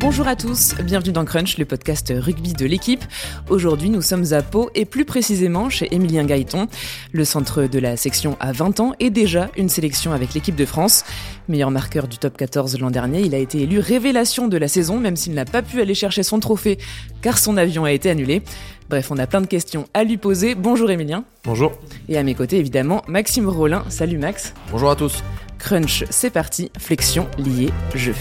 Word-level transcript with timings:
Bonjour 0.00 0.28
à 0.28 0.36
tous, 0.36 0.76
bienvenue 0.84 1.10
dans 1.10 1.24
Crunch, 1.24 1.58
le 1.58 1.64
podcast 1.64 2.12
rugby 2.16 2.52
de 2.52 2.66
l'équipe. 2.66 3.04
Aujourd'hui, 3.48 3.90
nous 3.90 4.00
sommes 4.00 4.32
à 4.32 4.42
Pau 4.42 4.70
et 4.76 4.84
plus 4.84 5.04
précisément 5.04 5.70
chez 5.70 5.92
Émilien 5.92 6.24
Gaëton. 6.24 6.68
Le 7.10 7.24
centre 7.24 7.64
de 7.64 7.78
la 7.80 7.96
section 7.96 8.36
a 8.38 8.52
20 8.52 8.78
ans 8.78 8.92
et 9.00 9.10
déjà 9.10 9.50
une 9.56 9.68
sélection 9.68 10.12
avec 10.12 10.34
l'équipe 10.34 10.54
de 10.54 10.64
France. 10.64 11.04
Meilleur 11.48 11.72
marqueur 11.72 12.06
du 12.06 12.16
top 12.16 12.36
14 12.36 12.78
l'an 12.78 12.92
dernier, 12.92 13.22
il 13.22 13.34
a 13.34 13.38
été 13.38 13.62
élu 13.62 13.80
révélation 13.80 14.46
de 14.46 14.56
la 14.56 14.68
saison, 14.68 15.00
même 15.00 15.16
s'il 15.16 15.34
n'a 15.34 15.44
pas 15.44 15.62
pu 15.62 15.80
aller 15.80 15.94
chercher 15.94 16.22
son 16.22 16.38
trophée 16.38 16.78
car 17.20 17.36
son 17.36 17.56
avion 17.56 17.84
a 17.84 17.90
été 17.90 18.08
annulé. 18.08 18.42
Bref, 18.90 19.10
on 19.10 19.18
a 19.18 19.26
plein 19.26 19.40
de 19.40 19.48
questions 19.48 19.88
à 19.94 20.04
lui 20.04 20.16
poser. 20.16 20.54
Bonjour 20.54 20.92
Émilien. 20.92 21.24
Bonjour. 21.42 21.72
Et 22.08 22.16
à 22.16 22.22
mes 22.22 22.36
côtés, 22.36 22.58
évidemment, 22.58 23.02
Maxime 23.08 23.48
Rollin. 23.48 23.84
Salut 23.88 24.18
Max. 24.18 24.54
Bonjour 24.70 24.92
à 24.92 24.96
tous. 24.96 25.24
Crunch, 25.58 26.04
c'est 26.08 26.30
parti. 26.30 26.70
Flexion, 26.78 27.26
liée, 27.36 27.70
jeu. 27.96 28.14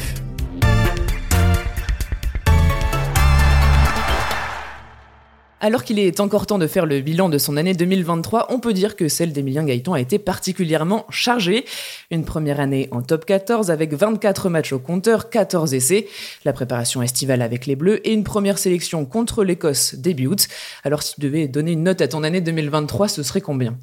Alors 5.59 5.84
qu'il 5.84 5.97
est 5.97 6.20
encore 6.20 6.45
temps 6.45 6.59
de 6.59 6.67
faire 6.67 6.85
le 6.85 7.02
bilan 7.02 7.29
de 7.29 7.39
son 7.39 7.57
année 7.57 7.73
2023, 7.73 8.47
on 8.49 8.59
peut 8.59 8.73
dire 8.73 8.95
que 8.95 9.07
celle 9.07 9.34
d'Emilien 9.34 9.63
Gaëton 9.63 9.93
a 9.93 9.99
été 9.99 10.20
particulièrement 10.20 11.07
chargée. 11.09 11.66
Une 12.11 12.25
première 12.25 12.59
année 12.59 12.88
en 12.91 13.02
top 13.02 13.25
14 13.25 13.71
avec 13.71 13.91
24 13.91 14.49
matchs 14.49 14.73
au 14.73 14.77
compteur, 14.77 15.31
14 15.31 15.73
essais, 15.73 16.07
la 16.45 16.53
préparation 16.53 17.02
estivale 17.02 17.41
avec 17.41 17.66
les 17.66 17.75
Bleus 17.75 18.07
et 18.07 18.13
une 18.13 18.23
première 18.23 18.59
sélection 18.59 19.03
contre 19.05 19.43
l'Écosse 19.43 19.95
début 19.95 20.27
août. 20.27 20.47
Alors 20.83 21.02
si 21.02 21.16
tu 21.16 21.21
devais 21.21 21.47
donner 21.47 21.71
une 21.71 21.83
note 21.83 22.02
à 22.02 22.08
ton 22.08 22.23
année 22.23 22.41
2023, 22.41 23.08
ce 23.08 23.23
serait 23.23 23.41
combien? 23.41 23.75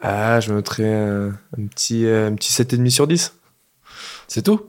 Ah, 0.00 0.40
je 0.40 0.52
mettrais 0.52 0.94
un, 0.94 1.66
petit, 1.68 2.06
euh, 2.06 2.28
un 2.28 2.34
petit 2.34 2.52
7,5 2.52 2.88
sur 2.88 3.06
10. 3.06 3.34
C'est 4.28 4.42
tout? 4.42 4.62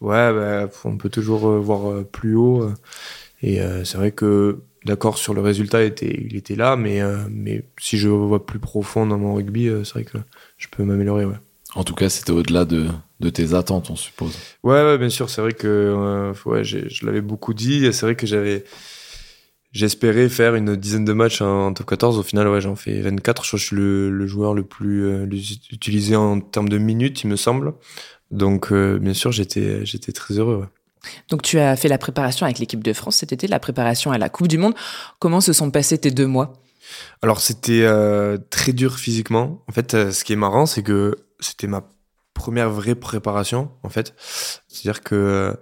Ouais, 0.00 0.32
bah, 0.32 0.70
on 0.84 0.96
peut 0.96 1.10
toujours 1.10 1.46
euh, 1.48 1.58
voir 1.58 1.90
euh, 1.90 2.02
plus 2.02 2.34
haut. 2.34 2.72
Et 3.42 3.60
c'est 3.84 3.96
vrai 3.96 4.10
que 4.10 4.60
d'accord 4.84 5.18
sur 5.18 5.34
le 5.34 5.40
résultat, 5.40 5.82
il 5.82 5.88
était, 5.88 6.20
il 6.24 6.36
était 6.36 6.56
là, 6.56 6.76
mais, 6.76 7.00
euh, 7.00 7.18
mais 7.30 7.64
si 7.78 7.98
je 7.98 8.08
vois 8.08 8.44
plus 8.44 8.58
profond 8.58 9.06
dans 9.06 9.18
mon 9.18 9.34
rugby, 9.34 9.68
euh, 9.68 9.84
c'est 9.84 9.94
vrai 9.94 10.04
que 10.04 10.18
je 10.56 10.68
peux 10.68 10.84
m'améliorer. 10.84 11.24
Ouais. 11.24 11.36
En 11.74 11.84
tout 11.84 11.94
cas, 11.94 12.08
c'était 12.08 12.32
au-delà 12.32 12.64
de, 12.64 12.88
de, 13.20 13.30
tes 13.30 13.54
attentes, 13.54 13.90
on 13.90 13.96
suppose. 13.96 14.36
Ouais, 14.62 14.82
ouais 14.82 14.98
bien 14.98 15.10
sûr, 15.10 15.30
c'est 15.30 15.40
vrai 15.40 15.52
que 15.52 15.66
euh, 15.68 16.32
ouais, 16.46 16.64
je 16.64 17.06
l'avais 17.06 17.20
beaucoup 17.20 17.54
dit. 17.54 17.92
C'est 17.92 18.06
vrai 18.06 18.16
que 18.16 18.26
j'avais. 18.26 18.64
J'espérais 19.72 20.28
faire 20.28 20.56
une 20.56 20.74
dizaine 20.74 21.04
de 21.04 21.12
matchs 21.12 21.42
en 21.42 21.72
top 21.72 21.86
14. 21.86 22.18
Au 22.18 22.24
final, 22.24 22.48
ouais, 22.48 22.60
j'en 22.60 22.74
fais 22.74 23.00
24. 23.02 23.44
Je 23.44 23.56
je 23.56 23.64
suis 23.64 23.76
le, 23.76 24.10
le 24.10 24.26
joueur 24.26 24.52
le 24.52 24.64
plus 24.64 25.30
utilisé 25.70 26.16
en 26.16 26.40
termes 26.40 26.68
de 26.68 26.78
minutes, 26.78 27.22
il 27.22 27.28
me 27.28 27.36
semble. 27.36 27.74
Donc, 28.32 28.72
bien 28.72 29.14
sûr, 29.14 29.30
j'étais, 29.30 29.86
j'étais 29.86 30.10
très 30.10 30.40
heureux. 30.40 30.56
Ouais. 30.56 30.66
Donc 31.28 31.42
tu 31.42 31.58
as 31.58 31.76
fait 31.76 31.88
la 31.88 31.98
préparation 31.98 32.46
avec 32.46 32.58
l'équipe 32.58 32.82
de 32.82 32.92
France 32.92 33.16
cet 33.16 33.32
été, 33.32 33.46
la 33.46 33.60
préparation 33.60 34.10
à 34.12 34.18
la 34.18 34.28
Coupe 34.28 34.48
du 34.48 34.58
Monde. 34.58 34.74
Comment 35.18 35.40
se 35.40 35.52
sont 35.52 35.70
passés 35.70 35.98
tes 35.98 36.10
deux 36.10 36.26
mois? 36.26 36.54
Alors 37.22 37.40
c'était 37.40 37.82
euh, 37.82 38.38
très 38.50 38.72
dur 38.72 38.98
physiquement. 38.98 39.62
En 39.68 39.72
fait, 39.72 39.94
euh, 39.94 40.10
ce 40.10 40.24
qui 40.24 40.32
est 40.32 40.36
marrant, 40.36 40.66
c'est 40.66 40.82
que 40.82 41.16
c'était 41.38 41.66
ma 41.66 41.84
première 42.34 42.70
vraie 42.70 42.94
préparation. 42.94 43.70
En 43.82 43.88
fait, 43.88 44.14
c'est-à-dire 44.68 45.02
que 45.02 45.56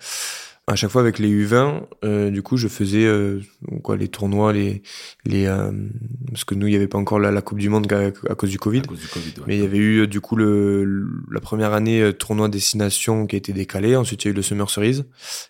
à 0.69 0.77
chaque 0.77 0.91
fois 0.91 1.00
avec 1.00 1.19
les 1.19 1.28
U20, 1.28 1.83
euh, 2.05 2.30
du 2.30 2.42
coup, 2.42 2.58
je 2.58 2.69
faisais 2.69 3.06
euh, 3.06 3.41
quoi 3.83 3.97
les 3.97 4.08
tournois, 4.08 4.52
les 4.52 4.83
les 5.24 5.47
euh, 5.47 5.72
parce 6.30 6.44
que 6.44 6.55
nous 6.55 6.66
il 6.66 6.74
y 6.74 6.77
avait 6.77 6.88
pas 6.88 6.98
encore 6.98 7.19
la, 7.19 7.30
la 7.30 7.41
Coupe 7.41 7.58
du 7.58 7.70
Monde 7.70 7.91
à, 7.91 8.34
cause 8.34 8.50
du 8.50 8.58
Covid. 8.58 8.83
Cause 8.83 9.00
du 9.00 9.08
COVID 9.08 9.33
ouais. 9.39 9.44
Mais 9.46 9.56
il 9.56 9.62
y 9.62 9.64
avait 9.64 9.78
eu 9.78 10.06
du 10.06 10.20
coup 10.20 10.36
le, 10.36 11.08
la 11.30 11.41
première 11.41 11.72
année 11.72 12.12
tournoi 12.12 12.48
destination 12.48 13.27
qui 13.27 13.36
a 13.36 13.39
été 13.39 13.55
décalé. 13.55 13.96
Ensuite 13.96 14.24
il 14.24 14.28
y 14.28 14.30
a 14.30 14.33
eu 14.33 14.34
le 14.34 14.42
Summer 14.42 14.69
Series. 14.69 15.05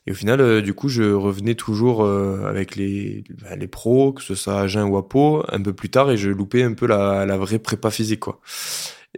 Et 0.06 0.12
au 0.12 0.14
final, 0.14 0.62
du 0.62 0.72
coup, 0.72 0.88
je 0.88 1.02
revenais 1.02 1.56
toujours 1.56 2.06
avec 2.06 2.76
les 2.76 3.24
bah, 3.42 3.56
les 3.56 3.66
pros, 3.66 4.12
que 4.12 4.22
ce 4.22 4.36
soit 4.36 4.54
à 4.54 4.62
Agen 4.62 4.84
ou 4.84 4.96
à 4.96 5.08
Pau, 5.08 5.42
un 5.48 5.60
peu 5.60 5.72
plus 5.72 5.90
tard, 5.90 6.10
et 6.10 6.16
je 6.16 6.30
loupais 6.30 6.62
un 6.62 6.74
peu 6.74 6.86
la, 6.86 7.26
la 7.26 7.36
vraie 7.36 7.58
prépa 7.58 7.90
physique 7.90 8.20
quoi. 8.20 8.40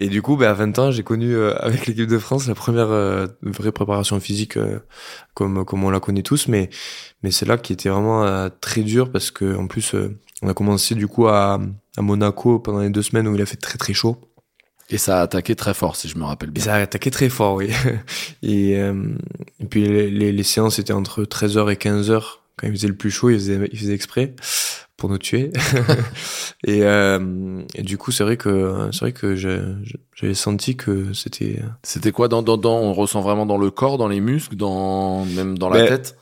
Et 0.02 0.08
du 0.08 0.22
coup, 0.22 0.36
bah, 0.36 0.50
à 0.50 0.54
20 0.54 0.78
ans, 0.78 0.90
j'ai 0.90 1.02
connu 1.02 1.34
euh, 1.34 1.54
avec 1.58 1.86
l'équipe 1.86 2.06
de 2.06 2.18
France 2.18 2.48
la 2.48 2.54
première 2.54 2.90
euh, 2.90 3.26
vraie 3.42 3.70
préparation 3.70 4.18
physique 4.18 4.56
euh, 4.56 4.80
comme 5.34 5.66
comme 5.66 5.84
on 5.84 5.90
la 5.90 6.00
connaît 6.00 6.22
tous, 6.22 6.48
mais 6.48 6.70
mais 7.22 7.30
c'est 7.30 7.44
là 7.44 7.58
qui 7.58 7.74
était 7.74 7.90
vraiment 7.90 8.48
très 8.62 8.80
dur 8.80 9.12
parce 9.12 9.30
que 9.30 9.54
en 9.56 9.66
plus 9.66 9.94
on 10.42 10.48
a 10.48 10.54
commencé 10.54 10.94
du 10.94 11.06
coup 11.06 11.28
à, 11.28 11.60
à 11.98 12.02
Monaco 12.02 12.58
pendant 12.58 12.80
les 12.80 12.88
deux 12.88 13.02
semaines 13.02 13.28
où 13.28 13.34
il 13.34 13.42
a 13.42 13.46
fait 13.46 13.58
très 13.58 13.76
très 13.76 13.92
chaud. 13.92 14.16
Et 14.88 14.98
ça 14.98 15.20
a 15.20 15.22
attaqué 15.22 15.54
très 15.54 15.74
fort, 15.74 15.94
si 15.94 16.08
je 16.08 16.18
me 16.18 16.24
rappelle 16.24 16.50
bien. 16.50 16.62
Et 16.62 16.66
ça 16.66 16.74
a 16.74 16.80
attaqué 16.80 17.12
très 17.12 17.28
fort, 17.28 17.54
oui. 17.54 17.70
et, 18.42 18.72
et 18.72 19.66
puis 19.68 19.86
les, 19.86 20.10
les, 20.10 20.32
les, 20.32 20.42
séances 20.42 20.80
étaient 20.80 20.92
entre 20.92 21.22
13h 21.22 21.70
et 21.70 21.76
15h. 21.76 22.22
Quand 22.56 22.66
il 22.66 22.72
faisait 22.72 22.88
le 22.88 22.96
plus 22.96 23.12
chaud, 23.12 23.30
il 23.30 23.36
faisait, 23.36 23.68
il 23.70 23.78
faisait 23.78 23.94
exprès 23.94 24.34
pour 25.00 25.08
nous 25.10 25.18
tuer. 25.18 25.50
et, 26.64 26.84
euh, 26.84 27.62
et, 27.74 27.82
du 27.82 27.98
coup, 27.98 28.12
c'est 28.12 28.22
vrai 28.22 28.36
que 28.36 28.90
c'est 28.92 29.00
vrai 29.00 29.12
que 29.12 29.34
j'avais 29.34 30.34
senti 30.34 30.76
que 30.76 31.12
c'était. 31.14 31.60
C'était 31.82 32.12
quoi 32.12 32.28
dans, 32.28 32.42
dans, 32.42 32.56
dans 32.56 32.78
on 32.78 32.92
ressent 32.92 33.22
vraiment 33.22 33.46
dans 33.46 33.58
le 33.58 33.70
corps, 33.70 33.98
dans 33.98 34.08
les 34.08 34.20
muscles, 34.20 34.54
dans 34.54 35.24
même 35.24 35.58
dans 35.58 35.70
la 35.70 35.78
ben, 35.78 35.88
tête? 35.88 36.16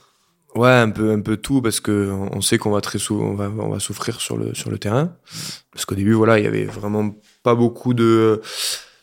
Ouais, 0.55 0.71
un 0.71 0.91
peu 0.91 1.12
un 1.12 1.21
peu 1.21 1.37
tout 1.37 1.61
parce 1.61 1.81
que 1.81 2.11
on 2.33 2.41
sait 2.41 2.56
qu'on 2.56 2.71
va 2.71 2.81
très 2.81 2.99
souvent 2.99 3.27
on 3.27 3.34
va 3.34 3.50
on 3.59 3.69
va 3.69 3.81
souffrir 3.81 4.21
sur 4.21 4.39
le 4.39 4.55
sur 4.55 4.71
le 4.71 4.78
terrain 4.78 5.12
parce 5.72 5.84
qu'au 5.84 5.95
début 5.95 6.15
voilà 6.15 6.39
il 6.39 6.45
y 6.45 6.49
avait 6.49 6.65
vraiment 6.65 7.15
pas 7.43 7.55
beaucoup 7.55 7.93
de 7.93 8.41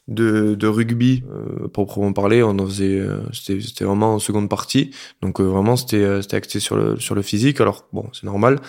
de, 0.08 0.56
de 0.56 0.68
rugby 0.68 1.24
euh, 1.32 1.68
proprement 1.68 2.14
parler 2.14 2.44
on 2.44 2.58
en 2.60 2.66
faisait 2.66 3.00
euh, 3.00 3.22
c'était 3.32 3.62
c'était 3.62 3.86
vraiment 3.86 4.16
en 4.16 4.20
seconde 4.20 4.50
partie 4.50 4.92
donc 5.22 5.40
euh, 5.40 5.44
vraiment 5.44 5.76
c'était 5.76 6.22
c'était 6.24 6.38
axé 6.38 6.60
sur 6.60 6.76
le 6.76 7.00
sur 7.00 7.16
le 7.16 7.22
physique 7.22 7.62
alors 7.62 7.88
bon 7.94 8.10
c'est 8.12 8.26
normal 8.26 8.60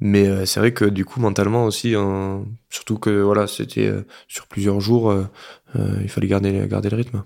mais 0.00 0.26
euh, 0.26 0.44
c'est 0.44 0.60
vrai 0.60 0.72
que 0.72 0.84
du 0.84 1.04
coup, 1.04 1.20
mentalement 1.20 1.64
aussi, 1.64 1.94
hein, 1.94 2.44
surtout 2.68 2.98
que 2.98 3.22
voilà, 3.22 3.46
c'était 3.46 3.86
euh, 3.86 4.02
sur 4.28 4.46
plusieurs 4.46 4.80
jours, 4.80 5.10
euh, 5.10 5.24
il 6.02 6.08
fallait 6.08 6.26
garder, 6.26 6.66
garder 6.68 6.90
le 6.90 6.96
rythme. 6.96 7.24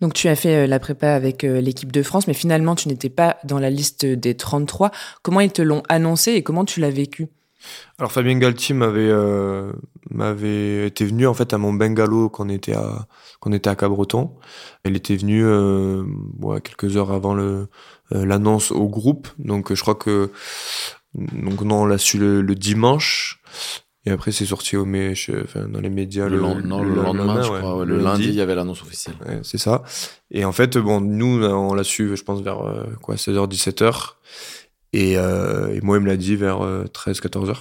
Donc 0.00 0.14
tu 0.14 0.28
as 0.28 0.36
fait 0.36 0.66
la 0.66 0.78
prépa 0.78 1.12
avec 1.12 1.42
l'équipe 1.42 1.92
de 1.92 2.02
France, 2.02 2.26
mais 2.26 2.32
finalement 2.32 2.74
tu 2.74 2.88
n'étais 2.88 3.10
pas 3.10 3.36
dans 3.44 3.58
la 3.58 3.68
liste 3.68 4.06
des 4.06 4.34
33. 4.34 4.92
Comment 5.22 5.40
ils 5.40 5.52
te 5.52 5.60
l'ont 5.60 5.82
annoncé 5.90 6.32
et 6.32 6.42
comment 6.42 6.64
tu 6.64 6.80
l'as 6.80 6.88
vécu? 6.88 7.28
Alors 7.98 8.10
Fabien 8.10 8.38
Galtier 8.38 8.74
m'avait 8.74 9.12
m'avait 10.08 10.86
été 10.86 11.04
venu 11.04 11.26
en 11.26 11.34
fait 11.34 11.52
à 11.52 11.58
mon 11.58 11.74
bungalow 11.74 12.30
quand 12.30 12.46
on 12.46 12.48
était 12.48 12.72
à 12.72 13.08
quand 13.40 13.50
on 13.50 13.52
était 13.52 13.68
à 13.68 13.76
Cabreton. 13.76 14.32
Il 14.86 14.96
était 14.96 15.16
venu 15.16 15.44
ouais, 15.46 16.62
quelques 16.62 16.96
heures 16.96 17.12
avant 17.12 17.34
le 17.34 17.68
l'annonce 18.10 18.72
au 18.72 18.88
groupe. 18.88 19.28
Donc 19.38 19.74
je 19.74 19.82
crois 19.82 19.96
que 19.96 20.30
donc 21.14 21.62
non, 21.62 21.82
on 21.82 21.86
l'a 21.86 21.98
su 21.98 22.18
le, 22.18 22.40
le, 22.40 22.54
dimanche. 22.54 23.40
Et 24.06 24.10
après, 24.10 24.32
c'est 24.32 24.46
sorti 24.46 24.76
au 24.76 24.86
mais, 24.86 25.12
enfin, 25.44 25.68
dans 25.68 25.80
les 25.80 25.90
médias 25.90 26.28
le, 26.28 26.38
lendemain, 26.38 27.42
je 27.42 27.48
crois. 27.48 27.78
Ouais, 27.78 27.86
le, 27.86 27.98
lundi, 27.98 28.28
il 28.28 28.34
y 28.34 28.40
avait 28.40 28.54
l'annonce 28.54 28.82
officielle. 28.82 29.16
Ouais, 29.26 29.40
c'est 29.42 29.58
ça. 29.58 29.82
Et 30.30 30.44
en 30.44 30.52
fait, 30.52 30.78
bon, 30.78 31.00
nous, 31.00 31.44
on 31.44 31.74
l'a 31.74 31.84
su, 31.84 32.16
je 32.16 32.22
pense, 32.22 32.40
vers 32.40 32.66
euh, 32.66 32.84
quoi, 33.02 33.16
16h, 33.16 33.50
17h. 33.50 34.14
Et, 34.92 35.16
euh, 35.16 35.74
et 35.74 35.80
moi, 35.82 35.98
il 35.98 36.02
me 36.02 36.08
l'a 36.08 36.16
dit 36.16 36.36
vers 36.36 36.58
13, 36.92 37.18
euh, 37.18 37.28
14h. 37.28 37.56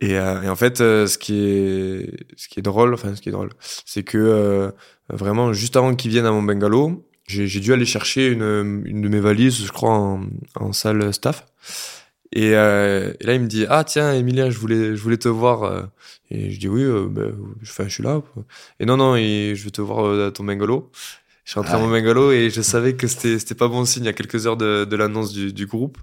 Et, 0.00 0.16
euh, 0.16 0.42
et, 0.42 0.48
en 0.48 0.56
fait, 0.56 0.80
euh, 0.80 1.06
ce 1.06 1.18
qui 1.18 1.40
est, 1.40 2.26
ce 2.36 2.48
qui 2.48 2.60
est 2.60 2.62
drôle, 2.62 2.94
enfin, 2.94 3.14
ce 3.14 3.20
qui 3.20 3.28
est 3.28 3.32
drôle, 3.32 3.50
c'est 3.60 4.02
que 4.02 4.72
vraiment, 5.08 5.52
juste 5.52 5.76
avant 5.76 5.94
qu'il 5.94 6.10
vienne 6.10 6.26
à 6.26 6.32
mon 6.32 6.42
bungalow, 6.42 7.04
j'ai 7.26 7.60
dû 7.60 7.72
aller 7.72 7.84
chercher 7.84 8.28
une, 8.28 8.82
une 8.86 9.02
de 9.02 9.08
mes 9.08 9.20
valises, 9.20 9.64
je 9.64 9.72
crois, 9.72 9.94
en, 9.94 10.22
en 10.56 10.72
salle 10.72 11.12
staff. 11.12 11.46
Et, 12.32 12.54
euh, 12.54 13.12
et, 13.20 13.26
là, 13.26 13.34
il 13.34 13.40
me 13.40 13.46
dit 13.46 13.64
ah 13.68 13.84
tiens, 13.84 14.12
Emilien, 14.12 14.50
je 14.50 14.58
voulais 14.58 14.94
je 14.94 15.02
voulais 15.02 15.16
te 15.18 15.28
voir. 15.28 15.62
Euh. 15.64 15.82
Et 16.30 16.50
je 16.50 16.60
dis 16.60 16.68
oui, 16.68 16.82
euh, 16.82 17.06
ben, 17.08 17.34
enfin, 17.62 17.84
je 17.84 17.94
suis 17.94 18.02
là. 18.02 18.20
Et 18.80 18.86
non 18.86 18.96
non, 18.96 19.16
et 19.16 19.54
je 19.56 19.64
veux 19.64 19.70
te 19.70 19.80
voir 19.80 20.06
euh, 20.06 20.28
à 20.28 20.30
ton 20.30 20.44
bungalow. 20.44 20.90
Je 21.44 21.52
suis 21.52 21.60
rentré 21.60 21.74
ah. 21.74 21.76
à 21.76 21.80
mon 21.80 21.90
bungalow 21.90 22.30
et 22.30 22.50
je 22.50 22.60
savais 22.60 22.94
que 22.94 23.06
c'était 23.06 23.38
c'était 23.38 23.54
pas 23.54 23.68
bon 23.68 23.84
signe. 23.86 24.04
Il 24.04 24.06
y 24.06 24.10
a 24.10 24.12
quelques 24.12 24.46
heures 24.46 24.58
de, 24.58 24.84
de 24.84 24.96
l'annonce 24.96 25.32
du, 25.32 25.52
du 25.52 25.66
groupe, 25.66 25.96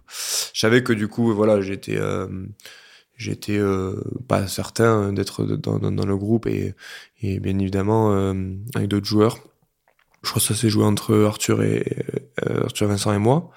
je 0.54 0.60
savais 0.60 0.81
que 0.83 0.94
du 0.94 1.07
coup 1.07 1.31
voilà 1.36 1.62
j'étais 1.62 1.98
euh, 1.98 2.28
j'étais 3.16 3.57
euh, 3.57 3.94
pas 4.28 4.48
certain 4.48 5.13
d'être 5.13 5.45
dans, 5.45 5.78
dans, 5.78 5.92
dans, 5.92 6.06
le 6.07 6.18
groupe 6.18 6.48
et, 6.48 6.74
et 7.21 7.39
bien 7.39 7.60
évidemment 7.60 8.33
avec 8.74 8.88
d'autres 8.88 9.06
joueurs. 9.06 9.38
Je 10.24 10.31
crois 10.31 10.42
que 10.42 10.48
ça 10.48 10.56
s'est 10.56 10.69
joué 10.69 10.83
entre 10.83 11.16
Arthur 11.25 11.62
et 11.62 11.86
Arthur 12.42 12.88
Vincent 12.88 13.13
et 13.13 13.19
moi. 13.19 13.51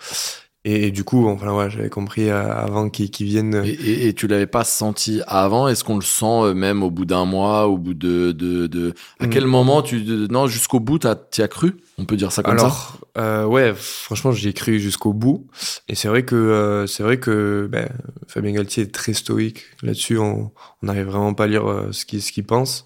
Et, 0.64 0.90
du 0.90 1.04
coup, 1.04 1.28
enfin 1.28 1.54
ouais, 1.54 1.70
j'avais 1.70 1.88
compris 1.88 2.28
euh, 2.28 2.52
avant 2.52 2.90
qu'ils 2.90 3.26
viennent. 3.26 3.62
Et, 3.64 3.70
et, 3.70 4.08
et, 4.08 4.14
tu 4.14 4.26
l'avais 4.26 4.48
pas 4.48 4.64
senti 4.64 5.22
avant? 5.26 5.68
Est-ce 5.68 5.84
qu'on 5.84 5.94
le 5.94 6.02
sent 6.02 6.26
euh, 6.26 6.54
même 6.54 6.82
au 6.82 6.90
bout 6.90 7.04
d'un 7.04 7.24
mois, 7.24 7.68
au 7.68 7.78
bout 7.78 7.94
de 7.94 8.32
de, 8.32 8.66
de... 8.66 8.92
à 9.20 9.28
quel 9.28 9.44
mm. 9.44 9.50
moment 9.50 9.82
tu 9.82 10.04
non 10.30 10.48
jusqu'au 10.48 10.80
bout 10.80 10.98
t'y 11.30 11.42
as 11.42 11.48
cru? 11.48 11.76
On 11.96 12.04
peut 12.04 12.16
dire 12.16 12.32
ça 12.32 12.42
comme 12.42 12.58
Alors, 12.58 12.98
ça 13.14 13.22
euh, 13.22 13.44
ouais, 13.46 13.72
franchement, 13.74 14.32
j'y 14.32 14.48
ai 14.48 14.52
cru 14.52 14.80
jusqu'au 14.80 15.12
bout. 15.12 15.46
Et 15.88 15.94
c'est 15.94 16.08
vrai 16.08 16.24
que 16.24 16.34
euh, 16.34 16.86
c'est 16.86 17.04
vrai 17.04 17.18
que 17.18 17.68
ben, 17.70 17.88
Fabien 18.26 18.52
Galtier 18.52 18.82
est 18.82 18.94
très 18.94 19.14
stoïque 19.14 19.64
là-dessus. 19.82 20.18
On 20.18 20.50
n'arrive 20.82 21.06
vraiment 21.06 21.34
pas 21.34 21.44
à 21.44 21.46
lire 21.46 21.86
ce 21.92 22.04
qu'il 22.04 22.20
ce 22.20 22.32
qu'il 22.32 22.44
pense. 22.44 22.84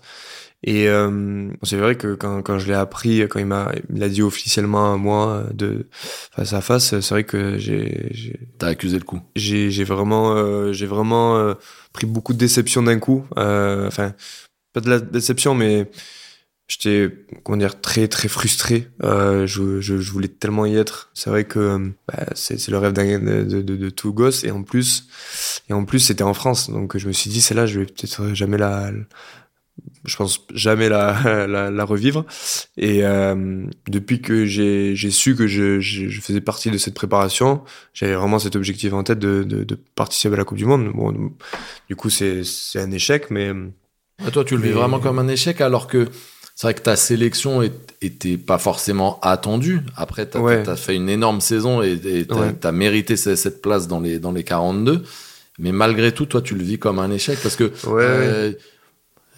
Et 0.64 0.88
euh, 0.88 1.48
c'est 1.62 1.76
vrai 1.76 1.96
que 1.96 2.14
quand, 2.14 2.42
quand 2.42 2.58
je 2.58 2.68
l'ai 2.68 2.74
appris, 2.74 3.20
quand 3.28 3.40
il 3.40 3.46
m'a 3.46 3.72
il 3.92 4.02
a 4.02 4.08
dit 4.08 4.22
officiellement 4.22 4.92
à 4.92 4.96
moi 4.96 5.44
de 5.54 5.88
face 6.34 6.52
à 6.52 6.60
face, 6.60 7.00
c'est 7.00 7.10
vrai 7.10 7.24
que 7.24 7.58
j'ai 7.58 8.38
T'as 8.58 8.68
accusé 8.68 8.98
le 8.98 9.04
coup. 9.04 9.20
j'ai 9.36 9.70
j'ai 9.70 9.84
vraiment 9.84 10.36
euh, 10.36 10.72
j'ai 10.72 10.86
vraiment 10.86 11.36
euh, 11.36 11.54
pris 11.92 12.06
beaucoup 12.06 12.32
de 12.32 12.38
déception 12.38 12.82
d'un 12.82 12.98
coup. 12.98 13.24
Euh, 13.38 13.86
Enfin, 13.88 14.14
pas 14.72 14.80
de 14.80 14.88
la 14.90 15.00
déception, 15.00 15.54
mais 15.54 15.90
j'étais 16.68 17.10
comment 17.44 17.58
dire 17.58 17.80
très 17.80 18.08
très 18.08 18.28
frustré. 18.28 18.88
Euh, 19.02 19.46
je, 19.46 19.80
je 19.80 19.98
je 19.98 20.10
voulais 20.12 20.28
tellement 20.28 20.66
y 20.66 20.76
être. 20.76 21.10
C'est 21.14 21.30
vrai 21.30 21.44
que 21.44 21.92
bah, 22.08 22.26
c'est 22.34 22.58
c'est 22.58 22.70
le 22.70 22.78
rêve 22.78 22.92
d'un 22.92 23.18
de, 23.18 23.42
de, 23.44 23.62
de, 23.62 23.76
de 23.76 23.90
tout 23.90 24.12
gosse 24.12 24.44
et 24.44 24.50
en 24.50 24.62
plus 24.62 25.08
et 25.68 25.72
en 25.72 25.84
plus 25.84 26.00
c'était 26.00 26.22
en 26.24 26.34
France, 26.34 26.70
donc 26.70 26.96
je 26.96 27.08
me 27.08 27.12
suis 27.12 27.30
dit 27.30 27.40
c'est 27.42 27.54
là 27.54 27.66
je 27.66 27.80
vais 27.80 27.86
peut-être 27.86 28.34
jamais 28.34 28.58
la 28.58 28.90
je 30.04 30.16
pense 30.16 30.46
jamais 30.54 30.88
la, 30.88 31.46
la, 31.46 31.70
la 31.70 31.84
revivre. 31.84 32.24
Et 32.76 33.04
euh, 33.04 33.64
depuis 33.88 34.20
que 34.20 34.44
j'ai 34.44 34.94
su 35.10 35.34
que 35.36 35.46
je, 35.46 35.80
je, 35.80 36.08
je 36.08 36.20
faisais 36.20 36.40
partie 36.40 36.70
de 36.70 36.78
cette 36.78 36.94
préparation, 36.94 37.62
j'avais 37.94 38.14
vraiment 38.14 38.38
cet 38.38 38.56
objectif 38.56 38.92
en 38.92 39.02
tête 39.02 39.18
de, 39.18 39.42
de, 39.42 39.64
de 39.64 39.78
participer 39.94 40.34
à 40.34 40.38
la 40.38 40.44
Coupe 40.44 40.58
du 40.58 40.64
Monde. 40.66 40.90
Bon, 40.94 41.12
du 41.88 41.96
coup, 41.96 42.10
c'est 42.10 42.42
un 42.76 42.90
échec, 42.90 43.30
mais 43.30 43.52
Ah, 44.24 44.30
toi, 44.30 44.44
tu 44.44 44.56
le 44.56 44.62
vis 44.62 44.70
vraiment 44.70 45.00
comme 45.00 45.18
un 45.18 45.28
échec 45.28 45.60
alors 45.60 45.86
que 45.86 46.08
c'est 46.54 46.66
vrai 46.66 46.74
que 46.74 46.82
ta 46.82 46.96
sélection 46.96 47.62
était 48.02 48.36
pas 48.36 48.58
forcément 48.58 49.18
attendue. 49.22 49.80
Après, 49.96 50.28
Ouais. 50.36 50.68
as 50.68 50.76
fait 50.76 50.94
une 50.94 51.08
énorme 51.08 51.40
saison 51.40 51.80
et 51.82 51.94
Ouais. 52.30 52.52
t'as 52.60 52.72
mérité 52.72 53.16
ce- 53.16 53.36
cette 53.36 53.62
place 53.62 53.88
dans 53.88 54.00
les, 54.00 54.18
dans 54.18 54.32
les 54.32 54.44
42. 54.44 55.02
Mais 55.58 55.72
malgré 55.72 56.12
tout, 56.12 56.26
toi, 56.26 56.40
tu 56.42 56.54
le 56.54 56.62
vis 56.62 56.78
comme 56.78 56.98
un 56.98 57.10
échec 57.10 57.38
parce 57.42 57.56
que 57.56 57.64
Ouais, 57.64 58.02
euh, 58.02 58.52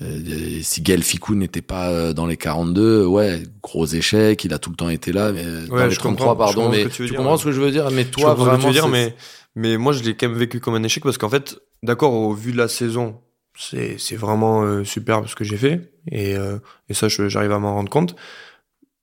euh, 0.02 0.60
si 0.62 0.82
Gaël 0.82 1.02
Ficou 1.02 1.34
n'était 1.34 1.62
pas 1.62 1.90
euh, 1.90 2.12
dans 2.12 2.26
les 2.26 2.36
42, 2.36 3.06
ouais, 3.06 3.42
gros 3.62 3.86
échec, 3.86 4.44
il 4.44 4.52
a 4.52 4.58
tout 4.58 4.70
le 4.70 4.76
temps 4.76 4.88
été 4.88 5.12
là, 5.12 5.32
mais 5.32 5.44
euh, 5.44 5.66
dans 5.68 5.74
Ouais, 5.76 5.84
les 5.88 5.90
je 5.94 5.98
33, 5.98 6.28
comprends, 6.36 6.46
je 6.48 6.54
pardon, 6.54 6.68
mais 6.70 6.88
tu 6.88 7.08
comprends 7.14 7.32
ouais. 7.32 7.38
ce 7.38 7.44
que 7.44 7.52
je 7.52 7.60
veux 7.60 7.70
dire, 7.70 7.90
mais 7.92 8.02
je 8.04 8.08
toi, 8.08 8.34
comprends 8.34 8.44
ce 8.44 8.50
que 8.50 8.56
tu 8.56 8.60
vraiment, 8.62 8.66
veux 8.68 8.72
dire, 8.72 8.88
mais 8.88 9.14
mais 9.56 9.76
moi 9.76 9.92
je 9.92 10.02
l'ai 10.02 10.16
quand 10.16 10.28
même 10.28 10.36
vécu 10.38 10.58
comme 10.60 10.74
un 10.74 10.82
échec 10.82 11.02
parce 11.04 11.16
qu'en 11.18 11.28
fait, 11.28 11.56
d'accord, 11.84 12.12
au 12.12 12.34
vu 12.34 12.50
de 12.52 12.56
la 12.58 12.66
saison, 12.68 13.20
c'est 13.56 13.96
c'est 13.98 14.16
vraiment 14.16 14.62
euh, 14.64 14.82
super 14.84 15.28
ce 15.28 15.36
que 15.36 15.44
j'ai 15.44 15.56
fait 15.56 15.92
et 16.10 16.36
euh, 16.36 16.58
et 16.88 16.94
ça 16.94 17.06
je- 17.08 17.28
j'arrive 17.28 17.52
à 17.52 17.58
m'en 17.60 17.74
rendre 17.74 17.90
compte. 17.90 18.16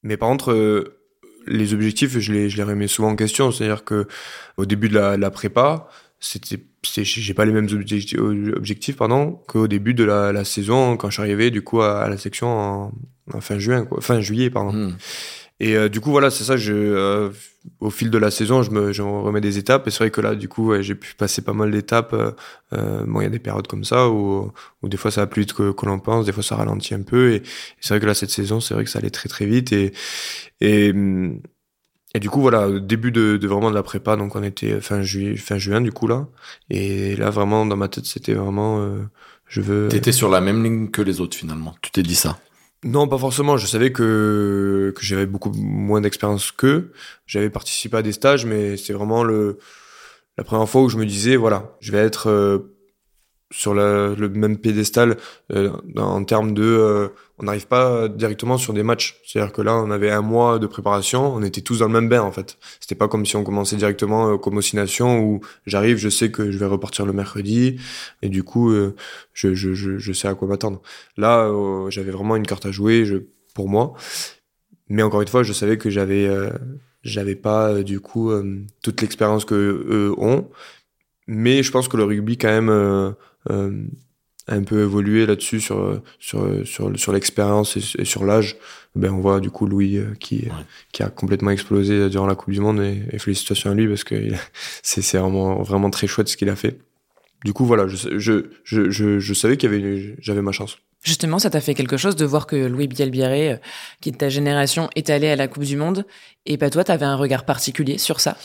Mais 0.04 0.18
par 0.18 0.28
contre, 0.30 0.92
les 1.48 1.74
objectifs, 1.74 2.20
je 2.20 2.34
les 2.34 2.50
je 2.50 2.58
les 2.58 2.64
remets 2.64 2.88
souvent 2.88 3.10
en 3.12 3.16
question. 3.16 3.52
C'est-à-dire 3.52 3.84
que 3.86 4.08
au 4.58 4.66
début 4.66 4.90
de 4.90 4.96
la, 4.96 5.16
la 5.18 5.32
prépa, 5.32 5.88
c'était 6.22 6.64
j'ai 6.94 7.34
pas 7.34 7.46
les 7.46 7.52
mêmes 7.52 7.68
objectifs, 7.72 8.20
objectifs 8.20 8.96
pardon 8.96 9.40
qu'au 9.48 9.68
début 9.68 9.94
de 9.94 10.04
la, 10.04 10.32
la 10.32 10.46
saison 10.46 10.96
quand 10.96 11.10
je 11.10 11.16
suis 11.16 11.22
arrivé 11.22 11.52
du 11.52 11.62
coup 11.62 11.82
à, 11.82 12.02
à 12.02 12.10
la 12.10 12.18
section 12.18 12.48
en, 12.48 12.92
en 13.34 13.42
fin 13.42 13.60
juin 13.60 13.86
quoi, 13.86 14.02
fin 14.02 14.22
juillet 14.22 14.50
pardon. 14.50 14.72
Hmm. 14.72 14.96
Et 15.62 15.78
euh, 15.78 15.90
du 15.90 16.02
coup, 16.02 16.10
voilà, 16.10 16.32
c'est 16.32 16.44
ça. 16.44 16.58
Je, 16.58 16.74
euh, 16.74 17.30
au 17.82 17.92
fil 17.92 18.10
de 18.10 18.18
la 18.18 18.32
saison, 18.32 18.64
je 18.64 18.72
me, 18.72 18.92
je 18.94 19.04
me 19.04 19.08
remets 19.08 19.42
des 19.42 19.60
étapes. 19.60 19.88
Et 19.88 19.92
c'est 19.92 20.00
vrai 20.00 20.10
que 20.10 20.20
là, 20.20 20.34
du 20.34 20.48
coup, 20.50 20.70
ouais, 20.70 20.82
j'ai 20.82 20.96
pu 20.96 21.14
passer 21.14 21.44
pas 21.44 21.54
mal 21.54 21.70
d'étapes. 21.70 22.14
Euh, 22.14 22.32
euh, 22.74 23.06
bon, 23.06 23.22
il 23.22 23.26
y 23.26 23.28
a 23.28 23.30
des 23.30 23.38
périodes 23.38 23.68
comme 23.68 23.84
ça 23.84 24.10
où, 24.10 24.52
où 24.82 24.90
des 24.90 24.98
fois 24.98 25.12
ça 25.12 25.22
va 25.22 25.28
plus 25.28 25.42
vite 25.42 25.54
que, 25.54 25.72
que 25.72 25.86
l'on 25.86 26.00
pense, 26.00 26.26
des 26.26 26.32
fois 26.32 26.42
ça 26.42 26.56
ralentit 26.56 26.96
un 26.96 27.04
peu. 27.04 27.34
Et, 27.34 27.36
et 27.36 27.44
c'est 27.80 27.90
vrai 27.94 28.00
que 28.00 28.08
là, 28.08 28.16
cette 28.16 28.32
saison, 28.32 28.60
c'est 28.60 28.74
vrai 28.74 28.86
que 28.86 28.90
ça 28.90 28.98
allait 28.98 29.12
très 29.12 29.30
très 29.30 29.46
vite. 29.46 29.72
Et, 29.72 29.94
et, 30.62 30.90
hum, 30.90 31.40
et 32.14 32.20
du 32.20 32.30
coup, 32.30 32.42
voilà, 32.42 32.70
début 32.80 33.12
de, 33.12 33.38
de 33.38 33.48
vraiment 33.48 33.70
de 33.70 33.76
la 33.76 33.84
prépa, 33.84 34.16
donc 34.18 34.36
on 34.36 34.44
était 34.44 34.82
fin 34.82 35.02
juillet, 35.02 35.36
fin 35.38 35.58
juin, 35.58 35.82
du 35.82 35.92
coup 35.92 36.08
là. 36.08 36.28
Et 36.70 37.16
là, 37.16 37.30
vraiment, 37.30 37.66
dans 37.66 37.78
ma 37.78 37.88
tête, 37.88 38.06
c'était 38.06 38.34
vraiment, 38.34 38.82
euh, 38.82 39.00
je 39.48 39.62
veux. 39.62 39.88
T'étais 39.88 40.12
sur 40.12 40.30
la 40.30 40.42
même 40.42 40.64
ligne 40.64 40.90
que 40.90 41.02
les 41.02 41.22
autres 41.22 41.38
finalement. 41.38 41.76
Tu 41.82 41.92
t'es 41.92 42.04
dit 42.04 42.16
ça? 42.16 42.40
Non, 42.84 43.08
pas 43.08 43.18
forcément. 43.18 43.58
Je 43.58 43.68
savais 43.68 43.92
que, 43.92 44.92
que 44.96 45.04
j'avais 45.04 45.28
beaucoup 45.28 45.52
moins 45.54 46.02
d'expérience 46.02 46.52
qu'eux. 46.52 46.92
J'avais 47.28 47.50
participé 47.50 47.98
à 47.98 48.02
des 48.02 48.12
stages, 48.12 48.46
mais 48.46 48.76
c'est 48.76 48.94
vraiment 48.94 49.24
le, 49.24 49.60
la 50.38 50.44
première 50.44 50.68
fois 50.68 50.82
où 50.82 50.90
je 50.90 50.98
me 50.98 51.06
disais, 51.06 51.36
voilà, 51.36 51.78
je 51.80 51.92
vais 51.92 52.00
être 52.00 52.28
euh, 52.28 52.58
sur 53.52 53.74
la- 53.76 54.16
le 54.16 54.30
même 54.30 54.58
pédestal 54.58 55.18
euh, 55.52 55.70
en 55.96 56.24
termes 56.24 56.54
de... 56.54 57.12
on 57.42 57.46
n'arrive 57.46 57.68
pas 57.68 58.08
directement 58.08 58.58
sur 58.58 58.74
des 58.74 58.84
matchs. 58.84 59.20
C'est-à-dire 59.26 59.52
que 59.52 59.62
là, 59.64 59.76
on 59.76 59.90
avait 59.90 60.12
un 60.12 60.22
mois 60.22 60.60
de 60.60 60.68
préparation, 60.68 61.34
on 61.34 61.42
était 61.42 61.62
tous 61.62 61.80
dans 61.80 61.88
le 61.88 61.94
même 61.94 62.08
bain, 62.08 62.22
en 62.22 62.32
fait. 62.32 62.58
C'était 62.80 62.96
pas 62.96 63.08
comme 63.08 63.26
si 63.26 63.36
on 63.36 63.44
commençait 63.44 63.78
directement 63.78 64.34
euh, 64.34 64.38
comme 64.38 64.58
oscillation 64.58 65.20
où 65.20 65.42
j'arrive, 65.66 65.98
je 65.98 66.08
sais 66.10 66.30
que 66.30 66.52
je 66.52 66.58
vais 66.60 66.68
repartir 66.68 67.06
le 67.06 67.14
mercredi, 67.14 67.80
et 68.22 68.30
du 68.30 68.44
coup, 68.44 68.72
euh, 68.72 68.96
je, 69.34 69.56
je, 69.56 69.74
je, 69.74 69.98
je 69.98 70.14
sais 70.14 70.28
à 70.28 70.36
quoi 70.36 70.48
m'attendre. 70.48 70.82
Là, 71.18 71.46
euh, 71.46 71.90
j'avais 71.90 72.12
vraiment 72.12 72.36
une 72.36 72.46
carte 72.46 72.68
à 72.68 72.72
jouer 72.72 73.06
je, 73.06 73.18
pour 73.56 73.68
moi. 73.68 73.94
Mais 74.88 75.02
encore 75.02 75.22
une 75.22 75.28
fois, 75.28 75.42
je 75.42 75.54
savais 75.54 75.78
que 75.78 75.90
j'avais 75.90 76.28
euh, 76.28 76.52
j'avais 77.02 77.36
pas 77.36 77.82
du 77.82 78.00
coup 78.02 78.32
toute 78.84 79.02
l'expérience 79.02 79.46
que 79.46 79.56
eux 79.56 80.14
ont. 80.18 80.50
Mais 81.28 81.64
je 81.64 81.72
pense 81.72 81.88
que 81.88 81.98
le 81.98 82.04
rugby 82.04 82.38
quand 82.38 82.50
même 82.50 83.16
un 84.48 84.64
peu 84.64 84.82
évolué 84.82 85.26
là-dessus 85.26 85.60
sur 85.62 85.80
euh, 85.80 86.02
sur 86.20 86.48
sur 86.66 86.98
sur 87.00 87.12
l'expérience 87.14 87.78
et, 87.78 88.02
et 88.02 88.06
sur 88.06 88.26
l'âge. 88.26 88.58
Ben 88.96 89.12
on 89.12 89.22
voit 89.22 89.40
du 89.40 89.50
coup 89.50 89.66
Louis 89.68 89.98
euh, 89.98 90.14
qui 90.20 90.46
Ouais. 90.46 90.52
qui 90.92 91.04
a 91.04 91.10
complètement 91.10 91.52
explosé 91.52 92.10
durant 92.10 92.26
la 92.28 92.36
Coupe 92.36 92.54
du 92.54 92.60
Monde 92.60 92.82
et, 92.82 93.04
et 93.12 93.20
félicitations 93.20 93.72
à 93.72 93.74
lui 93.74 93.88
parce 93.88 94.04
que 94.04 94.16
c'est 94.84 95.02
c'est 95.02 95.18
vraiment 95.18 95.62
vraiment 95.62 95.90
très 95.90 96.08
chouette 96.08 96.28
ce 96.28 96.36
qu'il 96.38 96.50
a 96.50 96.56
fait. 96.56 96.80
Du 97.46 97.54
coup 97.54 97.66
voilà, 97.66 97.88
je 97.88 98.18
je 98.20 98.46
je 98.64 98.90
je, 98.92 99.20
je 99.20 99.34
savais 99.34 99.58
qu'il 99.58 99.72
y 99.72 99.74
avait 99.76 100.16
j'avais 100.20 100.42
ma 100.42 100.52
chance. 100.52 100.78
Justement, 101.04 101.40
ça 101.40 101.50
t'a 101.50 101.62
fait 101.62 101.74
quelque 101.74 101.98
chose 101.98 102.16
de 102.16 102.26
voir 102.26 102.46
que 102.46 102.56
Louis 102.56 102.88
Bielbiaré, 102.88 103.54
euh, 103.54 103.58
qui 104.02 104.10
est 104.10 104.12
de 104.12 104.18
ta 104.18 104.30
génération, 104.30 104.88
est 104.96 105.10
allé 105.10 105.30
à 105.30 105.36
la 105.36 105.48
Coupe 105.48 105.64
du 105.64 105.76
Monde. 105.76 106.06
Et 106.46 106.60
pas 106.60 106.70
toi, 106.70 106.84
t'avais 106.84 107.06
un 107.08 107.16
regard 107.16 107.44
particulier 107.44 107.98
sur 107.98 108.20
ça? 108.20 108.38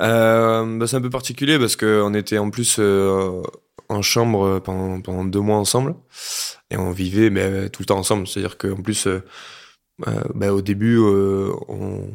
Euh, 0.00 0.78
bah, 0.78 0.86
c'est 0.86 0.96
un 0.96 1.00
peu 1.00 1.08
particulier 1.08 1.58
parce 1.58 1.74
que 1.74 2.02
on 2.04 2.12
était 2.12 2.36
en 2.36 2.50
plus 2.50 2.76
euh, 2.78 3.40
en 3.88 4.02
chambre 4.02 4.58
pendant, 4.60 5.00
pendant 5.00 5.24
deux 5.24 5.40
mois 5.40 5.56
ensemble 5.58 5.94
et 6.70 6.76
on 6.76 6.90
vivait 6.90 7.30
mais 7.30 7.42
euh, 7.42 7.68
tout 7.68 7.82
le 7.82 7.86
temps 7.86 7.98
ensemble. 7.98 8.26
C'est-à-dire 8.26 8.58
qu'en 8.58 8.82
plus, 8.82 9.06
euh, 9.06 9.20
euh, 10.08 10.22
bah, 10.34 10.52
au 10.52 10.62
début, 10.62 10.98
euh, 10.98 11.52
on, 11.68 12.10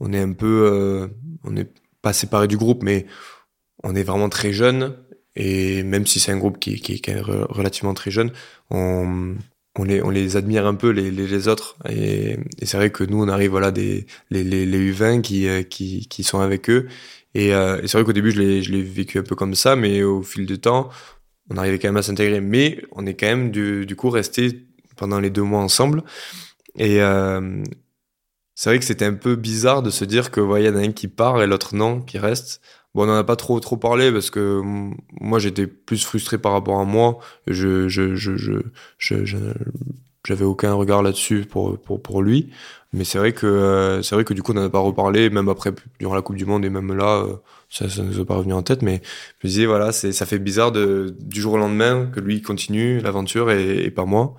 on 0.00 0.12
est 0.12 0.20
un 0.20 0.32
peu, 0.32 0.70
euh, 0.72 1.08
on 1.44 1.50
n'est 1.50 1.68
pas 2.02 2.12
séparé 2.12 2.48
du 2.48 2.56
groupe, 2.56 2.82
mais 2.82 3.06
on 3.84 3.94
est 3.94 4.04
vraiment 4.04 4.28
très 4.28 4.52
jeune 4.52 4.96
et 5.36 5.82
même 5.82 6.06
si 6.06 6.20
c'est 6.20 6.32
un 6.32 6.38
groupe 6.38 6.58
qui, 6.58 6.80
qui, 6.80 7.00
qui 7.00 7.10
est 7.10 7.20
re- 7.20 7.46
relativement 7.52 7.94
très 7.94 8.10
jeune, 8.10 8.32
on, 8.70 9.36
on 9.78 9.84
les, 9.84 10.02
on 10.02 10.10
les 10.10 10.36
admire 10.36 10.66
un 10.66 10.74
peu 10.74 10.90
les, 10.90 11.10
les, 11.10 11.48
autres. 11.48 11.76
Et, 11.88 12.36
c'est 12.62 12.76
vrai 12.76 12.90
que 12.90 13.04
nous 13.04 13.22
on 13.22 13.28
arrive 13.28 13.50
voilà 13.50 13.70
des 13.70 14.06
les, 14.30 14.44
les, 14.44 14.66
les 14.66 14.92
U20 14.92 15.22
qui, 15.22 15.48
euh, 15.48 15.62
qui, 15.62 16.06
qui 16.08 16.24
sont 16.24 16.40
avec 16.40 16.68
eux. 16.68 16.88
Et, 17.34 17.54
euh, 17.54 17.80
et 17.82 17.88
c'est 17.88 17.98
vrai 17.98 18.04
qu'au 18.04 18.12
début 18.12 18.32
je 18.32 18.40
l'ai 18.40 18.62
je 18.62 18.72
l'ai 18.72 18.82
vécu 18.82 19.18
un 19.18 19.22
peu 19.22 19.36
comme 19.36 19.54
ça 19.54 19.76
mais 19.76 20.02
au 20.02 20.22
fil 20.22 20.46
du 20.46 20.58
temps 20.58 20.90
on 21.50 21.56
arrivait 21.56 21.78
quand 21.78 21.88
même 21.88 21.96
à 21.96 22.02
s'intégrer. 22.02 22.40
Mais 22.40 22.82
on 22.92 23.06
est 23.06 23.14
quand 23.14 23.26
même 23.26 23.50
du, 23.50 23.86
du 23.86 23.96
coup 23.96 24.10
resté 24.10 24.66
pendant 24.96 25.20
les 25.20 25.30
deux 25.30 25.42
mois 25.42 25.60
ensemble. 25.60 26.02
Et 26.76 27.00
euh, 27.00 27.62
c'est 28.54 28.70
vrai 28.70 28.78
que 28.78 28.84
c'était 28.84 29.04
un 29.04 29.14
peu 29.14 29.36
bizarre 29.36 29.82
de 29.82 29.90
se 29.90 30.04
dire 30.04 30.30
que 30.30 30.40
il 30.58 30.66
y 30.66 30.68
en 30.68 30.76
a 30.76 30.80
un 30.80 30.92
qui 30.92 31.08
part 31.08 31.40
et 31.42 31.46
l'autre 31.46 31.74
non 31.74 32.00
qui 32.00 32.18
reste 32.18 32.60
On 32.98 33.08
en 33.08 33.14
a 33.14 33.24
pas 33.24 33.36
trop 33.36 33.60
trop 33.60 33.76
parlé 33.76 34.12
parce 34.12 34.30
que 34.30 34.62
moi 35.20 35.38
j'étais 35.38 35.66
plus 35.66 36.04
frustré 36.04 36.38
par 36.38 36.52
rapport 36.52 36.80
à 36.80 36.84
moi. 36.84 37.18
Je 37.46 37.88
je 37.88 38.62
j'avais 40.26 40.44
aucun 40.44 40.74
regard 40.74 41.02
là-dessus 41.02 41.46
pour 41.48 41.78
pour 41.78 42.22
lui. 42.22 42.50
Mais 42.92 43.04
c'est 43.04 43.18
vrai 43.18 43.32
que 43.32 43.46
euh, 43.46 44.02
c'est 44.02 44.14
vrai 44.14 44.24
que 44.24 44.32
du 44.32 44.42
coup 44.42 44.52
on 44.52 44.54
n'en 44.54 44.64
a 44.64 44.70
pas 44.70 44.78
reparlé 44.78 45.28
même 45.28 45.48
après 45.48 45.72
durant 45.98 46.14
la 46.14 46.22
Coupe 46.22 46.36
du 46.36 46.46
Monde 46.46 46.64
et 46.64 46.70
même 46.70 46.94
là 46.94 47.22
euh, 47.22 47.36
ça 47.68 47.88
ça 47.88 48.02
nous 48.02 48.18
est 48.18 48.24
pas 48.24 48.36
revenu 48.36 48.54
en 48.54 48.62
tête. 48.62 48.82
Mais 48.82 49.02
je 49.40 49.46
me 49.46 49.50
disais 49.50 49.66
voilà 49.66 49.92
ça 49.92 50.26
fait 50.26 50.38
bizarre 50.38 50.72
du 50.72 51.40
jour 51.40 51.54
au 51.54 51.58
lendemain 51.58 52.06
que 52.06 52.20
lui 52.20 52.40
continue 52.40 53.00
l'aventure 53.00 53.50
et, 53.50 53.90
pas 53.90 54.06
moi. 54.06 54.36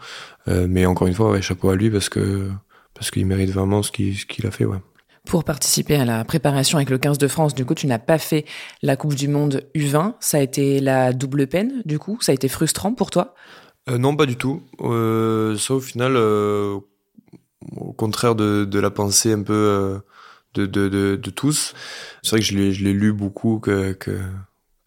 Euh, 0.48 0.68
mais 0.68 0.86
encore 0.86 1.08
une 1.08 1.14
fois 1.14 1.40
chapeau 1.42 1.70
à 1.70 1.76
lui 1.76 1.92
parce 1.92 2.10
que 2.10 2.50
parce 2.96 3.12
qu'il 3.12 3.26
mérite 3.28 3.52
vraiment 3.52 3.84
ce 3.84 3.92
qu'il 3.92 4.48
a 4.48 4.52
fait. 4.52 4.66
Pour 5.26 5.44
participer 5.44 5.96
à 5.96 6.06
la 6.06 6.24
préparation 6.24 6.78
avec 6.78 6.90
le 6.90 6.98
15 6.98 7.18
de 7.18 7.28
France, 7.28 7.54
du 7.54 7.66
coup, 7.66 7.76
tu 7.76 7.88
n'as 7.88 8.00
pas 8.00 8.18
fait 8.18 8.46
la 8.82 8.96
Coupe 8.96 9.16
du 9.16 9.28
Monde 9.28 9.64
U20. 9.76 10.14
Ça 10.20 10.38
a 10.38 10.42
été 10.42 10.80
la 10.80 11.14
double 11.14 11.48
peine, 11.48 11.82
du 11.86 12.00
coup. 12.00 12.18
Ça 12.22 12.32
a 12.32 12.36
été 12.36 12.48
frustrant 12.48 12.94
pour 12.94 13.12
toi? 13.12 13.36
Euh, 13.90 13.98
non, 13.98 14.16
pas 14.16 14.26
du 14.26 14.36
tout. 14.36 14.62
Euh, 14.82 15.58
ça, 15.58 15.76
au 15.76 15.80
final, 15.80 16.14
euh, 16.16 16.80
au 17.76 17.94
contraire 17.94 18.36
de, 18.36 18.80
la 18.80 18.92
pensée 18.92 19.34
un 19.34 19.44
peu 19.44 20.00
de, 20.56 21.30
tous, 21.30 21.74
c'est 22.24 22.30
vrai 22.32 22.40
que 22.40 22.46
je 22.46 22.56
l'ai, 22.56 22.94
lu 22.94 23.14
beaucoup 23.14 23.62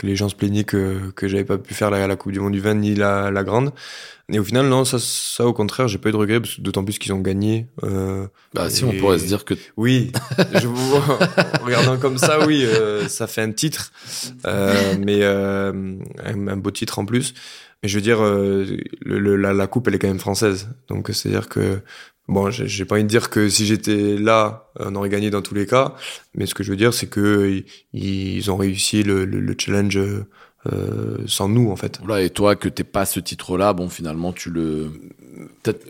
que 0.03 0.07
les 0.07 0.17
gens 0.17 0.29
se 0.29 0.35
plaignaient 0.35 0.65
que 0.65 1.11
que 1.17 1.29
j'avais 1.29 1.45
pas 1.45 1.57
pu 1.57 1.73
faire 1.73 1.91
la, 1.91 2.07
la 2.07 2.17
Coupe 2.17 2.33
du 2.33 2.41
Monde 2.41 2.53
du 2.53 2.61
vin 2.61 2.75
ni 2.75 2.95
la, 2.95 3.31
la 3.31 3.45
grande. 3.45 3.73
Et 4.33 4.39
au 4.39 4.45
final, 4.45 4.67
non, 4.67 4.85
ça, 4.85 4.99
ça 4.99 5.47
au 5.47 5.53
contraire, 5.53 5.89
j'ai 5.89 5.99
pas 5.99 6.09
eu 6.09 6.13
de 6.13 6.17
regrets, 6.17 6.41
d'autant 6.59 6.85
plus 6.85 6.99
qu'ils 6.99 7.13
ont 7.13 7.21
gagné. 7.21 7.67
Euh, 7.83 8.27
bah 8.55 8.71
si, 8.71 8.85
on 8.85 8.93
pourrait 8.93 9.19
se 9.19 9.27
dire 9.27 9.45
que... 9.45 9.55
Oui, 9.77 10.13
je 10.55 10.67
vous 10.67 10.89
vois, 10.89 11.19
regardant 11.63 11.99
comme 11.99 12.17
ça, 12.19 12.47
oui, 12.47 12.65
euh, 12.65 13.09
ça 13.09 13.27
fait 13.27 13.43
un 13.43 13.53
titre, 13.53 13.93
euh, 14.47 14.95
mais 15.05 15.19
euh, 15.21 15.73
un, 16.25 16.49
un, 16.49 16.57
beau 16.57 16.71
titre 16.71 16.99
en 16.99 17.05
plus. 17.05 17.35
Mais 17.83 17.89
je 17.89 17.97
veux 17.97 18.03
dire, 18.03 18.23
euh, 18.23 18.79
le, 19.05 19.37
la, 19.37 19.53
la, 19.53 19.67
coupe, 19.67 19.89
elle 19.89 19.97
est 19.97 19.99
quand 19.99 20.09
même 20.09 20.21
française. 20.21 20.69
Donc, 20.89 21.11
c'est-à-dire 21.13 21.49
que, 21.49 21.81
bon, 22.29 22.51
j'ai 22.51 22.85
pas 22.85 22.95
envie 22.97 23.05
de 23.05 23.09
dire 23.09 23.31
que 23.31 23.49
si 23.49 23.67
j'étais 23.67 24.17
là, 24.17 24.71
on 24.79 24.95
aurait 24.95 25.09
gagné 25.09 25.31
dans 25.31 25.43
tous 25.43 25.55
les 25.55 25.67
cas. 25.67 25.95
Mais 26.35 26.47
ce 26.47 26.55
que 26.55 26.63
je 26.63 26.71
veux 26.71 26.77
dire, 26.77 26.95
c'est 26.95 27.09
que 27.09 27.63
ils, 27.93 28.51
ont 28.51 28.57
réussi 28.57 29.03
le, 29.03 29.25
le, 29.25 29.41
le 29.41 29.55
challenge 29.59 29.99
euh, 30.73 31.19
sans 31.27 31.49
nous 31.49 31.71
en 31.71 31.77
fait. 31.77 31.99
Voilà, 32.05 32.23
et 32.23 32.31
toi 32.31 32.55
que 32.55 32.69
t'es 32.69 32.85
pas 32.85 33.05
ce 33.05 33.19
titre-là, 33.19 33.73
bon 33.73 33.89
finalement 33.89 34.33
tu 34.33 34.49
le. 34.49 34.93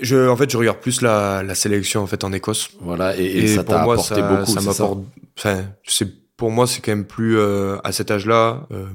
Je, 0.01 0.29
en 0.29 0.37
fait, 0.37 0.51
je 0.51 0.57
regarde 0.57 0.79
plus 0.79 1.03
la, 1.03 1.43
la 1.43 1.55
sélection 1.55 2.01
en 2.01 2.07
fait 2.07 2.25
en 2.25 2.33
Écosse. 2.33 2.71
Voilà, 2.81 3.19
et, 3.19 3.25
et, 3.25 3.49
ça 3.49 3.65
t'a 3.65 3.83
apporté 3.83 4.15
ça, 4.15 4.23
beaucoup. 4.23 4.51
Ça 4.51 4.61
m'apporte. 4.63 5.01
Enfin, 5.37 5.65
c'est 5.85 6.09
pour 6.39 6.51
moi 6.51 6.67
c'est 6.67 6.81
quand 6.81 6.93
même 6.93 7.05
plus 7.05 7.37
euh, 7.37 7.77
à 7.85 7.93
cet 7.93 8.11
âge-là 8.11 8.67
euh, 8.73 8.87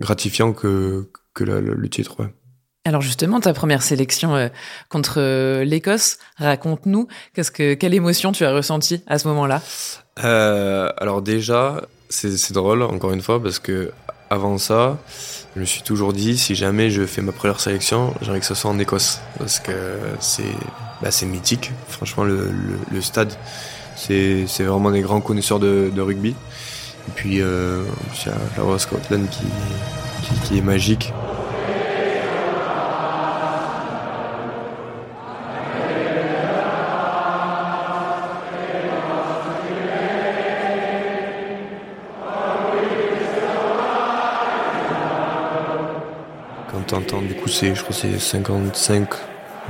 gratifiant 0.00 0.54
que 0.54 1.10
que 1.34 1.44
le, 1.44 1.60
le 1.60 1.88
titre. 1.90 2.20
Ouais. 2.20 2.32
Alors 2.86 3.00
justement, 3.00 3.40
ta 3.40 3.54
première 3.54 3.82
sélection 3.82 4.36
euh, 4.36 4.48
contre 4.90 5.14
euh, 5.16 5.64
l'Écosse, 5.64 6.18
raconte-nous 6.36 7.08
quelle 7.34 7.94
émotion 7.94 8.30
tu 8.30 8.44
as 8.44 8.52
ressenti 8.52 9.02
à 9.06 9.18
ce 9.18 9.26
moment-là? 9.28 9.62
Euh, 10.22 10.90
Alors 10.98 11.22
déjà, 11.22 11.80
c'est 12.10 12.52
drôle 12.52 12.82
encore 12.82 13.12
une 13.12 13.22
fois 13.22 13.42
parce 13.42 13.58
que 13.58 13.90
avant 14.28 14.58
ça, 14.58 14.98
je 15.54 15.60
me 15.60 15.64
suis 15.64 15.80
toujours 15.80 16.12
dit, 16.12 16.36
si 16.36 16.54
jamais 16.54 16.90
je 16.90 17.06
fais 17.06 17.22
ma 17.22 17.32
première 17.32 17.58
sélection, 17.58 18.12
j'aimerais 18.20 18.40
que 18.40 18.46
ce 18.46 18.54
soit 18.54 18.70
en 18.70 18.78
Écosse. 18.78 19.18
Parce 19.38 19.60
que 19.60 19.72
c'est 20.20 20.42
bah, 21.00 21.08
mythique. 21.26 21.72
Franchement, 21.88 22.24
le, 22.24 23.00
stade, 23.00 23.32
c'est 23.96 24.44
vraiment 24.58 24.90
des 24.90 25.00
grands 25.00 25.22
connaisseurs 25.22 25.58
de, 25.58 26.00
rugby. 26.00 26.30
Et 27.08 27.12
puis, 27.14 27.36
il 27.36 27.38
y 27.38 27.42
a 27.42 28.68
la 28.70 28.78
Scotland 28.78 29.26
qui, 29.30 29.46
qui 30.46 30.58
est 30.58 30.62
magique. 30.62 31.12
C'est, 47.48 47.74
je 47.74 47.82
crois, 47.82 47.94
c'est 47.94 48.18
55 48.18 49.08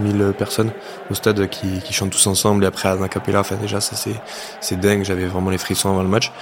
000 0.02 0.32
personnes 0.32 0.72
au 1.10 1.14
stade 1.14 1.48
qui, 1.48 1.80
qui 1.80 1.92
chantent 1.92 2.10
tous 2.10 2.26
ensemble 2.26 2.64
et 2.64 2.66
après 2.66 2.88
à 2.88 3.08
Capella, 3.08 3.40
enfin 3.40 3.56
déjà, 3.56 3.80
ça 3.80 3.96
c'est, 3.96 4.14
c'est 4.60 4.78
dingue, 4.78 5.04
j'avais 5.04 5.26
vraiment 5.26 5.50
les 5.50 5.58
frissons 5.58 5.90
avant 5.90 6.02
le 6.02 6.08
match. 6.08 6.32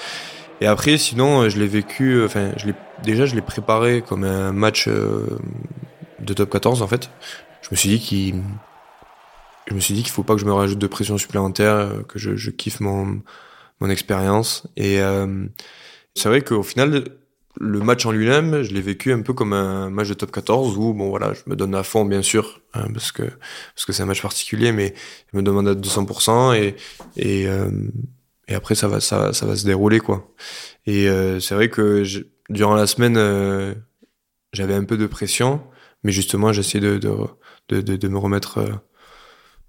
Et 0.61 0.67
après, 0.67 0.97
sinon, 0.97 1.49
je 1.49 1.59
l'ai 1.59 1.67
vécu, 1.67 2.25
enfin, 2.25 2.53
je 2.57 2.67
l'ai, 2.67 2.75
déjà, 3.03 3.27
je 3.27 3.35
l'ai 3.35 3.43
préparé 3.43 4.01
comme 4.01 4.23
un 4.23 4.53
match 4.53 4.87
euh, 4.87 5.27
de 6.21 6.35
top 6.35 6.51
14, 6.51 6.83
en 6.83 6.87
fait. 6.87 7.11
Je 7.63 7.69
me 7.73 7.77
suis 7.77 7.89
dit 7.89 7.99
qu'il, 7.99 8.43
je 9.67 9.75
me 9.75 9.81
suis 9.81 9.93
dit 9.93 10.03
qu'il 10.03 10.13
faut 10.13 10.23
pas 10.23 10.35
que 10.35 10.41
je 10.41 10.47
me 10.47 10.53
rajoute 10.53 10.79
de 10.79 10.87
pression 10.87 11.19
supplémentaire, 11.19 11.75
euh, 11.75 12.03
que 12.07 12.21
je, 12.21 12.37
je 12.37 12.51
kiffe 12.51 12.79
mon, 12.79 13.21
mon 13.81 13.91
expérience. 13.91 14.69
Et 14.77 15.01
euh, 15.01 15.47
c'est 16.15 16.29
vrai 16.29 16.43
qu'au 16.43 16.63
final, 16.63 17.07
le 17.61 17.81
match 17.81 18.07
en 18.07 18.13
lui-même, 18.13 18.63
je 18.63 18.73
l'ai 18.73 18.81
vécu 18.81 19.13
un 19.13 19.21
peu 19.21 19.33
comme 19.35 19.53
un 19.53 19.91
match 19.91 20.09
de 20.09 20.15
top 20.15 20.31
14 20.33 20.77
où 20.79 20.95
bon 20.95 21.11
voilà, 21.11 21.33
je 21.35 21.43
me 21.47 21.57
donne 21.57 21.75
à 21.75 21.83
fond 21.83 22.05
bien 22.05 22.23
sûr 22.23 22.61
hein, 22.75 22.87
parce 22.93 23.13
que 23.13 23.23
parce 23.23 23.85
que 23.87 23.93
c'est 23.93 24.03
un 24.03 24.07
match 24.07 24.23
particulier, 24.23 24.73
mais 24.73 24.95
je 25.33 25.37
me 25.37 25.43
demande 25.43 25.69
à 25.69 25.75
200% 25.75 26.57
et 26.57 26.77
et 27.17 27.47
euh, 27.49 27.71
et 28.49 28.55
après 28.55 28.75
ça 28.75 28.89
va 28.89 29.01
ça 29.01 29.33
ça 29.33 29.47
va 29.47 29.57
se 29.57 29.67
dérouler 29.67 30.01
quoi. 30.01 30.31
Et 30.87 31.09
euh, 31.09 31.41
c'est 31.41 31.55
vrai 31.55 31.69
que 31.69 32.05
je, 32.05 32.21
durant 32.49 32.75
la 32.75 32.87
semaine 32.87 33.17
euh, 33.17 33.75
j'avais 34.53 34.75
un 34.75 34.85
peu 34.85 34.97
de 34.97 35.07
pression, 35.07 35.63
mais 36.05 36.13
justement 36.13 36.53
j'essayais 36.53 36.81
de 36.83 36.99
de, 36.99 37.17
de 37.69 37.81
de, 37.83 37.97
de 37.97 38.09
me 38.09 38.19
remettre 38.19 38.59
euh, 38.59 38.73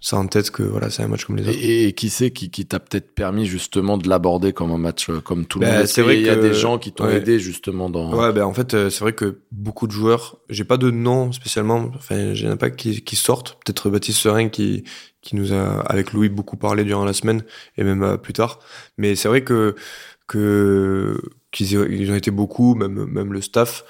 ça 0.03 0.17
en 0.17 0.27
tête 0.27 0.51
que 0.51 0.63
voilà 0.63 0.89
c'est 0.89 1.01
un 1.01 1.07
match 1.07 1.23
comme 1.23 1.37
les 1.37 1.47
autres. 1.47 1.57
Et, 1.57 1.85
et 1.85 1.93
qui 1.93 2.09
c'est 2.09 2.31
qui, 2.31 2.51
qui 2.51 2.65
t'a 2.65 2.81
peut-être 2.81 3.15
permis 3.15 3.45
justement 3.45 3.97
de 3.97 4.09
l'aborder 4.09 4.51
comme 4.51 4.69
un 4.71 4.77
match 4.77 5.09
euh, 5.09 5.21
comme 5.21 5.45
tout 5.45 5.59
le 5.59 5.65
ben, 5.65 5.77
monde 5.77 5.85
C'est 5.85 6.01
vrai 6.01 6.15
qu'il 6.15 6.25
y 6.25 6.29
a 6.29 6.35
des 6.35 6.53
gens 6.53 6.77
qui 6.77 6.91
t'ont 6.91 7.05
ouais. 7.05 7.15
aidé 7.15 7.39
justement 7.39 7.89
dans. 7.89 8.13
Ouais 8.13 8.33
ben 8.33 8.43
en 8.43 8.53
fait 8.53 8.73
euh, 8.73 8.89
c'est 8.89 8.99
vrai 8.99 9.13
que 9.13 9.39
beaucoup 9.53 9.87
de 9.87 9.93
joueurs, 9.93 10.39
j'ai 10.49 10.65
pas 10.65 10.75
de 10.75 10.91
nom 10.91 11.31
spécialement, 11.31 11.89
enfin 11.95 12.33
j'en 12.33 12.51
ai 12.51 12.55
pas 12.57 12.69
qui, 12.69 13.01
qui 13.01 13.15
sortent. 13.15 13.57
Peut-être 13.65 13.89
Baptiste 13.89 14.19
Serin 14.19 14.49
qui 14.49 14.83
qui 15.21 15.37
nous 15.37 15.53
a 15.53 15.79
avec 15.89 16.11
Louis 16.11 16.27
beaucoup 16.27 16.57
parlé 16.57 16.83
durant 16.83 17.05
la 17.05 17.13
semaine 17.13 17.45
et 17.77 17.85
même 17.85 18.03
euh, 18.03 18.17
plus 18.17 18.33
tard. 18.33 18.59
Mais 18.97 19.15
c'est 19.15 19.29
vrai 19.29 19.45
que 19.45 19.73
que 20.27 21.17
qu'ils 21.53 21.71
ils 21.71 22.11
ont 22.11 22.15
été 22.15 22.31
beaucoup, 22.31 22.75
même 22.75 23.05
même 23.05 23.31
le 23.31 23.41
staff, 23.41 23.85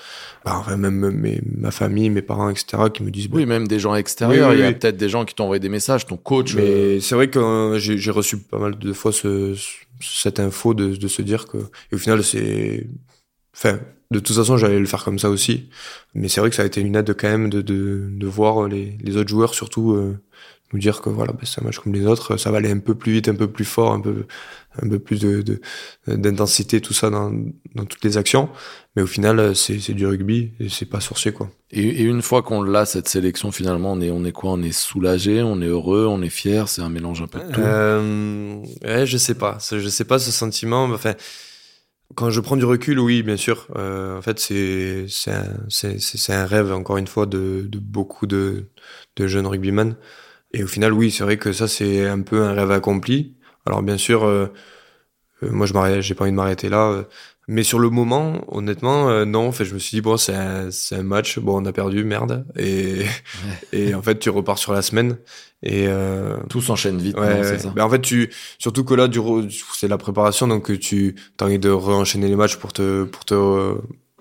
bah, 0.45 0.57
enfin, 0.57 0.77
même 0.77 1.09
mes, 1.11 1.41
ma 1.57 1.71
famille, 1.71 2.09
mes 2.09 2.21
parents, 2.21 2.49
etc., 2.49 2.83
qui 2.93 3.01
me 3.01 3.09
disent. 3.09 3.29
Oui, 3.31 3.45
même 3.45 3.67
des 3.67 3.79
gens 3.79 3.95
extérieurs. 3.95 4.49
Oui, 4.49 4.55
oui, 4.55 4.61
il 4.61 4.65
y 4.65 4.67
a 4.67 4.73
peut-être 4.73 4.97
des 4.97 5.09
gens 5.09 5.25
qui 5.25 5.33
t'ont 5.33 5.45
envoyé 5.45 5.59
des 5.59 5.69
messages, 5.69 6.05
ton 6.05 6.17
coach. 6.17 6.53
Mais 6.55 6.61
euh... 6.61 6.99
c'est 6.99 7.15
vrai 7.15 7.29
que 7.29 7.39
euh, 7.39 7.79
j'ai 7.79 8.11
reçu 8.11 8.37
pas 8.37 8.59
mal 8.59 8.77
de 8.77 8.93
fois 8.93 9.11
ce, 9.11 9.55
cette 10.01 10.39
info 10.39 10.73
de, 10.73 10.95
de 10.95 11.07
se 11.07 11.21
dire 11.21 11.47
que, 11.47 11.57
et 11.57 11.95
au 11.95 11.97
final, 11.97 12.23
c'est, 12.23 12.87
enfin, 13.55 13.79
de 14.11 14.19
toute 14.19 14.35
façon, 14.35 14.57
j'allais 14.57 14.79
le 14.79 14.85
faire 14.85 15.03
comme 15.03 15.19
ça 15.19 15.29
aussi. 15.29 15.69
Mais 16.13 16.27
c'est 16.27 16.41
vrai 16.41 16.49
que 16.49 16.55
ça 16.55 16.63
a 16.63 16.65
été 16.65 16.81
une 16.81 16.95
aide 16.95 17.15
quand 17.17 17.29
même 17.29 17.49
de, 17.49 17.61
de, 17.61 18.09
de 18.11 18.27
voir 18.27 18.67
les, 18.67 18.97
les 19.01 19.17
autres 19.17 19.29
joueurs, 19.29 19.53
surtout, 19.55 19.93
euh, 19.93 20.19
nous 20.73 20.79
dire 20.79 21.01
que 21.01 21.09
voilà, 21.09 21.31
bah, 21.31 21.43
c'est 21.43 21.61
un 21.61 21.65
match 21.65 21.79
comme 21.79 21.93
les 21.93 22.05
autres, 22.05 22.37
ça 22.37 22.51
va 22.51 22.57
aller 22.57 22.71
un 22.71 22.79
peu 22.79 22.95
plus 22.95 23.13
vite, 23.13 23.29
un 23.29 23.35
peu 23.35 23.47
plus 23.47 23.65
fort, 23.65 23.93
un 23.93 24.01
peu, 24.01 24.25
un 24.81 24.89
peu 24.89 24.99
plus 24.99 25.21
de, 25.21 25.61
d'intensité, 26.07 26.81
tout 26.81 26.93
ça 26.93 27.09
dans, 27.09 27.31
dans 27.75 27.85
toutes 27.85 28.03
les 28.03 28.17
actions. 28.17 28.49
Mais 28.95 29.01
au 29.01 29.07
final, 29.07 29.55
c'est, 29.55 29.79
c'est 29.79 29.93
du 29.93 30.05
rugby 30.05 30.51
et 30.59 30.69
c'est 30.69 30.85
pas 30.85 30.99
sorcier, 30.99 31.31
quoi. 31.31 31.49
Et, 31.71 31.81
et 31.81 32.03
une 32.03 32.21
fois 32.21 32.43
qu'on 32.43 32.61
l'a, 32.61 32.85
cette 32.85 33.07
sélection, 33.07 33.51
finalement, 33.51 33.93
on 33.93 34.01
est, 34.01 34.11
on 34.11 34.23
est 34.25 34.31
quoi? 34.31 34.51
On 34.51 34.61
est 34.61 34.71
soulagé, 34.71 35.41
on 35.41 35.61
est 35.61 35.67
heureux, 35.67 36.05
on 36.05 36.21
est 36.21 36.29
fier, 36.29 36.67
c'est 36.69 36.81
un 36.81 36.89
mélange 36.89 37.21
un 37.21 37.27
peu 37.27 37.39
de 37.39 37.51
tout? 37.51 37.61
Euh, 37.61 38.61
ouais, 38.83 39.05
je 39.05 39.17
sais 39.17 39.35
pas. 39.35 39.57
Je 39.71 39.87
sais 39.89 40.05
pas 40.05 40.19
ce 40.19 40.31
sentiment. 40.31 40.83
Enfin, 40.85 41.15
quand 42.13 42.29
je 42.29 42.39
prends 42.39 42.57
du 42.57 42.65
recul, 42.65 42.99
oui, 42.99 43.23
bien 43.23 43.37
sûr. 43.37 43.65
Euh, 43.75 44.15
en 44.17 44.21
fait, 44.21 44.39
c'est, 44.39 45.05
c'est 45.07 45.31
un, 45.31 45.47
c'est, 45.69 45.99
c'est 45.99 46.33
un 46.33 46.45
rêve, 46.45 46.71
encore 46.71 46.97
une 46.97 47.07
fois, 47.07 47.25
de, 47.25 47.65
de 47.67 47.79
beaucoup 47.79 48.27
de, 48.27 48.65
de 49.15 49.25
jeunes 49.27 49.47
rugbymen. 49.47 49.95
Et 50.53 50.63
au 50.63 50.67
final, 50.67 50.93
oui, 50.93 51.11
c'est 51.11 51.23
vrai 51.23 51.37
que 51.37 51.51
ça, 51.51 51.67
c'est 51.67 52.07
un 52.07 52.21
peu 52.21 52.43
un 52.43 52.53
rêve 52.53 52.71
accompli. 52.71 53.35
Alors, 53.65 53.81
bien 53.81 53.97
sûr, 53.97 54.23
euh, 54.23 54.47
euh 55.41 55.51
moi, 55.51 55.65
je 55.65 55.73
m'arrête, 55.73 56.01
j'ai 56.01 56.13
pas 56.13 56.23
envie 56.23 56.31
de 56.31 56.37
m'arrêter 56.37 56.69
là. 56.69 56.89
Euh, 56.89 57.03
mais 57.47 57.63
sur 57.63 57.79
le 57.79 57.89
moment, 57.89 58.41
honnêtement, 58.47 59.09
euh, 59.09 59.25
non. 59.25 59.47
En 59.47 59.51
fait, 59.51 59.65
je 59.65 59.73
me 59.73 59.79
suis 59.79 59.97
dit, 59.97 60.01
bon, 60.01 60.15
c'est 60.15 60.35
un, 60.35 60.71
c'est 60.71 60.95
un 60.95 61.03
match. 61.03 61.39
Bon, 61.39 61.61
on 61.61 61.65
a 61.65 61.73
perdu, 61.73 62.05
merde. 62.05 62.45
Et, 62.55 62.99
ouais. 62.99 63.07
et 63.73 63.95
en 63.95 64.01
fait, 64.01 64.17
tu 64.19 64.29
repars 64.29 64.57
sur 64.57 64.71
la 64.71 64.81
semaine. 64.81 65.17
Et 65.61 65.87
euh, 65.87 66.37
tout 66.49 66.61
s'enchaîne 66.61 66.99
vite. 66.99 67.17
Ouais, 67.17 67.35
non, 67.35 67.43
c'est 67.43 67.59
ça. 67.59 67.69
Ben 67.75 67.83
en 67.83 67.89
fait, 67.89 68.01
tu 68.01 68.29
surtout 68.59 68.83
que 68.83 68.93
là, 68.93 69.07
du 69.07 69.19
c'est 69.73 69.87
la 69.87 69.97
préparation, 69.97 70.47
donc 70.47 70.77
tu 70.79 71.15
as 71.39 71.45
envie 71.45 71.59
de 71.59 71.69
re-enchaîner 71.69 72.27
les 72.27 72.35
matchs 72.35 72.57
pour 72.57 72.73
te 72.73 73.05
pour 73.05 73.23
te 73.23 73.75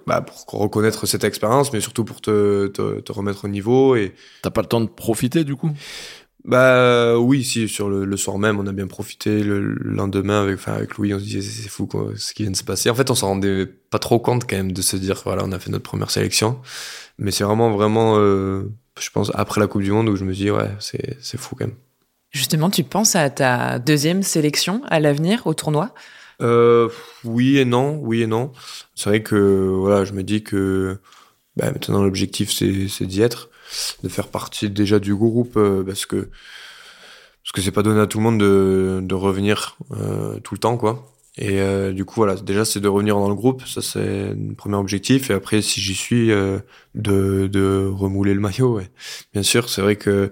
bah, 0.07 0.21
pour 0.21 0.61
reconnaître 0.61 1.07
cette 1.07 1.25
expérience, 1.25 1.73
mais 1.73 1.81
surtout 1.81 2.05
pour 2.05 2.21
te, 2.21 2.69
te, 2.69 3.01
te 3.01 3.13
remettre 3.13 3.45
au 3.45 3.49
niveau. 3.49 3.97
Et 3.97 4.15
t'as 4.43 4.51
pas 4.51 4.63
le 4.63 4.69
temps 4.69 4.81
de 4.81 4.89
profiter 4.89 5.45
du 5.45 5.57
coup? 5.57 5.71
Bah 6.45 7.19
oui, 7.19 7.45
si 7.45 7.69
sur 7.69 7.89
le, 7.89 8.05
le, 8.05 8.17
soir 8.17 8.39
même, 8.39 8.59
on 8.59 8.67
a 8.67 8.73
bien 8.73 8.89
profité. 8.89 9.43
Le, 9.43 9.61
lendemain 9.61 10.43
avec, 10.43 10.57
enfin, 10.57 10.73
avec 10.73 10.97
Louis, 10.97 11.15
on 11.15 11.19
se 11.19 11.25
disait 11.25 11.41
c'est 11.41 11.69
fou 11.69 11.87
quoi, 11.87 12.11
ce 12.17 12.35
qui 12.35 12.43
vient 12.43 12.51
de 12.51 12.57
se 12.57 12.65
passer. 12.65 12.91
En 12.91 12.95
fait, 12.95 13.11
on 13.11 13.15
s'en 13.15 13.29
rendait 13.29 13.67
pas 13.67 14.01
trop 14.01 14.19
compte 14.19 14.49
quand 14.49 14.57
même 14.57 14.73
de 14.73 14.83
se 14.83 14.97
dire 14.97 15.21
voilà, 15.25 15.45
on 15.45 15.53
a 15.53 15.59
fait 15.59 15.71
notre 15.71 15.85
première 15.85 16.11
sélection. 16.11 16.61
Mais 17.19 17.31
c'est 17.31 17.45
vraiment 17.45 17.71
vraiment, 17.71 18.17
euh, 18.19 18.73
je 18.99 19.11
pense 19.11 19.31
après 19.35 19.61
la 19.61 19.69
Coupe 19.69 19.83
du 19.83 19.93
Monde 19.93 20.09
où 20.09 20.17
je 20.17 20.25
me 20.25 20.33
dis 20.33 20.51
ouais, 20.51 20.71
c'est 20.81 21.17
c'est 21.21 21.39
fou 21.39 21.55
quand 21.55 21.67
même. 21.67 21.77
Justement, 22.31 22.71
tu 22.71 22.83
penses 22.83 23.15
à 23.15 23.31
ta 23.31 23.79
deuxième 23.79 24.23
sélection 24.23 24.83
à 24.89 24.99
l'avenir 24.99 25.47
au 25.47 25.55
tournoi? 25.55 25.95
Euh, 26.41 26.89
Oui 27.25 27.59
et 27.59 27.65
non, 27.65 28.01
oui 28.03 28.23
et 28.23 28.27
non. 28.27 28.51
C'est 28.97 29.11
vrai 29.11 29.23
que 29.23 29.37
voilà, 29.37 30.05
je 30.05 30.13
me 30.13 30.25
dis 30.25 30.43
que 30.43 30.99
bah, 31.57 31.71
maintenant 31.71 32.03
l'objectif 32.03 32.51
c'est 32.51 33.07
d'y 33.07 33.23
être 33.23 33.51
de 34.03 34.09
faire 34.09 34.29
partie 34.29 34.71
déjà 34.71 34.99
du 34.99 35.15
groupe 35.15 35.57
euh, 35.57 35.83
parce 35.85 36.07
que 36.07 36.29
parce 37.43 37.53
que 37.55 37.61
c'est 37.61 37.73
pas 37.73 37.83
donné 37.83 38.01
à 38.01 38.07
tout 38.07 38.19
le 38.19 38.25
monde 38.25 38.39
de, 38.39 39.01
de 39.03 39.15
revenir 39.15 39.77
euh, 39.93 40.39
tout 40.41 40.55
le 40.55 40.61
temps 40.61 40.77
quoi. 40.77 41.09
Et 41.39 41.61
euh, 41.63 41.93
du 41.93 42.05
coup 42.05 42.17
voilà 42.17 42.35
déjà 42.37 42.65
c'est 42.65 42.79
de 42.81 42.89
revenir 42.89 43.17
dans 43.17 43.29
le 43.29 43.35
groupe 43.35 43.67
ça 43.67 43.81
c'est 43.83 44.31
un 44.31 44.55
premier 44.55 44.77
objectif. 44.77 45.31
Et 45.31 45.35
après 45.35 45.63
si 45.63 45.81
j'y 45.81 45.95
suis 45.95 46.31
euh, 46.31 46.59
de 46.95 47.47
de 47.47 47.89
remouler 47.91 48.35
le 48.35 48.41
maillot 48.41 48.77
ouais. 48.77 48.91
bien 49.33 49.43
sûr 49.43 49.69
c'est 49.71 49.81
vrai 49.83 49.97
que 49.97 50.31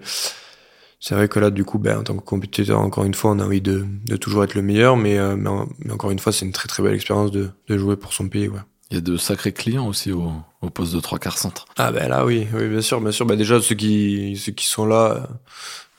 c'est 1.01 1.15
vrai 1.15 1.29
que 1.29 1.41
là 1.41 1.51
du 1.51 1.65
coup 1.65 1.79
ben 1.79 1.99
en 2.01 2.03
tant 2.03 2.15
que 2.17 2.23
compétiteur 2.23 2.79
encore 2.79 3.05
une 3.05 3.15
fois 3.15 3.31
on 3.31 3.39
a 3.39 3.45
envie 3.45 3.63
de, 3.63 3.87
de 4.07 4.17
toujours 4.17 4.45
être 4.45 4.55
le 4.55 4.63
meilleur 4.63 4.97
mais, 4.99 5.19
euh, 5.19 5.37
mais, 5.37 5.51
mais 5.79 5.93
encore 5.93 6.11
une 6.11 6.19
fois 6.19 6.33
c'est 6.33 6.45
une 6.45 6.53
très 6.53 6.69
très 6.69 6.83
belle 6.83 6.95
expérience 6.95 7.31
de, 7.31 7.49
de 7.69 7.79
jouer 7.79 7.97
pour 7.97 8.13
son 8.13 8.29
pays 8.29 8.49
ouais 8.49 8.61
Il 8.91 8.95
y 8.95 8.99
a 8.99 9.01
de 9.01 9.17
sacrés 9.17 9.53
clients 9.53 9.87
aussi 9.87 10.11
au, 10.11 10.33
au 10.63 10.71
poste 10.71 10.95
de 10.95 11.01
trois 11.01 11.19
quarts 11.19 11.39
centre. 11.39 11.67
Ah 11.77 11.93
ben 11.93 12.09
là 12.09 12.25
oui, 12.25 12.47
oui 12.53 12.69
bien 12.69 12.81
sûr, 12.81 13.01
bien 13.01 13.13
sûr. 13.13 13.25
Bah 13.25 13.37
déjà 13.37 13.61
ceux 13.61 13.77
qui 13.77 14.37
ceux 14.37 14.53
qui 14.53 14.67
sont 14.67 14.85
là, 14.85 15.29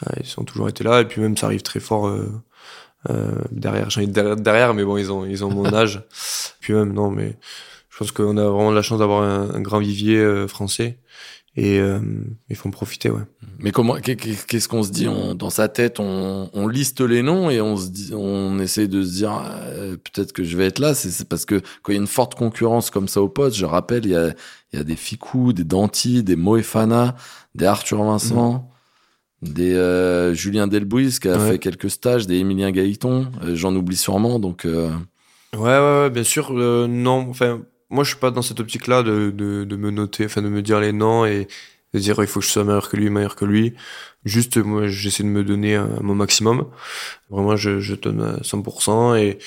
euh, 0.07 0.11
ils 0.21 0.39
ont 0.39 0.43
toujours 0.43 0.67
été 0.67 0.83
là 0.83 1.01
et 1.01 1.05
puis 1.05 1.21
même 1.21 1.37
ça 1.37 1.45
arrive 1.45 1.61
très 1.61 1.79
fort 1.79 2.07
euh, 2.07 2.29
euh, 3.09 3.31
derrière. 3.51 3.89
J'ai 3.89 4.01
envie 4.01 4.11
de 4.11 4.35
derrière, 4.35 4.73
mais 4.73 4.83
bon 4.83 4.97
ils 4.97 5.11
ont 5.11 5.25
ils 5.25 5.45
ont 5.45 5.49
mon 5.49 5.65
âge. 5.73 6.03
puis 6.59 6.73
même 6.73 6.91
non, 6.91 7.09
mais 7.11 7.37
je 7.89 7.97
pense 7.97 8.11
qu'on 8.11 8.37
a 8.37 8.43
vraiment 8.43 8.71
la 8.71 8.81
chance 8.81 8.99
d'avoir 8.99 9.23
un, 9.23 9.53
un, 9.53 9.61
grand 9.61 9.79
vivier 9.79 10.17
euh, 10.17 10.47
français 10.47 10.97
et 11.57 11.79
euh, 11.79 11.99
il 12.49 12.55
faut 12.55 12.69
en 12.69 12.71
profiter 12.71 13.09
ouais. 13.09 13.23
Mais 13.59 13.71
comment 13.71 13.95
qu'est-ce 13.95 14.69
qu'on 14.69 14.83
se 14.83 14.91
dit 14.91 15.09
on, 15.09 15.35
dans 15.35 15.49
sa 15.49 15.67
tête? 15.67 15.99
On, 15.99 16.49
on, 16.53 16.67
liste 16.67 17.01
les 17.01 17.21
noms 17.21 17.49
et 17.49 17.59
on 17.59 17.75
se 17.75 17.89
dit 17.89 18.11
on 18.15 18.57
essaie 18.59 18.87
de 18.87 19.03
se 19.03 19.11
dire 19.11 19.43
euh, 19.65 19.97
peut-être 19.97 20.31
que 20.31 20.45
je 20.45 20.55
vais 20.55 20.67
être 20.67 20.79
là 20.79 20.93
c'est 20.93 21.27
parce 21.27 21.45
que 21.45 21.55
quand 21.55 21.91
il 21.91 21.95
y 21.95 21.97
a 21.97 22.01
une 22.01 22.07
forte 22.07 22.35
concurrence 22.35 22.89
comme 22.89 23.09
ça 23.09 23.21
au 23.21 23.27
poste 23.27 23.57
je 23.57 23.65
rappelle 23.65 24.05
il 24.05 24.11
y 24.11 24.15
a 24.15 24.33
il 24.71 24.77
y 24.77 24.79
a 24.79 24.85
des 24.85 24.95
Ficou, 24.95 25.51
des 25.51 25.65
Danti, 25.65 26.23
des 26.23 26.37
Moefana, 26.37 27.15
des 27.55 27.65
Arthur 27.65 28.01
Vincent, 28.01 28.69
mmh. 29.41 29.47
des 29.49 29.73
euh, 29.73 30.33
Julien 30.33 30.67
Delbouis 30.67 31.19
qui 31.21 31.27
a 31.27 31.37
ouais. 31.37 31.51
fait 31.51 31.59
quelques 31.59 31.89
stages, 31.89 32.27
des 32.27 32.37
Emilien 32.37 32.71
Gaëton, 32.71 33.27
euh, 33.43 33.55
j'en 33.55 33.75
oublie 33.75 33.97
sûrement 33.97 34.39
donc 34.39 34.65
Ouais 34.65 35.59
ouais 35.59 35.67
ouais 35.67 36.09
bien 36.09 36.23
sûr 36.23 36.53
non 36.53 37.27
enfin 37.29 37.59
moi, 37.91 38.03
je 38.03 38.09
suis 38.09 38.19
pas 38.19 38.31
dans 38.31 38.41
cette 38.41 38.59
optique-là 38.59 39.03
de, 39.03 39.31
de, 39.31 39.63
de, 39.63 39.75
me 39.75 39.91
noter, 39.91 40.25
enfin 40.25 40.41
de 40.41 40.49
me 40.49 40.61
dire 40.61 40.79
les 40.79 40.93
noms 40.93 41.25
et 41.25 41.47
de 41.93 41.99
dire 41.99 42.15
il 42.19 42.27
faut 42.27 42.39
que 42.39 42.45
je 42.45 42.51
sois 42.51 42.63
meilleur 42.63 42.89
que 42.89 42.97
lui, 42.97 43.09
meilleur 43.09 43.35
que 43.35 43.45
lui. 43.45 43.73
Juste, 44.25 44.57
moi, 44.57 44.87
j'essaie 44.87 45.23
de 45.23 45.27
me 45.29 45.43
donner 45.43 45.81
mon 46.01 46.15
maximum. 46.15 46.67
Vraiment, 47.29 47.55
je, 47.55 47.79
je 47.79 47.95
donne 47.95 48.21
à 48.21 48.37
100% 48.37 49.17
et 49.19 49.39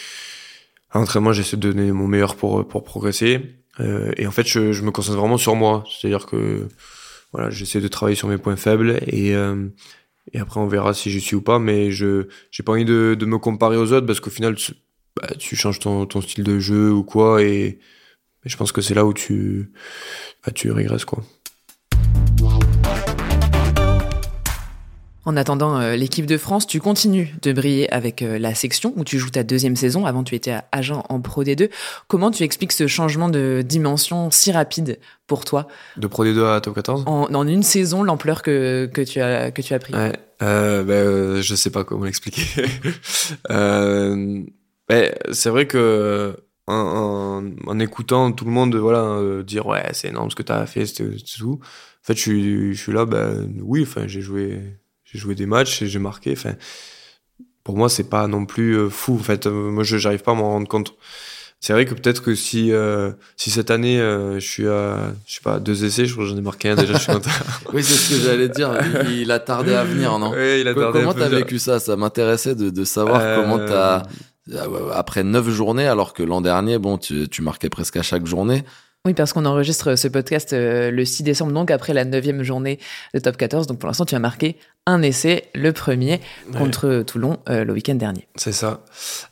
à 0.91 0.99
l'entraînement, 0.99 1.33
j'essaie 1.33 1.57
de 1.57 1.73
donner 1.73 1.91
mon 1.93 2.07
meilleur 2.07 2.37
pour 2.37 2.67
pour 2.67 2.85
progresser. 2.85 3.41
Euh, 3.81 4.13
et 4.17 4.27
en 4.27 4.31
fait, 4.31 4.47
je, 4.47 4.73
je, 4.73 4.83
me 4.83 4.91
concentre 4.91 5.19
vraiment 5.19 5.39
sur 5.39 5.57
moi. 5.57 5.85
C'est-à-dire 5.89 6.27
que 6.27 6.69
voilà, 7.33 7.51
j'essaie 7.51 7.81
de 7.81 7.89
travailler 7.89 8.17
sur 8.17 8.29
mes 8.29 8.39
points 8.39 8.57
faibles 8.57 9.01
et 9.07 9.35
euh, 9.35 9.69
et 10.33 10.39
après 10.39 10.61
on 10.61 10.67
verra 10.67 10.95
si 10.95 11.11
j'y 11.11 11.21
suis 11.21 11.37
ou 11.37 11.43
pas. 11.43 11.59
Mais 11.59 11.91
je 11.91 12.29
j'ai 12.51 12.63
pas 12.63 12.73
envie 12.73 12.85
de, 12.85 13.17
de 13.19 13.27
me 13.27 13.39
comparer 13.39 13.77
aux 13.77 13.93
autres 13.93 14.07
parce 14.07 14.21
qu'au 14.21 14.31
final, 14.31 14.55
tu, 14.55 14.73
bah, 15.17 15.29
tu 15.39 15.57
changes 15.57 15.81
ton, 15.81 16.07
ton 16.07 16.21
style 16.21 16.45
de 16.45 16.59
jeu 16.59 16.93
ou 16.93 17.03
quoi 17.05 17.43
et 17.43 17.79
et 18.45 18.49
je 18.49 18.57
pense 18.57 18.73
que 18.73 18.81
c'est 18.81 18.95
là 18.95 19.05
où 19.05 19.13
tu, 19.13 19.73
bah, 20.45 20.53
tu 20.53 20.71
régresses, 20.71 21.05
quoi. 21.05 21.23
En 25.27 25.37
attendant 25.37 25.81
euh, 25.81 25.97
l'équipe 25.97 26.27
de 26.27 26.37
France, 26.37 26.67
tu 26.67 26.81
continues 26.81 27.35
de 27.41 27.53
briller 27.53 27.91
avec 27.93 28.21
euh, 28.21 28.39
la 28.39 28.55
section 28.55 28.93
où 28.97 29.05
tu 29.05 29.19
joues 29.19 29.31
ta 29.31 29.43
deuxième 29.43 29.75
saison. 29.75 30.05
Avant, 30.05 30.23
tu 30.23 30.35
étais 30.35 30.51
à 30.51 30.67
Agen 30.71 31.03
en 31.09 31.21
Pro 31.21 31.45
D2. 31.45 31.71
Comment 32.09 32.31
tu 32.31 32.43
expliques 32.43 32.73
ce 32.73 32.87
changement 32.87 33.31
de 33.31 33.63
dimension 33.67 34.31
si 34.31 34.53
rapide 34.53 34.99
pour 35.27 35.47
toi? 35.47 35.67
De 35.97 36.07
Pro 36.07 36.27
D2 36.27 36.45
à 36.45 36.61
Top 36.61 36.75
14 36.75 37.05
en, 37.07 37.35
en 37.35 37.49
une 37.49 37.63
saison, 37.63 38.03
l'ampleur 38.03 38.43
que, 38.43 38.85
que, 38.93 39.01
tu 39.01 39.21
as, 39.21 39.51
que 39.51 39.63
tu 39.63 39.73
as 39.73 39.79
pris 39.79 39.95
ouais, 39.95 40.13
euh, 40.43 40.85
ben, 40.85 41.41
Je 41.41 41.55
sais 41.55 41.71
pas 41.71 41.85
comment 41.85 42.05
l'expliquer. 42.05 42.67
euh, 43.51 44.43
ben, 44.91 45.15
c'est 45.33 45.49
vrai 45.49 45.67
que 45.67 46.37
en, 46.67 46.75
en, 46.75 47.71
en, 47.71 47.79
écoutant 47.81 48.33
tout 48.33 48.45
le 48.45 48.51
monde 48.51 48.75
voilà 48.77 49.03
euh, 49.03 49.43
dire 49.43 49.67
ouais 49.67 49.83
c'est 49.93 50.09
énorme 50.09 50.31
ce 50.31 50.37
que 50.37 50.43
t'as 50.43 50.65
fait 50.67 50.87
c'est 50.87 51.05
tout. 51.39 51.61
En 51.63 52.07
fait 52.07 52.15
je 52.15 52.21
suis 52.21 52.75
je 52.75 52.81
suis 52.81 52.93
là 52.93 53.05
ben 53.05 53.53
oui 53.63 53.83
enfin 53.83 54.07
j'ai 54.07 54.21
joué 54.21 54.61
j'ai 55.05 55.19
joué 55.19 55.35
des 55.35 55.47
matchs 55.47 55.83
et 55.83 55.87
j'ai 55.87 55.99
marqué. 55.99 56.33
Enfin 56.33 56.55
pour 57.65 57.77
moi 57.77 57.89
c'est 57.89 58.09
pas 58.09 58.27
non 58.29 58.47
plus 58.47 58.77
euh, 58.77 58.89
fou. 58.89 59.15
En 59.15 59.23
fait 59.23 59.47
euh, 59.47 59.71
moi 59.71 59.85
je 59.85 59.99
j'arrive 59.99 60.23
pas 60.23 60.33
à 60.33 60.35
m'en 60.35 60.51
rendre 60.51 60.69
compte. 60.69 60.95
C'est 61.61 61.73
vrai 61.73 61.87
que 61.87 61.95
peut-être 61.95 62.23
que 62.23 62.35
si 62.35 62.73
euh, 62.73 63.13
si 63.37 63.51
cette 63.51 63.71
année 63.71 63.99
je 63.99 64.39
suis 64.39 64.69
à 64.69 65.13
je 65.27 65.35
sais 65.35 65.41
pas 65.43 65.59
deux 65.61 65.85
essais 65.85 66.05
je 66.05 66.13
crois 66.13 66.25
que 66.25 66.31
j'en 66.31 66.37
ai 66.37 66.43
marqué 66.43 66.71
un 66.71 66.77
déjà 66.77 66.95
je 66.95 66.99
suis 66.99 67.13
content. 67.13 67.31
Oui 67.73 67.83
c'est 67.83 67.95
ce 67.95 68.11
que 68.11 68.23
j'allais 68.23 68.49
dire. 68.49 68.71
Il, 69.07 69.21
il, 69.21 69.31
a 69.31 69.39
tardé 69.39 69.75
à 69.75 69.85
venir 69.85 70.19
non? 70.19 70.33
Oui, 70.33 70.61
il 70.61 70.69
a 70.69 70.75
tardé 70.75 71.01
comment 71.01 71.15
t'as 71.15 71.29
vécu 71.29 71.59
ça? 71.59 71.79
Ça 71.79 71.97
m'intéressait 71.97 72.55
de, 72.55 72.71
de 72.71 72.85
savoir 72.85 73.37
comment 73.37 73.59
t'as 73.59 74.03
après 74.93 75.25
neuf 75.25 75.49
journées, 75.49 75.87
alors 75.87 76.13
que 76.13 76.23
l'an 76.23 76.41
dernier, 76.41 76.79
bon, 76.79 76.99
tu, 76.99 77.29
tu, 77.29 77.43
marquais 77.43 77.71
presque 77.71 77.97
à 77.97 78.03
chaque 78.03 78.27
journée. 78.27 78.63
Oui, 79.07 79.13
parce 79.13 79.35
qu'on 79.35 79.45
enregistre 79.45 79.97
ce 79.97 80.09
podcast 80.09 80.55
euh, 80.55 80.91
le 80.91 81.05
6 81.05 81.25
décembre, 81.25 81.53
donc 81.53 81.71
après 81.71 81.93
la 81.93 82.05
neuvième 82.07 82.43
journée 82.43 82.79
de 83.13 83.19
top 83.19 83.37
14. 83.37 83.67
Donc 83.67 83.79
pour 83.79 83.87
l'instant, 83.87 84.07
tu 84.07 84.15
as 84.15 84.19
marqué 84.19 84.57
un 84.87 85.03
essai, 85.03 85.45
le 85.55 85.73
premier, 85.73 86.21
contre 86.57 86.89
ouais. 86.89 87.05
Toulon 87.05 87.39
euh, 87.49 87.65
le 87.65 87.73
week-end 87.73 87.95
dernier. 87.95 88.27
C'est 88.37 88.53
ça. 88.53 88.85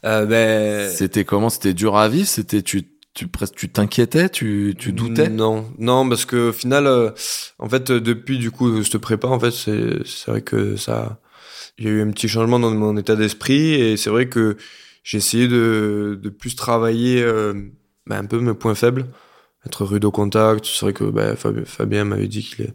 Euh, 0.05 0.27
ben... 0.27 0.91
C'était 0.91 1.25
comment? 1.25 1.51
C'était 1.51 1.75
dur 1.75 1.97
à 1.97 2.09
vivre? 2.09 2.29
C'était 2.29 2.63
tu 2.63 2.89
tu 3.15 3.29
presque 3.29 3.55
tu 3.55 3.69
t'inquiétais? 3.69 4.29
Tu 4.31 4.75
tu 4.79 4.93
doutais? 4.93 5.29
Non 5.29 5.67
non 5.79 6.09
parce 6.09 6.25
que 6.25 6.49
au 6.49 6.53
final 6.53 6.87
euh, 6.87 7.11
en 7.59 7.69
fait 7.69 7.93
depuis 7.93 8.39
du 8.39 8.51
coup 8.51 8.83
je 8.83 8.91
te 8.91 8.97
prépare 8.97 9.33
en 9.33 9.41
fait 9.41 9.51
c'est 9.51 10.07
c'est 10.07 10.31
vrai 10.31 10.41
que 10.41 10.77
ça 10.77 11.21
il 11.79 11.85
y 11.85 11.89
a 11.89 11.91
eu 11.91 12.03
un 12.03 12.11
petit 12.11 12.29
changement 12.29 12.59
dans 12.59 12.71
mon 12.71 12.97
état 12.97 13.17
d'esprit 13.17 13.75
et 13.75 13.97
c'est 13.99 14.09
vrai 14.09 14.29
que 14.29 14.57
j'ai 15.03 15.19
essayé 15.19 15.49
de, 15.49 16.19
de 16.21 16.29
plus 16.29 16.57
travailler 16.57 17.23
euh, 17.23 17.55
bah, 18.07 18.19
un 18.19 18.25
peu 18.25 18.39
mes 18.41 18.55
points 18.55 18.75
faibles, 18.75 19.07
être 19.67 19.85
rude 19.85 20.05
au 20.05 20.11
contact. 20.11 20.65
C'est 20.67 20.87
vrai 20.87 20.93
que 20.93 21.05
bah, 21.05 21.35
Fabien 21.37 22.05
m'avait 22.05 22.29
dit 22.29 22.43
qu'il 22.43 22.75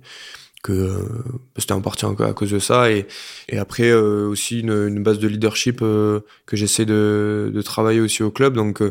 que 0.63 0.73
euh, 0.73 1.23
c'était 1.57 1.73
en 1.73 1.81
partie 1.81 2.05
à 2.05 2.33
cause 2.33 2.51
de 2.51 2.59
ça. 2.59 2.91
Et, 2.91 3.07
et 3.47 3.57
après 3.57 3.89
euh, 3.89 4.27
aussi 4.27 4.59
une, 4.61 4.87
une, 4.87 5.03
base 5.03 5.19
de 5.19 5.27
leadership 5.27 5.79
que 5.79 6.23
j'essaie 6.53 6.85
de, 6.85 7.51
de 7.53 7.61
travailler 7.61 8.01
aussi 8.01 8.23
au 8.23 8.31
club. 8.31 8.55
Donc 8.55 8.81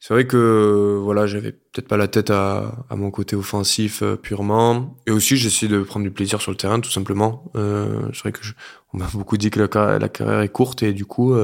c'est 0.00 0.12
vrai 0.12 0.26
que 0.26 0.98
voilà 1.02 1.26
j'avais 1.26 1.52
peut-être 1.52 1.88
pas 1.88 1.96
la 1.96 2.08
tête 2.08 2.28
à, 2.28 2.84
à 2.90 2.96
mon 2.96 3.10
côté 3.10 3.36
offensif 3.36 4.02
purement. 4.22 4.98
Et 5.06 5.12
aussi 5.12 5.36
j'essaie 5.38 5.68
de 5.68 5.80
prendre 5.82 6.04
du 6.04 6.10
plaisir 6.10 6.42
sur 6.42 6.50
le 6.50 6.58
terrain 6.58 6.80
tout 6.80 6.90
simplement. 6.90 7.44
C'est 7.54 8.20
vrai 8.20 8.32
que 8.32 8.42
je, 8.42 8.52
on 8.92 8.98
m'a 8.98 9.06
beaucoup 9.14 9.38
dit 9.38 9.50
que 9.50 9.60
la, 9.60 9.98
la, 9.98 10.08
carrière 10.10 10.40
est 10.40 10.48
courte 10.50 10.82
et 10.82 10.92
du 10.92 11.06
coup 11.06 11.34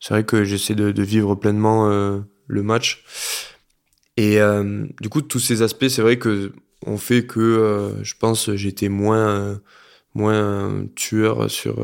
c'est 0.00 0.14
vrai 0.14 0.24
que 0.24 0.44
j'essaie 0.44 0.74
de, 0.74 0.92
de, 0.92 1.02
vivre 1.02 1.34
pleinement 1.34 1.90
euh, 1.90 2.20
le 2.46 2.62
match. 2.62 3.04
Et 4.16 4.40
euh, 4.40 4.86
du 5.00 5.08
coup, 5.08 5.22
tous 5.22 5.40
ces 5.40 5.62
aspects, 5.62 5.88
c'est 5.88 6.02
vrai 6.02 6.18
que 6.18 6.52
fait 6.96 7.26
que, 7.26 7.40
euh, 7.40 8.04
je 8.04 8.14
pense, 8.18 8.54
j'étais 8.54 8.88
moins 8.88 9.60
moins 10.14 10.86
tueur 10.96 11.48
sur 11.50 11.76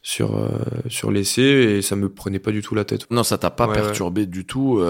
sur 0.00 0.48
sur 0.88 1.10
l'essai 1.10 1.42
et 1.42 1.82
ça 1.82 1.96
me 1.96 2.08
prenait 2.08 2.38
pas 2.38 2.52
du 2.52 2.62
tout 2.62 2.74
la 2.74 2.84
tête. 2.84 3.10
Non, 3.10 3.22
ça 3.22 3.36
t'a 3.36 3.50
pas 3.50 3.66
ouais, 3.66 3.74
perturbé 3.74 4.22
ouais. 4.22 4.26
du 4.26 4.46
tout. 4.46 4.80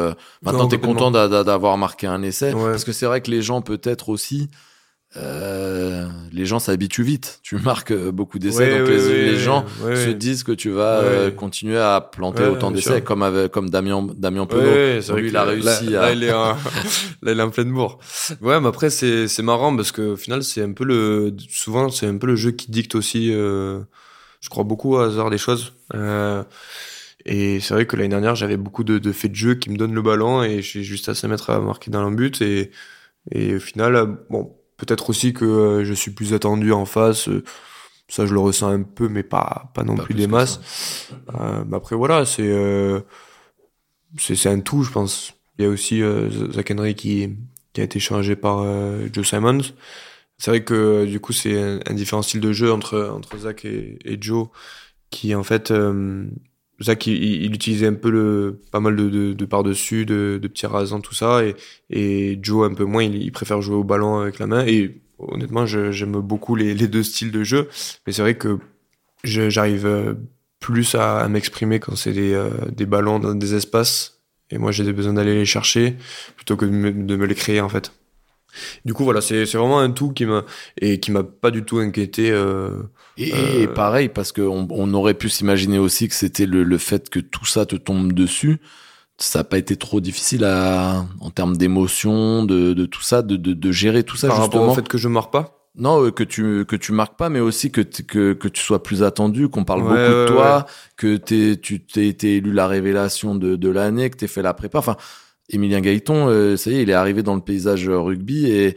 maintenant, 0.42 0.68
t'es 0.68 0.79
content 0.79 1.11
d'avoir 1.11 1.79
marqué 1.79 2.07
un 2.07 2.22
essai 2.22 2.52
ouais. 2.52 2.70
parce 2.70 2.85
que 2.85 2.92
c'est 2.92 3.07
vrai 3.07 3.22
que 3.22 3.31
les 3.31 3.42
gens 3.42 3.62
peut-être 3.62 4.09
aussi 4.09 4.50
euh, 5.16 6.06
les 6.32 6.44
gens 6.46 6.58
s'habituent 6.58 7.02
vite. 7.02 7.40
Tu 7.42 7.56
marques 7.64 7.94
beaucoup 8.10 8.38
d'essais, 8.38 8.78
donc 8.78 8.88
les, 8.88 9.38
gens 9.38 9.64
se 9.80 10.10
disent 10.10 10.42
que 10.42 10.52
tu 10.52 10.70
vas 10.70 11.00
euh, 11.00 11.30
continuer 11.30 11.78
à 11.78 12.00
planter 12.00 12.44
autant 12.44 12.70
d'essais, 12.70 13.02
comme 13.02 13.22
avec, 13.22 13.50
comme 13.52 13.70
Damien 13.70 14.06
Damien 14.16 14.46
Penaud. 14.46 15.16
lui, 15.16 15.28
il 15.28 15.36
a 15.36 15.44
réussi 15.44 15.86
là, 15.86 16.02
à. 16.02 16.06
Là, 16.06 16.12
il 16.12 16.24
est 16.24 16.32
en, 16.32 16.48
là, 17.22 17.32
il 17.32 17.38
est 17.38 17.42
en 17.42 17.50
pleine 17.50 17.72
bourre. 17.72 17.98
Ouais, 18.40 18.60
mais 18.60 18.68
après 18.68 18.90
c'est 18.90 19.28
c'est 19.28 19.42
marrant 19.42 19.74
parce 19.74 19.92
que 19.92 20.02
au 20.02 20.16
final 20.16 20.42
c'est 20.42 20.62
un 20.62 20.72
peu 20.72 20.84
le 20.84 21.34
souvent 21.48 21.88
c'est 21.90 22.06
un 22.06 22.18
peu 22.18 22.26
le 22.26 22.36
jeu 22.36 22.50
qui 22.50 22.70
dicte 22.70 22.94
aussi. 22.94 23.32
Euh, 23.32 23.80
je 24.40 24.48
crois 24.48 24.64
beaucoup 24.64 24.94
au 24.94 24.98
hasard 24.98 25.30
des 25.30 25.38
choses. 25.38 25.74
Euh, 25.94 26.44
et 27.24 27.58
c'est 27.58 27.74
vrai 27.74 27.86
que 27.86 27.96
l'année 27.96 28.08
dernière, 28.10 28.36
j'avais 28.36 28.56
beaucoup 28.56 28.84
de, 28.84 28.98
de 28.98 29.12
faits 29.12 29.32
de 29.32 29.36
jeu 29.36 29.54
qui 29.54 29.70
me 29.70 29.76
donnent 29.76 29.94
le 29.94 30.02
ballon 30.02 30.44
et 30.44 30.62
j'ai 30.62 30.84
juste 30.84 31.08
à 31.08 31.14
se 31.14 31.26
mettre 31.26 31.50
à 31.50 31.58
marquer 31.60 31.90
dans 31.90 32.08
le 32.08 32.14
but. 32.14 32.40
Et, 32.42 32.70
et 33.32 33.56
au 33.56 33.60
final, 33.60 34.18
bon, 34.30 34.55
Peut-être 34.76 35.10
aussi 35.10 35.32
que 35.32 35.44
euh, 35.44 35.84
je 35.84 35.94
suis 35.94 36.10
plus 36.10 36.34
attendu 36.34 36.72
en 36.72 36.84
face. 36.84 37.28
Euh, 37.28 37.42
ça, 38.08 38.26
je 38.26 38.34
le 38.34 38.40
ressens 38.40 38.68
un 38.68 38.82
peu, 38.82 39.08
mais 39.08 39.22
pas, 39.22 39.70
pas 39.74 39.82
non 39.82 39.96
Pas 39.96 40.04
plus 40.04 40.14
plus 40.14 40.22
des 40.22 40.26
masses. 40.26 40.60
Euh, 41.34 41.64
mais 41.66 41.76
après, 41.76 41.96
voilà, 41.96 42.24
c'est 42.24 42.48
euh, 42.48 43.00
c'est 44.18 44.36
c'est 44.36 44.48
un 44.48 44.60
tout, 44.60 44.82
je 44.82 44.92
pense. 44.92 45.34
Il 45.58 45.64
y 45.64 45.68
a 45.68 45.70
aussi 45.70 46.02
Zach 46.52 46.70
Henry 46.70 46.94
qui, 46.94 47.34
qui 47.72 47.80
a 47.80 47.84
été 47.84 47.98
changé 47.98 48.36
par 48.36 48.62
Joe 49.10 49.26
Simons. 49.26 49.62
C'est 50.36 50.50
vrai 50.50 50.62
que 50.62 51.06
du 51.06 51.18
coup, 51.18 51.32
c'est 51.32 51.58
un, 51.58 51.80
un, 51.86 51.94
différent 51.94 52.20
style 52.20 52.42
de 52.42 52.52
jeu 52.52 52.70
entre, 52.70 53.10
entre 53.16 53.38
Zach 53.38 53.64
et, 53.64 53.98
et 54.04 54.18
Joe 54.20 54.48
qui, 55.08 55.34
en 55.34 55.42
fait, 55.42 55.72
Zach, 56.82 57.06
il, 57.06 57.22
il, 57.44 57.54
utilisait 57.54 57.86
un 57.86 57.94
peu 57.94 58.10
le, 58.10 58.60
pas 58.70 58.80
mal 58.80 58.96
de, 58.96 59.08
de, 59.08 59.32
de 59.32 59.44
par-dessus, 59.44 60.04
de, 60.04 60.38
de 60.40 60.48
petits 60.48 60.66
rasants, 60.66 61.00
tout 61.00 61.14
ça, 61.14 61.44
et, 61.44 61.54
et 61.90 62.38
Joe 62.42 62.70
un 62.70 62.74
peu 62.74 62.84
moins, 62.84 63.02
il, 63.02 63.32
préfère 63.32 63.62
jouer 63.62 63.76
au 63.76 63.84
ballon 63.84 64.18
avec 64.18 64.38
la 64.38 64.46
main, 64.46 64.64
et 64.66 65.00
honnêtement, 65.18 65.66
j'aime 65.66 66.12
beaucoup 66.12 66.54
les, 66.54 66.74
deux 66.74 67.02
styles 67.02 67.30
de 67.30 67.44
jeu, 67.44 67.68
mais 68.06 68.12
c'est 68.12 68.22
vrai 68.22 68.36
que 68.36 68.58
j'arrive 69.24 70.16
plus 70.60 70.94
à, 70.94 71.26
m'exprimer 71.28 71.80
quand 71.80 71.96
c'est 71.96 72.12
des, 72.12 72.34
euh, 72.34 72.50
des 72.70 72.86
ballons 72.86 73.18
dans 73.18 73.34
des 73.34 73.54
espaces, 73.54 74.20
et 74.50 74.58
moi 74.58 74.70
j'ai 74.70 74.92
besoin 74.92 75.14
d'aller 75.14 75.34
les 75.34 75.46
chercher, 75.46 75.96
plutôt 76.36 76.56
que 76.56 76.66
de 76.66 77.16
me 77.16 77.26
les 77.26 77.34
créer, 77.34 77.60
en 77.60 77.68
fait. 77.68 77.92
Du 78.84 78.94
coup, 78.94 79.04
voilà, 79.04 79.20
c'est 79.20 79.44
vraiment 79.44 79.80
un 79.80 79.90
tout 79.90 80.10
qui 80.10 80.26
m'a 80.26 80.44
et 80.80 81.00
qui 81.00 81.10
m'a 81.10 81.22
pas 81.22 81.50
du 81.50 81.64
tout 81.64 81.78
inquiété. 81.78 82.30
Euh, 82.30 82.70
et, 83.16 83.32
euh... 83.32 83.62
et, 83.62 83.66
pareil, 83.68 84.08
parce 84.08 84.32
qu'on 84.32 84.66
on 84.70 84.94
aurait 84.94 85.14
pu 85.14 85.28
s'imaginer 85.28 85.78
aussi 85.78 86.08
que 86.08 86.14
c'était 86.14 86.46
le, 86.46 86.64
le, 86.64 86.78
fait 86.78 87.08
que 87.10 87.20
tout 87.20 87.46
ça 87.46 87.66
te 87.66 87.76
tombe 87.76 88.12
dessus 88.12 88.60
ça 89.18 89.40
n'a 89.40 89.44
pas 89.44 89.58
été 89.58 89.76
trop 89.76 90.00
difficile 90.00 90.44
à, 90.44 91.06
en 91.20 91.30
termes 91.30 91.56
d'émotion, 91.56 92.44
de, 92.44 92.74
de 92.74 92.86
tout 92.86 93.02
ça, 93.02 93.22
de, 93.22 93.36
de, 93.36 93.54
de 93.54 93.72
gérer 93.72 94.02
tout 94.02 94.16
ça 94.16 94.28
Par 94.28 94.42
justement. 94.42 94.60
rapport 94.62 94.72
au 94.72 94.74
fait 94.74 94.86
que 94.88 94.98
je 94.98 95.08
marque 95.08 95.32
pas? 95.32 95.52
Non, 95.78 96.04
euh, 96.04 96.10
que 96.10 96.22
tu 96.24 96.64
que 96.64 96.76
tu 96.76 96.92
marques 96.92 97.18
pas, 97.18 97.28
mais 97.28 97.40
aussi 97.40 97.70
que 97.70 97.82
que 97.82 98.32
que 98.32 98.48
tu 98.48 98.62
sois 98.62 98.82
plus 98.82 99.02
attendu, 99.02 99.48
qu'on 99.48 99.64
parle 99.64 99.82
Ouais, 99.82 99.88
beaucoup 99.88 99.98
de 100.00 100.20
ouais, 100.22 100.26
toi, 100.26 100.66
que 100.96 101.16
t'es 101.16 101.58
tu 101.60 101.84
t'es 101.84 102.08
été 102.08 102.36
élu 102.36 102.52
la 102.52 102.66
révélation 102.66 103.34
de 103.34 103.56
de 103.56 103.68
l'année, 103.68 104.08
que 104.08 104.16
t'aies 104.16 104.26
fait 104.26 104.40
la 104.42 104.54
prépa. 104.54 104.78
Enfin, 104.78 104.96
Emilien 105.48 105.80
Gaëton, 105.80 106.28
euh, 106.28 106.56
ça 106.56 106.70
y 106.70 106.76
est, 106.76 106.82
il 106.82 106.90
est 106.90 106.94
arrivé 106.94 107.22
dans 107.22 107.35
le 107.35 107.40
paysage 107.40 107.88
rugby 107.88 108.46
et 108.50 108.76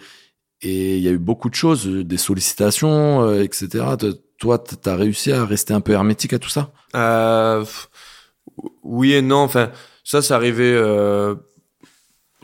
et 0.61 0.97
il 0.97 1.03
y 1.03 1.07
a 1.07 1.11
eu 1.11 1.17
beaucoup 1.17 1.49
de 1.49 1.55
choses, 1.55 1.87
euh, 1.87 2.03
des 2.03 2.17
sollicitations, 2.17 3.23
euh, 3.23 3.43
etc. 3.43 3.85
Toi, 4.37 4.57
t'as 4.59 4.95
réussi 4.95 5.31
à 5.31 5.45
rester 5.45 5.73
un 5.73 5.81
peu 5.81 5.93
hermétique 5.93 6.33
à 6.33 6.39
tout 6.39 6.49
ça? 6.49 6.71
Euh, 6.95 7.63
oui 8.83 9.13
et 9.13 9.21
non. 9.21 9.37
Enfin, 9.37 9.71
ça, 10.03 10.21
c'est 10.21 10.33
arrivé. 10.33 10.71
Euh, 10.73 11.35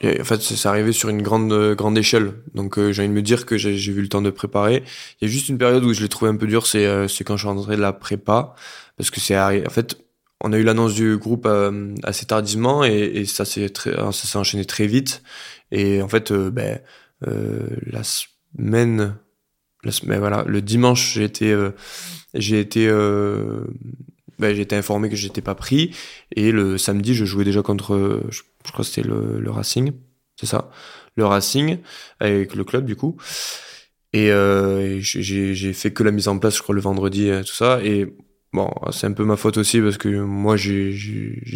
en 0.03 0.23
fait, 0.23 0.41
c'est 0.41 0.67
arrivé 0.67 0.91
sur 0.91 1.09
une 1.09 1.21
grande 1.21 1.73
grande 1.75 1.97
échelle. 1.97 2.33
Donc, 2.53 2.77
euh, 2.77 2.91
j'ai 2.91 3.01
envie 3.01 3.09
de 3.09 3.13
me 3.13 3.21
dire 3.21 3.45
que 3.45 3.57
j'ai 3.57 3.91
eu 3.91 4.01
le 4.01 4.09
temps 4.09 4.21
de 4.21 4.29
préparer. 4.29 4.83
Il 5.19 5.27
y 5.27 5.29
a 5.29 5.31
juste 5.31 5.49
une 5.49 5.57
période 5.57 5.83
où 5.83 5.93
je 5.93 6.01
l'ai 6.01 6.09
trouvé 6.09 6.31
un 6.31 6.35
peu 6.35 6.47
dur. 6.47 6.67
C'est 6.67 6.85
quand 7.25 7.37
je 7.37 7.41
suis 7.41 7.47
rentré 7.47 7.75
de 7.75 7.81
la 7.81 7.93
prépa, 7.93 8.55
parce 8.97 9.09
que 9.09 9.19
c'est 9.19 9.37
en 9.37 9.69
fait. 9.69 9.97
On 10.41 10.51
a 10.51 10.57
eu 10.57 10.63
l'annonce 10.63 10.93
du 10.93 11.17
groupe 11.17 11.45
euh, 11.45 11.95
assez 12.03 12.25
tardivement 12.25 12.83
et, 12.83 12.91
et 12.91 13.25
ça 13.25 13.45
s'est 13.45 13.69
très, 13.69 13.95
ça 13.95 14.11
s'est 14.11 14.37
enchaîné 14.37 14.65
très 14.65 14.87
vite. 14.87 15.23
Et 15.71 16.01
en 16.01 16.07
fait, 16.07 16.31
euh, 16.31 16.51
ben, 16.51 16.79
euh, 17.27 17.67
la 17.87 18.03
semaine, 18.03 19.17
la 19.83 19.91
semaine, 19.91 20.19
voilà, 20.19 20.43
le 20.45 20.61
dimanche, 20.61 21.13
j'ai 21.13 21.23
été, 21.23 21.55
ben, 21.55 21.73
j'ai 22.33 22.59
été 24.61 24.75
informé 24.75 25.09
que 25.09 25.15
j'étais 25.15 25.41
pas 25.41 25.55
pris. 25.55 25.95
Et 26.35 26.51
le 26.51 26.77
samedi, 26.77 27.15
je 27.15 27.25
jouais 27.25 27.45
déjà 27.45 27.61
contre, 27.61 28.23
je, 28.29 28.41
crois 28.63 28.83
que 28.83 28.91
c'était 28.91 29.07
le, 29.07 29.49
Racing, 29.49 29.93
c'est 30.39 30.47
ça, 30.47 30.69
le 31.15 31.25
Racing 31.25 31.79
avec 32.19 32.55
le 32.55 32.63
club 32.63 32.85
du 32.85 32.95
coup. 32.95 33.15
Et, 34.11 34.29
j'ai 34.99 35.73
fait 35.73 35.93
que 35.93 36.03
la 36.03 36.11
mise 36.11 36.27
en 36.27 36.39
place, 36.39 36.57
je 36.57 36.61
crois, 36.61 36.75
le 36.75 36.81
vendredi, 36.81 37.29
tout 37.45 37.53
ça. 37.53 37.79
Et 37.83 38.13
bon, 38.55 38.69
c'est 38.91 39.07
un 39.07 39.11
peu 39.13 39.23
ma 39.25 39.35
faute 39.35 39.57
aussi 39.57 39.81
parce 39.81 39.97
que 39.97 40.07
moi, 40.21 40.55
j'ai 40.57 40.91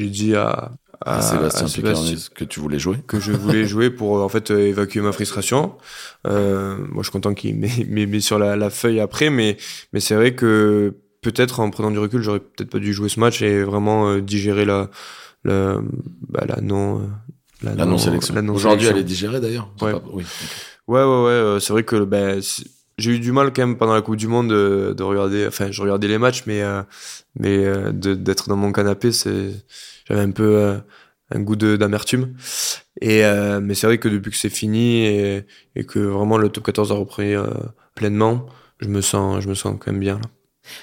dit 0.10 0.36
à, 0.36 0.72
à, 1.02 1.22
Sébastien 1.22 1.66
à 1.66 1.68
Sébastien 1.68 1.82
Pécarnis, 1.82 2.30
que 2.30 2.44
tu 2.44 2.60
voulais 2.60 2.78
jouer 2.80 2.98
que 3.08 3.20
je 3.20 3.32
voulais 3.32 3.66
jouer 3.74 3.90
pour 3.90 4.22
en 4.22 4.30
fait 4.30 4.52
évacuer 4.52 5.02
ma 5.02 5.12
frustration. 5.12 5.76
Euh, 6.28 6.78
moi, 6.90 6.98
je 7.02 7.04
suis 7.04 7.12
content 7.12 7.34
qu'il 7.34 7.56
m'ait- 7.56 8.06
mis 8.06 8.22
sur 8.22 8.38
la, 8.38 8.56
la 8.56 8.70
feuille 8.70 9.00
après, 9.00 9.30
mais 9.30 9.58
mais 9.94 10.00
c'est 10.00 10.16
vrai 10.16 10.36
que 10.36 10.96
peut-être 11.22 11.60
en 11.60 11.70
prenant 11.70 11.92
du 11.92 12.00
recul, 12.00 12.22
j'aurais 12.22 12.40
peut-être 12.40 12.70
pas 12.70 12.80
dû 12.80 12.94
jouer 12.94 13.10
ce 13.10 13.20
match 13.20 13.42
et 13.42 13.64
vraiment 13.64 14.10
euh, 14.10 14.22
digérer 14.22 14.66
la 14.66 14.90
la 15.46 15.78
bah, 16.30 16.44
la 16.48 16.62
non 16.62 17.00
euh, 17.00 17.06
La 17.64 17.86
non-sélection. 17.86 18.36
la 18.36 18.42
non 18.42 18.54
Aujourd'hui, 18.54 18.88
elle 18.88 18.98
est 18.98 19.04
digérée 19.04 19.40
d'ailleurs. 19.40 19.70
Ouais. 19.82 19.94
pas- 19.94 20.02
Oui. 20.14 20.24
Ouais, 20.88 21.02
ouais, 21.02 21.06
ouais. 21.06 21.30
euh, 21.32 21.60
c'est 21.60 21.72
vrai 21.74 21.84
que 21.84 22.04
ben, 22.04 22.42
j'ai 23.00 23.12
eu 23.12 23.20
du 23.20 23.32
mal 23.32 23.52
quand 23.54 23.66
même 23.66 23.78
pendant 23.78 23.94
la 23.94 24.02
Coupe 24.02 24.18
du 24.18 24.28
Monde 24.28 24.50
de, 24.50 24.94
de 24.96 25.04
regarder. 25.04 25.48
Enfin, 25.48 25.72
je 25.72 25.82
regardais 25.82 26.08
les 26.08 26.18
matchs, 26.18 26.44
mais 26.46 26.62
euh, 26.62 26.84
mais 27.40 27.66
euh, 27.66 27.92
d'être 27.92 28.50
dans 28.50 28.58
mon 28.58 28.72
canapé, 28.72 29.12
j'avais 29.12 30.22
un 30.22 30.32
peu 30.32 30.56
euh, 30.58 30.78
un 31.32 31.40
goût 31.40 31.56
d'amertume. 31.56 32.36
Et 33.02 33.24
euh, 33.26 33.60
mais 33.62 33.76
c'est 33.76 33.88
vrai 33.88 33.98
que 33.98 34.10
depuis 34.10 34.32
que 34.32 34.38
c'est 34.38 34.50
fini 34.50 35.06
et, 35.06 35.46
que 35.88 36.00
vraiment 36.00 36.38
le 36.38 36.50
top 36.50 36.66
14 36.66 36.92
a 36.92 36.96
repris 36.96 37.34
euh, 37.34 37.48
pleinement, 37.96 38.46
je 38.80 38.88
me 38.88 39.02
sens 39.02 39.42
je 39.42 39.48
me 39.48 39.56
sens 39.56 39.76
quand 39.80 39.92
même 39.92 40.02
bien 40.02 40.16
là. 40.16 40.30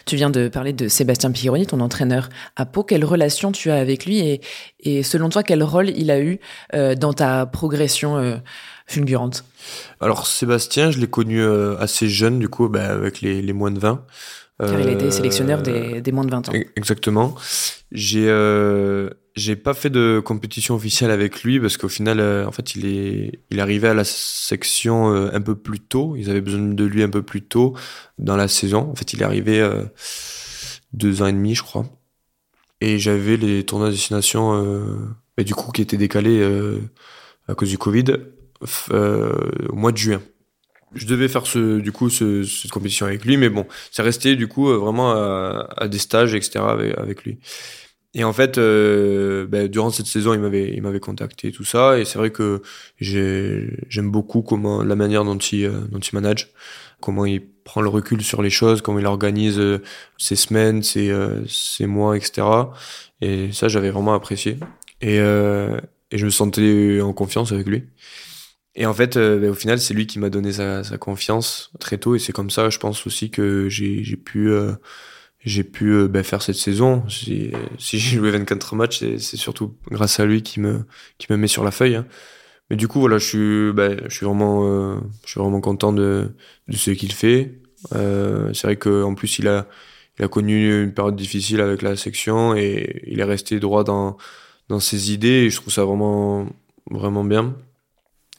Tu 0.04 0.16
viens 0.16 0.30
de 0.30 0.48
parler 0.48 0.72
de 0.72 0.88
Sébastien 0.88 1.30
Pironi, 1.30 1.66
ton 1.66 1.80
entraîneur 1.80 2.28
à 2.56 2.66
Pau. 2.66 2.82
Quelle 2.82 3.04
relation 3.04 3.52
tu 3.52 3.70
as 3.70 3.76
avec 3.76 4.06
lui 4.06 4.18
et, 4.18 4.40
et 4.80 5.02
selon 5.02 5.28
toi, 5.28 5.42
quel 5.42 5.62
rôle 5.62 5.90
il 5.90 6.10
a 6.10 6.20
eu 6.20 6.40
euh, 6.74 6.94
dans 6.94 7.12
ta 7.12 7.46
progression 7.46 8.16
euh, 8.16 8.36
fulgurante 8.86 9.44
Alors 10.00 10.26
Sébastien, 10.26 10.90
je 10.90 10.98
l'ai 10.98 11.08
connu 11.08 11.40
euh, 11.40 11.76
assez 11.78 12.08
jeune 12.08 12.38
du 12.38 12.48
coup, 12.48 12.68
ben, 12.68 12.82
avec 12.90 13.20
les, 13.20 13.42
les 13.42 13.52
moins 13.52 13.70
de 13.70 13.78
20. 13.78 14.04
Car 14.58 14.80
il 14.80 14.88
a 14.88 14.92
été 14.92 15.04
Euh, 15.06 15.10
sélectionneur 15.10 15.60
des, 15.60 16.00
des 16.00 16.12
moins 16.12 16.24
de 16.24 16.30
20 16.30 16.48
ans. 16.48 16.52
Exactement. 16.76 17.34
J'ai 17.92 18.26
euh, 18.28 19.10
j'ai 19.34 19.54
pas 19.54 19.74
fait 19.74 19.90
de 19.90 20.18
compétition 20.24 20.74
officielle 20.76 21.10
avec 21.10 21.42
lui 21.42 21.60
parce 21.60 21.76
qu'au 21.76 21.90
final, 21.90 22.20
euh, 22.20 22.46
en 22.46 22.52
fait, 22.52 22.74
il 22.74 22.86
est 22.86 23.40
il 23.50 23.60
arrivé 23.60 23.86
à 23.86 23.92
la 23.92 24.04
section 24.04 25.12
euh, 25.12 25.28
un 25.34 25.42
peu 25.42 25.54
plus 25.56 25.80
tôt. 25.80 26.16
Ils 26.16 26.30
avaient 26.30 26.40
besoin 26.40 26.60
de 26.60 26.84
lui 26.84 27.02
un 27.02 27.10
peu 27.10 27.22
plus 27.22 27.42
tôt 27.42 27.76
dans 28.18 28.36
la 28.36 28.48
saison. 28.48 28.88
En 28.90 28.94
fait, 28.94 29.12
il 29.12 29.20
est 29.20 29.24
arrivé 29.26 29.60
euh, 29.60 29.82
deux 30.94 31.20
ans 31.20 31.26
et 31.26 31.32
demi, 31.32 31.54
je 31.54 31.62
crois. 31.62 31.84
Et 32.80 32.98
j'avais 32.98 33.36
les 33.36 33.64
tournois 33.64 33.88
de 33.88 33.92
destination, 33.92 34.54
euh, 34.54 34.96
bah, 35.36 35.44
du 35.44 35.54
coup, 35.54 35.70
qui 35.70 35.82
étaient 35.82 35.96
décalés 35.98 36.42
à 37.48 37.54
cause 37.54 37.68
du 37.68 37.78
Covid 37.78 38.04
au 38.90 39.74
mois 39.74 39.92
de 39.92 39.96
juin. 39.96 40.22
Je 40.94 41.06
devais 41.06 41.28
faire 41.28 41.46
ce, 41.46 41.78
du 41.80 41.92
coup, 41.92 42.08
ce, 42.08 42.42
cette 42.44 42.70
compétition 42.70 43.06
avec 43.06 43.24
lui, 43.24 43.36
mais 43.36 43.50
bon, 43.50 43.66
c'est 43.90 44.02
resté 44.02 44.36
du 44.36 44.48
coup 44.48 44.70
euh, 44.70 44.78
vraiment 44.78 45.12
à, 45.12 45.68
à 45.76 45.88
des 45.88 45.98
stages, 45.98 46.34
etc. 46.34 46.60
avec, 46.60 46.96
avec 46.96 47.24
lui. 47.24 47.38
Et 48.14 48.24
en 48.24 48.32
fait, 48.32 48.56
euh, 48.56 49.46
ben, 49.46 49.68
durant 49.68 49.90
cette 49.90 50.06
saison, 50.06 50.32
il 50.32 50.40
m'avait, 50.40 50.72
il 50.72 50.80
m'avait 50.80 51.00
contacté 51.00 51.52
tout 51.52 51.64
ça, 51.64 51.98
et 51.98 52.06
c'est 52.06 52.18
vrai 52.18 52.30
que 52.30 52.62
j'ai, 52.98 53.76
j'aime 53.90 54.10
beaucoup 54.10 54.40
comment 54.40 54.82
la 54.82 54.96
manière 54.96 55.24
dont 55.24 55.36
il, 55.36 55.66
euh, 55.66 55.80
dont 55.90 55.98
il 55.98 56.14
manage, 56.14 56.50
comment 57.00 57.26
il 57.26 57.42
prend 57.64 57.82
le 57.82 57.88
recul 57.88 58.22
sur 58.22 58.40
les 58.40 58.48
choses, 58.48 58.80
comment 58.80 58.98
il 58.98 59.06
organise 59.06 59.58
euh, 59.58 59.82
ses 60.16 60.36
semaines, 60.36 60.82
ses, 60.82 61.10
euh, 61.10 61.44
ses 61.46 61.86
mois, 61.86 62.16
etc. 62.16 62.46
Et 63.20 63.52
ça, 63.52 63.68
j'avais 63.68 63.90
vraiment 63.90 64.14
apprécié. 64.14 64.56
Et, 65.02 65.18
euh, 65.18 65.78
et 66.10 66.16
je 66.16 66.24
me 66.24 66.30
sentais 66.30 67.00
en 67.02 67.12
confiance 67.12 67.52
avec 67.52 67.66
lui. 67.66 67.84
Et 68.76 68.86
en 68.86 68.94
fait, 68.94 69.16
euh, 69.16 69.38
ben, 69.40 69.50
au 69.50 69.54
final, 69.54 69.80
c'est 69.80 69.94
lui 69.94 70.06
qui 70.06 70.18
m'a 70.18 70.30
donné 70.30 70.52
sa, 70.52 70.84
sa 70.84 70.98
confiance 70.98 71.72
très 71.80 71.98
tôt, 71.98 72.14
et 72.14 72.18
c'est 72.18 72.32
comme 72.32 72.50
ça, 72.50 72.70
je 72.70 72.78
pense 72.78 73.06
aussi 73.06 73.30
que 73.30 73.68
j'ai, 73.68 74.02
pu 74.16 74.50
euh, 74.50 74.74
j'ai 75.40 75.64
pu 75.64 75.92
euh, 75.94 76.08
ben, 76.08 76.22
faire 76.24 76.42
cette 76.42 76.56
saison. 76.56 77.08
Si, 77.08 77.52
si 77.78 77.98
j'ai 77.98 78.18
joué 78.18 78.30
24 78.32 78.76
matchs, 78.76 78.98
c'est, 79.00 79.36
surtout 79.36 79.76
grâce 79.90 80.20
à 80.20 80.26
lui 80.26 80.42
qui 80.42 80.60
me, 80.60 80.84
qui 81.18 81.26
me 81.30 81.36
met 81.38 81.48
sur 81.48 81.64
la 81.64 81.70
feuille. 81.70 81.96
hein. 81.96 82.06
Mais 82.70 82.76
du 82.76 82.88
coup, 82.88 83.00
voilà, 83.00 83.18
je 83.18 83.26
suis, 83.26 83.72
ben, 83.72 84.00
je 84.08 84.14
suis 84.16 84.26
vraiment, 84.26 84.66
euh, 84.66 84.96
je 85.24 85.30
suis 85.32 85.40
vraiment 85.40 85.60
content 85.60 85.92
de, 85.92 86.34
de 86.68 86.76
ce 86.76 86.90
qu'il 86.92 87.12
fait. 87.12 87.60
Euh, 87.94 88.52
c'est 88.54 88.66
vrai 88.66 88.76
qu'en 88.76 89.14
plus, 89.14 89.38
il 89.38 89.48
a, 89.48 89.68
il 90.18 90.24
a 90.24 90.28
connu 90.28 90.82
une 90.84 90.92
période 90.94 91.16
difficile 91.16 91.60
avec 91.60 91.82
la 91.82 91.96
section 91.96 92.54
et 92.56 93.02
il 93.06 93.20
est 93.20 93.24
resté 93.24 93.60
droit 93.60 93.84
dans, 93.84 94.16
dans 94.68 94.80
ses 94.80 95.12
idées 95.12 95.44
et 95.46 95.50
je 95.50 95.56
trouve 95.60 95.72
ça 95.72 95.84
vraiment, 95.84 96.48
vraiment 96.90 97.24
bien. 97.24 97.56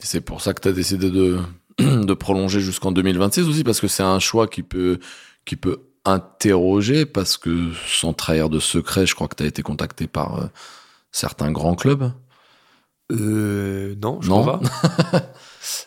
C'est 0.00 0.20
pour 0.20 0.40
ça 0.40 0.54
que 0.54 0.60
tu 0.60 0.68
as 0.68 0.72
décidé 0.72 1.10
de, 1.10 1.38
de 1.78 2.14
prolonger 2.14 2.60
jusqu'en 2.60 2.92
2026 2.92 3.48
aussi, 3.48 3.64
parce 3.64 3.80
que 3.80 3.88
c'est 3.88 4.02
un 4.02 4.18
choix 4.18 4.46
qui 4.46 4.62
peut, 4.62 4.98
qui 5.44 5.56
peut 5.56 5.78
interroger, 6.04 7.04
parce 7.06 7.36
que 7.36 7.68
sans 7.86 8.12
trahir 8.12 8.48
de 8.48 8.60
secret, 8.60 9.06
je 9.06 9.14
crois 9.14 9.28
que 9.28 9.36
tu 9.36 9.42
as 9.42 9.46
été 9.46 9.62
contacté 9.62 10.06
par 10.06 10.38
euh, 10.42 10.46
certains 11.12 11.50
grands 11.50 11.74
clubs. 11.74 12.12
Euh, 13.10 13.94
non, 14.02 14.20
je 14.20 14.28
Non. 14.28 14.42
crois 14.42 14.60
pas. 14.60 15.20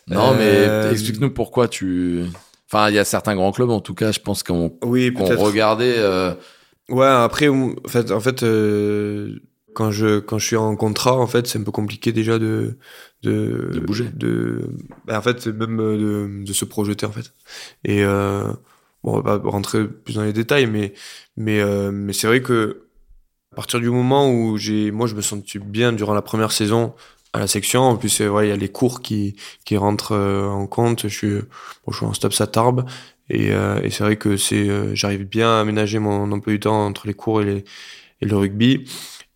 Non, 0.06 0.34
Euh, 0.34 0.84
mais 0.86 0.92
explique-nous 0.92 1.30
pourquoi 1.30 1.66
tu. 1.66 2.24
Enfin, 2.70 2.88
il 2.90 2.94
y 2.94 2.98
a 2.98 3.04
certains 3.04 3.34
grands 3.34 3.52
clubs, 3.52 3.70
en 3.70 3.80
tout 3.80 3.94
cas, 3.94 4.12
je 4.12 4.20
pense 4.20 4.42
qu'on 4.42 4.76
Oui, 4.82 5.10
peut-être. 5.10 5.40
regardait. 5.40 5.94
euh, 5.98 6.34
Ouais, 6.88 7.06
après, 7.06 7.48
en 7.48 7.74
fait, 7.88 8.10
en 8.12 8.20
fait 8.20 8.42
euh, 8.42 9.40
quand, 9.74 9.90
je, 9.90 10.20
quand 10.20 10.38
je 10.38 10.46
suis 10.46 10.56
en 10.56 10.76
contrat, 10.76 11.16
en 11.16 11.26
fait, 11.26 11.46
c'est 11.46 11.58
un 11.58 11.62
peu 11.64 11.72
compliqué 11.72 12.12
déjà 12.12 12.38
de. 12.38 12.78
De, 13.22 13.70
De 13.70 13.80
bouger. 13.80 14.10
De, 14.14 14.68
bah, 15.06 15.18
en 15.18 15.22
fait, 15.22 15.46
même 15.46 15.80
euh, 15.80 15.96
de, 16.28 16.44
de 16.44 16.52
se 16.52 16.64
projeter, 16.64 17.06
en 17.06 17.12
fait. 17.12 17.32
Et 17.84 18.02
euh, 18.04 18.52
bon, 19.04 19.18
on 19.18 19.20
va 19.20 19.38
pas 19.38 19.48
rentrer 19.50 19.86
plus 19.88 20.14
dans 20.14 20.24
les 20.24 20.32
détails, 20.32 20.66
mais, 20.66 20.92
mais, 21.36 21.60
euh, 21.60 21.90
mais 21.92 22.12
c'est 22.12 22.26
vrai 22.26 22.42
que 22.42 22.88
à 23.52 23.56
partir 23.56 23.80
du 23.80 23.90
moment 23.90 24.30
où 24.30 24.56
j'ai. 24.58 24.90
Moi, 24.90 25.06
je 25.06 25.14
me 25.14 25.20
sentais 25.22 25.58
bien 25.58 25.92
durant 25.92 26.14
la 26.14 26.22
première 26.22 26.52
saison 26.52 26.94
à 27.32 27.38
la 27.38 27.46
section. 27.46 27.82
En 27.82 27.96
plus, 27.96 28.20
euh, 28.20 28.28
ouais, 28.30 28.46
il 28.46 28.50
y 28.50 28.52
a 28.52 28.56
les 28.56 28.68
cours 28.70 29.02
qui, 29.02 29.36
qui 29.64 29.76
rentrent 29.76 30.16
en 30.16 30.66
compte. 30.66 31.02
Je 31.08 31.16
suis, 31.16 31.34
bon, 31.86 31.92
je 31.92 31.96
suis 31.96 32.06
en 32.06 32.12
stop 32.14 32.32
à 32.40 32.46
Tarbes. 32.46 32.84
Et, 33.30 33.52
euh, 33.52 33.80
et 33.82 33.90
c'est 33.90 34.04
vrai 34.04 34.16
que 34.16 34.36
c'est, 34.36 34.94
j'arrive 34.96 35.24
bien 35.24 35.48
à 35.56 35.60
aménager 35.60 35.98
mon 35.98 36.30
emploi 36.32 36.52
du 36.52 36.60
temps 36.60 36.86
entre 36.86 37.06
les 37.06 37.14
cours 37.14 37.42
et, 37.42 37.44
les, 37.44 37.64
et 38.20 38.26
le 38.26 38.36
rugby. 38.36 38.84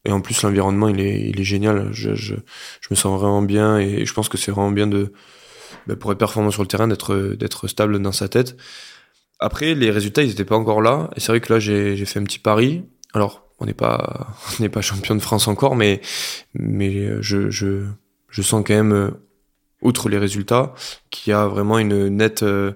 Et 0.06 0.12
en 0.12 0.20
plus, 0.20 0.40
l'environnement, 0.42 0.88
il 0.88 1.00
est, 1.00 1.20
il 1.28 1.40
est 1.40 1.44
génial. 1.44 1.88
Je, 1.92 2.14
je, 2.14 2.36
je 2.80 2.88
me 2.90 2.94
sens 2.94 3.18
vraiment 3.18 3.42
bien 3.42 3.76
et 3.78 4.06
je 4.06 4.14
pense 4.14 4.28
que 4.28 4.38
c'est 4.38 4.52
vraiment 4.52 4.70
bien 4.70 4.86
de, 4.86 5.12
bah, 5.88 5.96
pour 5.96 6.12
être 6.12 6.18
performant 6.18 6.52
sur 6.52 6.62
le 6.62 6.68
terrain, 6.68 6.86
d'être, 6.86 7.66
stable 7.66 8.00
dans 8.00 8.12
sa 8.12 8.28
tête. 8.28 8.56
Après, 9.40 9.74
les 9.74 9.90
résultats, 9.90 10.22
ils 10.22 10.30
étaient 10.30 10.44
pas 10.44 10.56
encore 10.56 10.80
là. 10.80 11.10
Et 11.16 11.20
c'est 11.20 11.32
vrai 11.32 11.40
que 11.40 11.52
là, 11.52 11.58
j'ai, 11.58 11.96
fait 12.06 12.20
un 12.20 12.22
petit 12.22 12.38
pari. 12.38 12.84
Alors, 13.14 13.48
on 13.58 13.66
n'est 13.66 13.74
pas, 13.74 14.28
pas 14.72 14.80
champion 14.80 15.16
de 15.16 15.20
France 15.20 15.48
encore, 15.48 15.74
mais, 15.74 16.00
mais 16.54 17.20
je, 17.20 17.50
je, 17.50 17.86
je 18.28 18.42
sens 18.42 18.62
quand 18.64 18.74
même, 18.74 18.92
euh, 18.92 19.10
outre 19.82 20.08
les 20.08 20.18
résultats, 20.18 20.72
qu'il 21.10 21.32
y 21.32 21.34
a 21.34 21.48
vraiment 21.48 21.80
une 21.80 22.08
nette, 22.08 22.44
euh, 22.44 22.72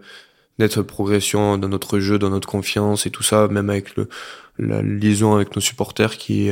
nette 0.59 0.83
progression 0.83 1.59
dans 1.59 1.69
notre 1.69 2.01
jeu, 2.01 2.19
dans 2.19 2.31
notre 2.31 2.49
confiance 2.49 3.07
et 3.07 3.11
tout 3.11 3.23
ça, 3.23 3.47
même 3.47 3.71
avec 3.71 3.95
le, 3.95 4.09
la 4.59 4.83
liaison 4.83 5.37
avec 5.37 5.55
nos 5.55 5.63
supporters 5.63 6.17
qui, 6.17 6.51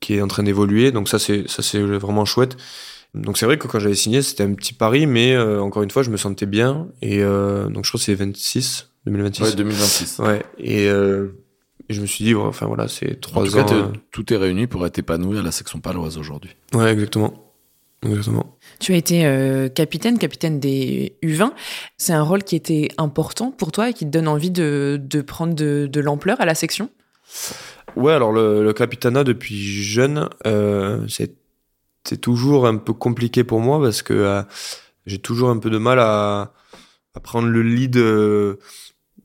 qui 0.00 0.14
est 0.14 0.22
en 0.22 0.28
train 0.28 0.42
d'évoluer. 0.42 0.92
Donc 0.92 1.08
ça, 1.08 1.18
c'est 1.18 1.48
ça 1.48 1.62
c'est 1.62 1.80
vraiment 1.80 2.24
chouette. 2.24 2.56
Donc 3.14 3.38
c'est 3.38 3.46
vrai 3.46 3.56
que 3.58 3.66
quand 3.66 3.78
j'avais 3.78 3.94
signé, 3.94 4.20
c'était 4.22 4.42
un 4.42 4.52
petit 4.54 4.74
pari, 4.74 5.06
mais 5.06 5.34
euh, 5.34 5.60
encore 5.62 5.82
une 5.82 5.90
fois, 5.90 6.02
je 6.02 6.10
me 6.10 6.16
sentais 6.16 6.46
bien. 6.46 6.88
Et 7.02 7.22
euh, 7.22 7.68
donc 7.68 7.84
je 7.84 7.90
crois 7.90 7.98
que 7.98 8.04
c'est 8.04 8.14
26, 8.14 8.90
2026. 9.06 9.42
Ouais, 9.42 9.54
2026. 9.54 10.18
Ouais. 10.18 10.42
Et, 10.58 10.88
euh, 10.88 11.28
et 11.88 11.94
je 11.94 12.00
me 12.02 12.06
suis 12.06 12.24
dit, 12.24 12.34
ouais, 12.34 12.42
enfin 12.44 12.66
voilà, 12.66 12.88
c'est 12.88 13.20
trois 13.20 13.42
En 13.42 13.46
tout 13.46 13.56
ans. 13.58 13.64
cas, 13.64 13.74
euh, 13.74 13.86
tout 14.10 14.32
est 14.34 14.36
réuni 14.36 14.66
pour 14.66 14.84
être 14.86 14.98
épanoui 14.98 15.38
à 15.38 15.42
la 15.42 15.52
section 15.52 15.78
paloise 15.80 16.18
aujourd'hui. 16.18 16.50
Ouais, 16.74 16.90
exactement. 16.92 17.42
Exactement. 18.04 18.58
Tu 18.78 18.92
as 18.92 18.96
été 18.96 19.24
euh, 19.24 19.68
capitaine, 19.70 20.18
capitaine 20.18 20.60
des 20.60 21.16
U20. 21.22 21.52
C'est 21.96 22.12
un 22.12 22.22
rôle 22.22 22.44
qui 22.44 22.54
était 22.54 22.88
important 22.98 23.50
pour 23.50 23.72
toi 23.72 23.88
et 23.88 23.94
qui 23.94 24.04
te 24.04 24.10
donne 24.10 24.28
envie 24.28 24.50
de, 24.50 25.00
de 25.02 25.22
prendre 25.22 25.54
de, 25.54 25.88
de 25.90 26.00
l'ampleur 26.00 26.38
à 26.40 26.44
la 26.44 26.54
section? 26.54 26.90
Ouais, 27.96 28.12
alors 28.12 28.32
le, 28.32 28.62
le 28.62 28.72
capitanat 28.72 29.24
depuis 29.24 29.56
jeune, 29.82 30.28
euh, 30.46 31.06
c'est 31.08 31.34
c'est 32.04 32.20
toujours 32.20 32.66
un 32.66 32.76
peu 32.76 32.92
compliqué 32.92 33.42
pour 33.42 33.60
moi 33.60 33.80
parce 33.80 34.02
que 34.02 34.12
euh, 34.12 34.42
j'ai 35.06 35.18
toujours 35.18 35.50
un 35.50 35.58
peu 35.58 35.70
de 35.70 35.78
mal 35.78 35.98
à, 35.98 36.52
à 37.14 37.20
prendre 37.20 37.48
le 37.48 37.62
lead 37.62 37.96
euh, 37.96 38.56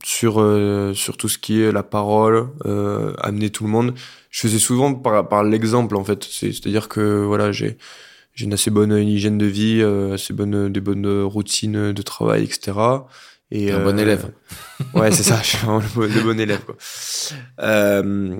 sur 0.02 0.40
euh, 0.40 0.94
sur 0.94 1.16
tout 1.16 1.28
ce 1.28 1.38
qui 1.38 1.60
est 1.62 1.70
la 1.72 1.82
parole, 1.84 2.48
euh, 2.66 3.12
amener 3.18 3.50
tout 3.50 3.64
le 3.64 3.70
monde. 3.70 3.94
Je 4.30 4.40
faisais 4.40 4.58
souvent 4.58 4.94
par 4.94 5.28
par 5.28 5.44
l'exemple 5.44 5.96
en 5.96 6.04
fait. 6.04 6.24
C'est- 6.24 6.52
C'est-à-dire 6.52 6.88
que 6.88 7.22
voilà, 7.24 7.52
j'ai 7.52 7.78
j'ai 8.34 8.46
une 8.46 8.54
assez 8.54 8.70
bonne 8.70 8.92
hygiène 8.96 9.38
de 9.38 9.46
vie, 9.46 9.80
euh, 9.82 10.14
assez 10.14 10.32
bonne 10.32 10.72
des 10.72 10.80
bonnes 10.80 11.22
routines 11.24 11.92
de 11.92 12.02
travail, 12.02 12.44
etc. 12.44 13.06
Et 13.50 13.70
un 13.70 13.78
bon 13.84 13.98
élève. 14.00 14.30
Ouais, 14.94 15.12
c'est 15.12 15.22
ça. 15.22 15.38
Je 15.42 15.48
suis 15.48 15.58
vraiment 15.58 15.80
le 15.80 15.86
bon, 15.94 16.00
le 16.02 16.22
bon 16.22 16.40
élève 16.40 16.64
quoi. 16.64 16.76
Euh, 17.60 18.36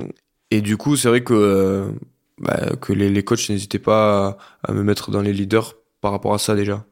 et 0.56 0.60
du 0.60 0.76
coup, 0.76 0.96
c'est 0.96 1.08
vrai 1.08 1.22
que, 1.22 1.34
euh, 1.34 1.90
bah, 2.40 2.60
que 2.80 2.92
les, 2.92 3.08
les 3.10 3.22
coachs 3.22 3.48
n'hésitaient 3.50 3.78
pas 3.78 4.38
à, 4.64 4.70
à 4.70 4.72
me 4.72 4.82
mettre 4.82 5.10
dans 5.10 5.20
les 5.22 5.32
leaders 5.32 5.74
par 6.00 6.10
rapport 6.12 6.34
à 6.34 6.38
ça 6.38 6.54
déjà. 6.54 6.84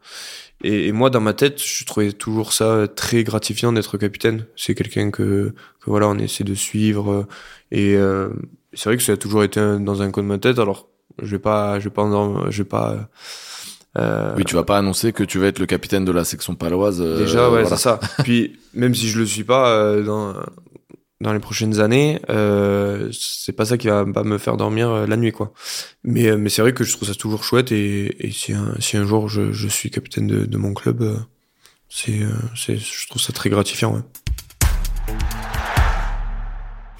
Et, 0.62 0.88
et 0.88 0.92
moi, 0.92 1.08
dans 1.10 1.20
ma 1.22 1.32
tête, 1.32 1.60
je 1.62 1.84
trouvais 1.84 2.12
toujours 2.12 2.52
ça 2.52 2.86
très 2.94 3.24
gratifiant 3.24 3.72
d'être 3.72 3.96
capitaine. 3.98 4.44
C'est 4.56 4.74
quelqu'un 4.74 5.10
que, 5.10 5.54
que 5.80 5.86
voilà, 5.86 6.06
on 6.08 6.18
essaie 6.18 6.44
de 6.44 6.54
suivre. 6.54 7.26
Et 7.72 7.94
euh, 7.96 8.28
c'est 8.74 8.88
vrai 8.90 8.96
que 8.98 9.02
ça 9.02 9.12
a 9.12 9.16
toujours 9.16 9.42
été 9.42 9.58
un- 9.58 9.80
dans 9.80 10.02
un 10.02 10.10
coin 10.10 10.22
de 10.22 10.28
ma 10.28 10.38
tête. 10.38 10.58
Alors, 10.58 10.88
je 11.22 11.30
vais 11.30 11.38
pas, 11.38 11.78
je 11.80 11.84
vais 11.84 11.94
pas, 11.94 12.02
en- 12.02 12.50
je 12.50 12.58
vais 12.62 12.68
pas. 12.68 13.08
euh, 13.98 14.34
Oui, 14.36 14.44
tu 14.44 14.54
vas 14.54 14.62
pas 14.64 14.78
annoncer 14.78 15.12
que 15.12 15.24
tu 15.24 15.38
vas 15.38 15.46
être 15.46 15.58
le 15.58 15.66
capitaine 15.66 16.04
de 16.04 16.12
la 16.12 16.24
section 16.24 16.54
paloise. 16.54 17.00
euh, 17.00 17.18
Déjà, 17.18 17.44
ouais, 17.50 17.62
voilà. 17.62 17.68
c'est 17.76 17.82
ça. 17.82 17.98
Puis, 18.22 18.58
même 18.74 18.94
si 18.94 19.08
je 19.08 19.18
le 19.18 19.26
suis 19.26 19.44
pas 19.44 19.70
euh, 19.70 20.02
dans, 20.04 20.34
dans 21.20 21.32
les 21.32 21.38
prochaines 21.38 21.80
années, 21.80 22.20
euh, 22.30 23.10
c'est 23.12 23.52
pas 23.52 23.66
ça 23.66 23.76
qui 23.76 23.88
va 23.88 24.04
me 24.04 24.38
faire 24.38 24.56
dormir 24.56 24.90
euh, 24.90 25.06
la 25.06 25.16
nuit, 25.16 25.32
quoi. 25.32 25.52
Mais, 26.02 26.28
euh, 26.28 26.38
mais 26.38 26.48
c'est 26.48 26.62
vrai 26.62 26.72
que 26.72 26.82
je 26.82 26.96
trouve 26.96 27.08
ça 27.08 27.14
toujours 27.14 27.44
chouette 27.44 27.72
et, 27.72 28.26
et 28.26 28.30
si, 28.30 28.54
un, 28.54 29.04
jour 29.04 29.28
je, 29.28 29.52
je 29.52 29.68
suis 29.68 29.90
capitaine 29.90 30.26
de, 30.26 30.46
de 30.46 30.56
mon 30.56 30.72
club, 30.72 31.02
euh, 31.02 31.16
c'est, 31.90 32.20
c'est, 32.56 32.76
je 32.78 33.08
trouve 33.08 33.20
ça 33.20 33.32
très 33.32 33.50
gratifiant, 33.50 33.94
ouais. 33.94 34.02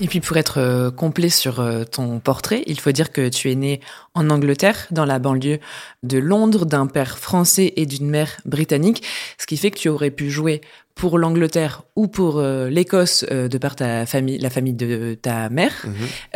Et 0.03 0.07
puis 0.07 0.21
pour 0.21 0.39
être 0.39 0.89
complet 0.97 1.29
sur 1.29 1.63
ton 1.91 2.21
portrait, 2.21 2.63
il 2.67 2.81
faut 2.81 2.91
dire 2.91 3.13
que 3.13 3.29
tu 3.29 3.53
es 3.53 3.55
né 3.55 3.81
en 4.15 4.31
Angleterre, 4.31 4.87
dans 4.91 5.05
la 5.05 5.19
banlieue 5.19 5.59
de 6.03 6.17
Londres, 6.17 6.65
d'un 6.65 6.87
père 6.87 7.19
français 7.19 7.75
et 7.77 7.85
d'une 7.85 8.09
mère 8.09 8.41
britannique, 8.47 9.03
ce 9.37 9.47
qui 9.47 9.59
fait 9.59 9.71
que 9.71 9.79
tu 9.79 9.91
aurais 9.91 10.11
pu 10.11 10.31
jouer 10.31 10.63
pour 11.01 11.19
l'Angleterre 11.19 11.83
ou 11.97 12.09
pour 12.09 12.39
euh, 12.39 12.69
l'Écosse 12.69 13.25
euh, 13.31 13.49
de 13.49 13.57
par 13.57 13.75
ta 13.75 14.05
famille, 14.05 14.39
la 14.39 14.51
famille 14.51 14.75
de 14.75 15.15
ta 15.15 15.49
mère. 15.49 15.87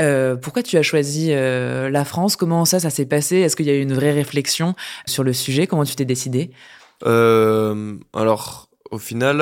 Euh, 0.01 0.37
pourquoi 0.37 0.63
tu 0.63 0.79
as 0.79 0.83
choisi 0.83 1.31
la 1.31 2.05
France? 2.05 2.37
Comment 2.37 2.65
ça, 2.65 2.81
ça 2.81 2.91
s'est 2.91 3.05
passé? 3.05 3.37
Est-ce 3.37 3.57
qu'il 3.57 3.67
y 3.67 3.71
a 3.71 3.75
eu 3.75 3.83
une 3.83 3.93
vraie 3.93 4.13
réflexion 4.13 4.75
sur 5.07 5.23
le 5.23 5.33
sujet? 5.33 5.67
Comment 5.67 5.85
tu 5.85 5.95
t'es 5.95 6.07
décidé? 6.07 6.51
Alors, 7.05 8.69
au 8.91 8.99
final, 8.99 9.39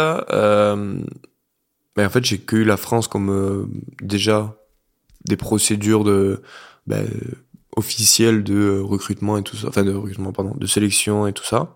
ben, 1.96 2.06
en 2.06 2.10
fait, 2.10 2.24
j'ai 2.24 2.38
que 2.38 2.56
eu 2.56 2.64
la 2.64 2.76
France 2.76 3.06
comme 3.06 3.70
déjà 4.00 4.56
des 5.24 5.36
procédures 5.36 6.02
de 6.02 6.42
ben, 6.88 7.06
officielles 7.76 8.44
de 8.44 8.54
euh, 8.54 8.82
recrutement 8.82 9.38
et 9.38 9.42
tout 9.42 9.56
ça, 9.56 9.68
enfin 9.68 9.82
de 9.82 9.92
recrutement, 9.92 10.32
pardon, 10.32 10.54
de 10.56 10.66
sélection 10.66 11.26
et 11.26 11.32
tout 11.32 11.44
ça. 11.44 11.74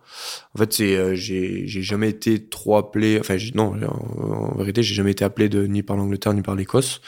En 0.54 0.58
fait, 0.58 0.72
c'est 0.72 0.96
euh, 0.96 1.14
j'ai 1.14 1.66
j'ai 1.66 1.82
jamais 1.82 2.10
été 2.10 2.44
trop 2.46 2.76
appelé, 2.76 3.18
enfin 3.20 3.36
non, 3.54 3.74
en, 3.86 4.22
en 4.24 4.58
vérité, 4.58 4.82
j'ai 4.82 4.94
jamais 4.94 5.12
été 5.12 5.24
appelé 5.24 5.48
de 5.48 5.66
ni 5.66 5.82
par 5.82 5.96
l'Angleterre 5.96 6.34
ni 6.34 6.42
par 6.42 6.54
l'Écosse. 6.54 7.00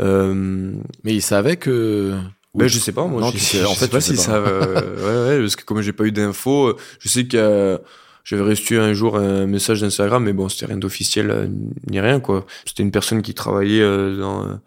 Euh, 0.00 0.72
Mais 1.04 1.14
il 1.14 1.22
savait 1.22 1.56
que. 1.56 2.14
ben, 2.54 2.68
je 2.68 2.78
sais 2.78 2.92
pas, 2.92 3.06
moi. 3.06 3.20
Non, 3.20 3.30
je, 3.30 3.38
sais, 3.38 3.58
je 3.58 3.64
en 3.64 3.74
fait, 3.74 3.88
tu 3.88 4.00
sais 4.00 4.14
pas. 4.14 4.20
savent. 4.20 4.46
euh, 4.46 5.28
ouais, 5.28 5.36
ouais, 5.36 5.40
parce 5.42 5.56
que 5.56 5.64
comme 5.64 5.80
j'ai 5.80 5.92
pas 5.92 6.04
eu 6.04 6.12
d'infos, 6.12 6.68
euh, 6.68 6.76
je 6.98 7.08
sais 7.08 7.26
que 7.26 7.80
j'avais 8.24 8.42
reçu 8.42 8.78
un 8.78 8.92
jour 8.92 9.16
un 9.16 9.46
message 9.46 9.80
d'Instagram, 9.82 10.24
mais 10.24 10.32
bon, 10.32 10.48
c'était 10.48 10.66
rien 10.66 10.78
d'officiel 10.78 11.50
ni 11.88 12.00
rien, 12.00 12.18
quoi. 12.20 12.44
C'était 12.66 12.82
une 12.82 12.90
personne 12.90 13.22
qui 13.22 13.34
travaillait 13.34 13.82
euh, 13.82 14.18
dans, 14.18 14.58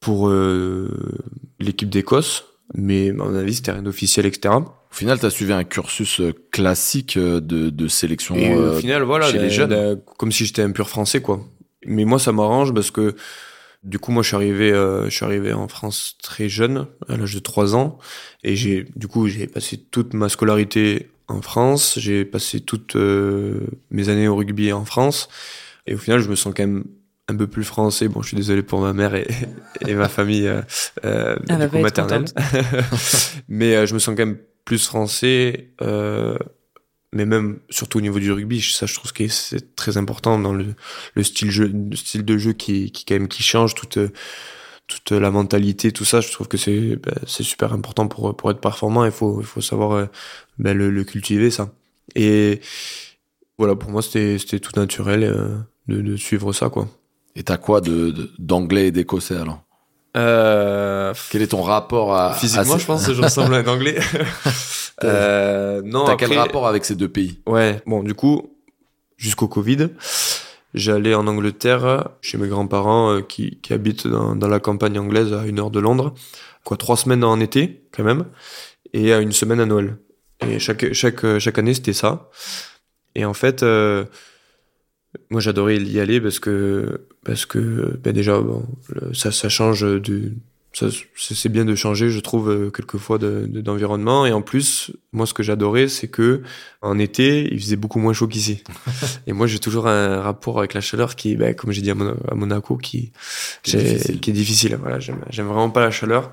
pour 0.00 0.28
euh, 0.28 0.90
l'équipe 1.58 1.88
d'Écosse, 1.88 2.44
mais 2.76 3.10
à 3.10 3.14
mon 3.14 3.34
avis, 3.34 3.54
c'était 3.54 3.72
rien 3.72 3.82
d'officiel, 3.82 4.26
etc. 4.26 4.54
Au 4.54 4.94
final, 4.94 5.18
tu 5.18 5.26
as 5.26 5.30
suivi 5.30 5.52
un 5.52 5.64
cursus 5.64 6.20
euh, 6.20 6.32
classique 6.52 7.16
euh, 7.16 7.40
de, 7.40 7.70
de 7.70 7.88
sélection. 7.88 8.34
Et 8.36 8.52
euh, 8.52 8.76
au 8.76 8.78
final, 8.78 9.02
voilà, 9.02 9.26
chez 9.26 9.38
les 9.38 9.44
d'un- 9.44 9.48
jeunes. 9.48 9.70
d'un- 9.70 9.96
comme 10.18 10.30
si 10.30 10.46
j'étais 10.46 10.62
un 10.62 10.70
pur 10.70 10.88
français, 10.88 11.20
quoi. 11.20 11.40
Mais 11.84 12.04
moi, 12.04 12.18
ça 12.18 12.32
m'arrange 12.32 12.72
parce 12.74 12.90
que 12.90 13.14
du 13.84 13.98
coup, 13.98 14.10
moi, 14.12 14.22
je 14.22 14.28
suis 14.28 14.36
arrivé, 14.36 14.72
euh, 14.72 15.04
je 15.04 15.10
suis 15.14 15.24
arrivé 15.24 15.52
en 15.52 15.68
France 15.68 16.16
très 16.22 16.48
jeune, 16.48 16.86
à 17.08 17.16
l'âge 17.16 17.34
de 17.34 17.38
3 17.38 17.76
ans, 17.76 17.98
et 18.42 18.56
j'ai, 18.56 18.86
du 18.96 19.06
coup, 19.06 19.28
j'ai 19.28 19.46
passé 19.46 19.76
toute 19.78 20.12
ma 20.14 20.28
scolarité 20.28 21.10
en 21.28 21.40
France, 21.42 21.96
j'ai 21.98 22.24
passé 22.24 22.60
toutes 22.60 22.96
euh, 22.96 23.60
mes 23.90 24.08
années 24.08 24.26
au 24.28 24.34
rugby 24.36 24.72
en 24.72 24.84
France, 24.84 25.28
et 25.86 25.94
au 25.94 25.98
final, 25.98 26.18
je 26.20 26.28
me 26.28 26.34
sens 26.34 26.52
quand 26.56 26.64
même 26.66 26.84
un 27.28 27.36
peu 27.36 27.46
plus 27.46 27.64
français. 27.64 28.08
Bon, 28.08 28.22
je 28.22 28.28
suis 28.28 28.36
désolé 28.36 28.62
pour 28.62 28.80
ma 28.80 28.92
mère 28.92 29.14
et, 29.14 29.26
et 29.86 29.94
ma 29.94 30.08
famille 30.08 30.46
euh, 30.46 30.62
euh, 31.04 31.36
du 31.48 31.68
coup, 31.68 31.78
maternelle, 31.78 32.24
mais 33.48 33.74
euh, 33.74 33.86
je 33.86 33.94
me 33.94 33.98
sens 33.98 34.14
quand 34.16 34.26
même 34.26 34.38
plus 34.64 34.84
français. 34.86 35.70
Euh, 35.82 36.38
mais 37.12 37.24
même 37.24 37.60
surtout 37.70 37.98
au 37.98 38.00
niveau 38.00 38.18
du 38.18 38.30
rugby, 38.30 38.60
ça 38.60 38.84
je 38.86 38.94
trouve 38.94 39.12
que 39.12 39.26
c'est 39.28 39.74
très 39.74 39.96
important 39.96 40.38
dans 40.38 40.52
le, 40.52 40.74
le 41.14 41.22
style 41.22 41.50
jeu, 41.50 41.72
le 41.72 41.96
style 41.96 42.24
de 42.24 42.36
jeu 42.36 42.52
qui, 42.52 42.90
qui 42.90 43.04
quand 43.04 43.14
même 43.14 43.28
qui 43.28 43.42
change 43.42 43.74
toute 43.74 43.98
toute 44.86 45.10
la 45.10 45.30
mentalité, 45.30 45.90
tout 45.92 46.04
ça. 46.04 46.20
Je 46.20 46.30
trouve 46.30 46.46
que 46.46 46.56
c'est 46.56 46.96
ben, 46.96 47.14
c'est 47.26 47.42
super 47.42 47.72
important 47.72 48.06
pour 48.06 48.36
pour 48.36 48.50
être 48.50 48.60
performant. 48.60 49.04
Il 49.04 49.12
faut 49.12 49.40
il 49.40 49.46
faut 49.46 49.60
savoir 49.60 49.92
euh, 49.92 50.06
ben, 50.58 50.76
le, 50.76 50.90
le 50.90 51.04
cultiver 51.04 51.50
ça. 51.50 51.72
Et 52.14 52.60
voilà 53.58 53.76
pour 53.76 53.90
moi 53.90 54.02
c'était 54.02 54.38
c'était 54.38 54.60
tout 54.60 54.78
naturel 54.78 55.64
de, 55.88 56.02
de 56.02 56.16
suivre 56.16 56.52
ça 56.52 56.68
quoi. 56.68 56.88
Et 57.36 57.42
t'as 57.42 57.58
quoi 57.58 57.82
de, 57.82 58.30
d'anglais 58.38 58.88
et 58.88 58.90
d'écossais 58.90 59.36
alors? 59.36 59.60
Euh, 60.16 61.12
Quel 61.30 61.42
est 61.42 61.48
ton 61.48 61.60
rapport 61.60 62.16
à. 62.16 62.32
physiquement, 62.32 62.74
à 62.74 62.78
je 62.78 62.86
pense 62.86 63.06
que 63.06 63.12
je 63.12 63.20
ressemble 63.20 63.54
à 63.54 63.58
un 63.58 63.66
anglais. 63.66 63.98
euh, 65.04 65.82
non, 65.84 66.06
T'as 66.06 66.12
après, 66.12 66.28
quel 66.28 66.38
rapport 66.38 66.66
avec 66.66 66.86
ces 66.86 66.94
deux 66.94 67.08
pays? 67.08 67.40
Ouais, 67.46 67.82
bon, 67.84 68.02
du 68.02 68.14
coup, 68.14 68.50
jusqu'au 69.18 69.46
Covid, 69.46 69.90
j'allais 70.72 71.14
en 71.14 71.26
Angleterre 71.26 72.08
chez 72.22 72.38
mes 72.38 72.48
grands-parents 72.48 73.16
euh, 73.16 73.20
qui, 73.20 73.60
qui 73.60 73.74
habitent 73.74 74.06
dans, 74.06 74.34
dans 74.34 74.48
la 74.48 74.58
campagne 74.58 74.98
anglaise 74.98 75.34
à 75.34 75.44
une 75.44 75.60
heure 75.60 75.70
de 75.70 75.80
Londres. 75.80 76.14
Quoi, 76.64 76.78
trois 76.78 76.96
semaines 76.96 77.22
en 77.22 77.38
été, 77.38 77.82
quand 77.94 78.02
même, 78.02 78.24
et 78.94 79.12
à 79.12 79.20
une 79.20 79.32
semaine 79.32 79.60
à 79.60 79.66
Noël. 79.66 79.98
Et 80.48 80.58
chaque, 80.58 80.94
chaque, 80.94 81.38
chaque 81.38 81.58
année, 81.58 81.74
c'était 81.74 81.92
ça. 81.92 82.30
Et 83.14 83.26
en 83.26 83.34
fait, 83.34 83.62
moi, 85.30 85.40
j'adorais 85.40 85.76
y 85.78 86.00
aller 86.00 86.20
parce 86.20 86.38
que, 86.40 87.00
parce 87.24 87.46
que, 87.46 87.98
ben 88.02 88.12
déjà, 88.12 88.40
bon, 88.40 88.64
ça, 89.12 89.32
ça 89.32 89.48
change 89.48 89.82
de, 89.82 90.32
ça, 90.72 90.88
c'est 91.16 91.48
bien 91.48 91.64
de 91.64 91.74
changer, 91.74 92.10
je 92.10 92.20
trouve, 92.20 92.50
euh, 92.50 92.70
quelquefois 92.70 93.16
de- 93.18 93.46
de- 93.48 93.60
d'environnement. 93.62 94.26
Et 94.26 94.32
en 94.32 94.42
plus, 94.42 94.92
moi, 95.12 95.24
ce 95.26 95.32
que 95.32 95.42
j'adorais, 95.42 95.88
c'est 95.88 96.08
que 96.08 96.42
en 96.82 96.98
été, 96.98 97.48
il 97.52 97.58
faisait 97.60 97.76
beaucoup 97.76 97.98
moins 97.98 98.12
chaud 98.12 98.28
qu'ici. 98.28 98.62
et 99.26 99.32
moi, 99.32 99.46
j'ai 99.46 99.58
toujours 99.58 99.88
un 99.88 100.20
rapport 100.20 100.58
avec 100.58 100.74
la 100.74 100.82
chaleur 100.82 101.16
qui, 101.16 101.34
ben, 101.36 101.54
comme 101.54 101.72
j'ai 101.72 101.80
dit 101.82 101.90
à, 101.90 101.94
Mon- 101.94 102.14
à 102.30 102.34
Monaco, 102.34 102.76
qui, 102.76 103.12
Qui 103.62 103.76
est 103.76 103.82
difficile. 103.82 104.20
qui 104.20 104.30
est 104.30 104.34
difficile. 104.34 104.76
Voilà, 104.80 105.00
j'aime 105.00 105.24
j'aime 105.30 105.46
vraiment 105.46 105.70
pas 105.70 105.80
la 105.80 105.90
chaleur. 105.90 106.30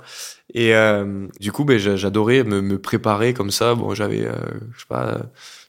Et 0.54 0.76
euh, 0.76 1.26
du 1.40 1.52
coup, 1.54 1.64
ben, 1.64 1.78
j'a- 1.80 1.96
j'adorais 1.96 2.44
me, 2.44 2.62
me 2.62 2.78
préparer 2.78 3.34
comme 3.34 3.50
ça. 3.50 3.76
Bon, 3.76 3.94
j'avais, 3.96 4.26
euh, 4.26 4.34
je 4.76 4.82
sais 4.82 4.86
pas, 4.90 5.22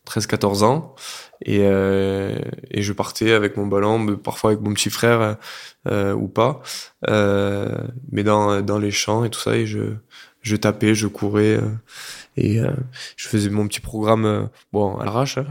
13-14 0.05 0.65
ans. 0.65 0.95
Et, 1.45 1.61
euh, 1.63 2.39
et 2.71 2.83
je 2.83 2.93
partais 2.93 3.33
avec 3.33 3.57
mon 3.57 3.67
ballon, 3.67 4.17
parfois 4.17 4.51
avec 4.51 4.63
mon 4.63 4.73
petit 4.73 4.91
frère 4.91 5.37
euh, 5.87 6.15
ou 6.15 6.27
pas, 6.27 6.63
euh, 7.09 7.69
mais 8.11 8.23
dans, 8.23 8.63
dans 8.63 8.79
les 8.79 8.91
champs 8.91 9.25
et 9.25 9.31
tout 9.31 9.41
ça, 9.41 9.55
et 9.55 9.67
je, 9.67 9.95
je 10.41 10.57
tapais, 10.57 10.95
je 10.95 11.07
courais, 11.07 11.59
euh, 11.59 11.69
et 12.39 12.61
euh, 12.61 12.71
je 13.17 13.29
faisais 13.29 13.51
mon 13.51 13.69
petit 13.69 13.81
programme, 13.81 14.49
bon, 14.73 14.97
à 14.97 15.05
l'arrache, 15.05 15.37
hein, 15.37 15.47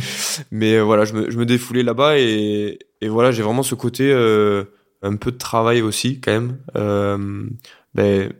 mais, 0.50 0.80
voilà, 0.80 1.04
je 1.04 1.12
me, 1.12 1.30
je 1.30 1.36
me 1.36 1.44
défoulais 1.44 1.82
là-bas, 1.82 2.18
et, 2.18 2.78
et 3.02 3.08
voilà, 3.08 3.30
j'ai 3.30 3.42
vraiment 3.42 3.62
ce 3.62 3.74
côté, 3.74 4.12
un 5.02 5.16
peu 5.16 5.30
de 5.30 5.38
travail 5.38 5.82
aussi, 5.82 6.20
quand 6.22 6.32
même, 6.32 6.56
ben, 7.94 8.32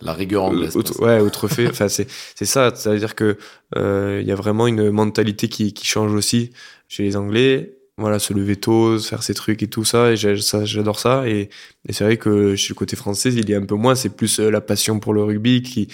La 0.00 0.12
rigueur 0.12 0.44
anglaise. 0.44 0.76
Autre, 0.76 1.00
ouais, 1.02 1.20
outrefaits. 1.20 1.70
enfin, 1.70 1.88
c'est 1.88 2.06
c'est 2.34 2.44
ça. 2.44 2.74
Ça 2.74 2.90
veut 2.92 2.98
dire 2.98 3.14
que 3.14 3.38
il 3.74 4.26
y 4.26 4.32
a 4.32 4.34
vraiment 4.34 4.66
une 4.66 4.90
mentalité 4.90 5.48
qui 5.48 5.72
qui 5.72 5.86
change 5.86 6.12
aussi 6.12 6.50
chez 6.88 7.02
les 7.02 7.16
Anglais. 7.16 7.72
Voilà 7.98 8.18
se 8.18 8.34
lever 8.34 8.56
tôt 8.56 8.98
faire 8.98 9.22
ses 9.22 9.32
trucs 9.32 9.62
et 9.62 9.68
tout 9.68 9.84
ça. 9.84 10.12
Et 10.12 10.16
j'adore 10.16 10.98
ça. 10.98 11.26
Et, 11.26 11.48
et 11.88 11.92
c'est 11.94 12.04
vrai 12.04 12.18
que 12.18 12.54
chez 12.54 12.74
le 12.74 12.74
côté 12.74 12.94
français 12.94 13.32
il 13.32 13.48
y 13.48 13.54
a 13.54 13.58
un 13.58 13.64
peu 13.64 13.74
moins. 13.74 13.94
C'est 13.94 14.10
plus 14.10 14.38
la 14.38 14.60
passion 14.60 15.00
pour 15.00 15.14
le 15.14 15.22
rugby 15.22 15.62
qui 15.62 15.88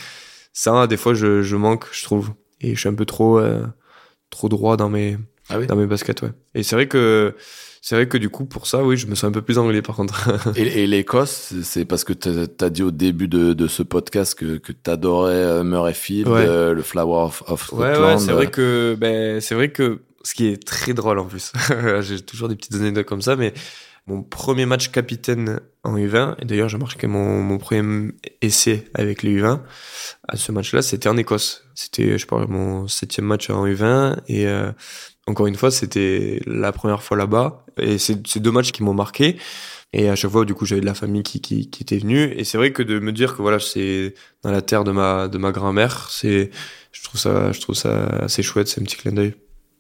ça 0.52 0.88
des 0.88 0.96
fois 0.96 1.14
je, 1.14 1.42
je 1.42 1.56
manque 1.56 1.86
je 1.92 2.02
trouve. 2.02 2.30
Et 2.60 2.74
je 2.74 2.80
suis 2.80 2.88
un 2.88 2.94
peu 2.94 3.04
trop 3.04 3.38
euh, 3.38 3.64
trop 4.30 4.48
droit 4.48 4.76
dans 4.76 4.88
mes 4.88 5.16
ah 5.48 5.58
oui? 5.60 5.66
dans 5.66 5.76
mes 5.76 5.86
baskets 5.86 6.22
ouais. 6.22 6.32
Et 6.54 6.62
c'est 6.64 6.74
vrai 6.74 6.88
que 6.88 7.34
c'est 7.83 7.97
vrai 7.97 8.09
que 8.09 8.16
du 8.16 8.31
coup 8.31 8.47
pour 8.47 8.66
ça 8.66 8.83
oui 8.83 8.97
je 8.97 9.09
me 9.09 9.14
sens 9.14 9.25
un 9.25 9.33
peu 9.33 9.42
plus 9.42 9.59
anglais 9.59 9.83
par 9.83 9.97
contre. 9.97 10.31
Et, 10.57 10.85
et 10.85 10.87
l'Écosse 10.87 11.53
c'est 11.62 11.85
parce 11.85 12.05
que 12.05 12.14
t'as 12.14 12.47
as 12.64 12.71
dit 12.71 12.83
au 12.83 12.92
début 12.92 13.29
de, 13.29 13.53
de 13.53 13.66
ce 13.66 13.83
podcast 13.83 14.35
que, 14.35 14.57
que 14.57 14.73
t'adorais 14.73 15.35
euh, 15.35 15.64
Murrayfield 15.64 16.29
euh, 16.29 16.73
le 16.73 16.83
Flower 16.83 17.25
of, 17.27 17.42
of 17.49 17.64
Scotland 17.64 17.99
ouais, 17.99 18.14
ouais 18.14 18.18
c'est 18.18 18.33
vrai 18.33 18.47
que 18.47 18.97
ben 18.99 19.40
c'est 19.40 19.55
vrai 19.55 19.71
que 19.71 20.01
ce 20.25 20.35
qui 20.35 20.47
est 20.47 20.64
très 20.64 20.95
drôle 20.95 21.18
en 21.18 21.25
plus. 21.25 21.53
J'ai 22.01 22.21
toujours 22.21 22.49
des 22.49 22.55
petites 22.55 22.77
anecdotes 22.77 23.07
comme 23.07 23.23
ça 23.23 23.35
mais 23.35 23.53
mon 24.07 24.23
premier 24.23 24.66
match 24.66 24.90
capitaine 24.90 25.61
en 25.85 25.97
U20, 25.97 26.37
et 26.40 26.45
d'ailleurs 26.45 26.68
j'ai 26.68 26.79
marqué 26.79 27.07
mon, 27.07 27.40
mon 27.40 27.59
premier 27.59 28.12
essai 28.40 28.88
avec 28.95 29.23
les 29.23 29.40
U20, 29.40 29.61
à 30.27 30.37
ce 30.37 30.51
match-là, 30.51 30.83
c'était 30.83 31.09
en 31.09 31.16
Écosse. 31.16 31.64
C'était, 31.75 32.18
je 32.18 32.27
sais 32.27 32.47
mon 32.49 32.88
septième 32.88 33.27
match 33.27 33.49
en 33.51 33.64
U20, 33.64 34.18
et 34.27 34.47
euh, 34.47 34.73
encore 35.26 35.46
une 35.46 35.54
fois, 35.54 35.70
c'était 35.70 36.40
la 36.46 36.72
première 36.72 37.02
fois 37.02 37.16
là-bas, 37.16 37.64
et 37.78 37.98
c'est 37.98 38.38
deux 38.38 38.50
matchs 38.50 38.72
qui 38.72 38.82
m'ont 38.82 38.94
marqué. 38.94 39.37
Et 39.94 40.08
à 40.08 40.16
chaque 40.16 40.30
fois, 40.30 40.46
du 40.46 40.54
coup, 40.54 40.64
j'avais 40.64 40.80
de 40.80 40.87
la 40.87 40.94
famille 40.94 41.22
qui, 41.22 41.40
qui, 41.40 41.68
qui 41.68 41.82
était 41.82 41.98
venue. 41.98 42.32
Et 42.38 42.44
c'est 42.44 42.56
vrai 42.56 42.72
que 42.72 42.82
de 42.82 42.98
me 42.98 43.12
dire 43.12 43.37
que 43.37 43.42
voilà, 43.42 43.58
c'est 43.58 44.14
dans 44.42 44.50
la 44.50 44.62
terre 44.62 44.85
de 44.85 44.90
ma, 44.90 45.28
de 45.28 45.37
ma 45.37 45.52
grand-mère, 45.52 46.08
c'est, 46.11 46.50
je 46.92 47.02
trouve 47.04 47.20
ça, 47.20 47.52
je 47.52 47.61
trouve 47.61 47.74
ça 47.74 48.06
assez 48.22 48.42
chouette, 48.42 48.68
c'est 48.68 48.80
un 48.80 48.85
petit 48.85 48.96
clin 48.96 49.12
d'œil. 49.12 49.35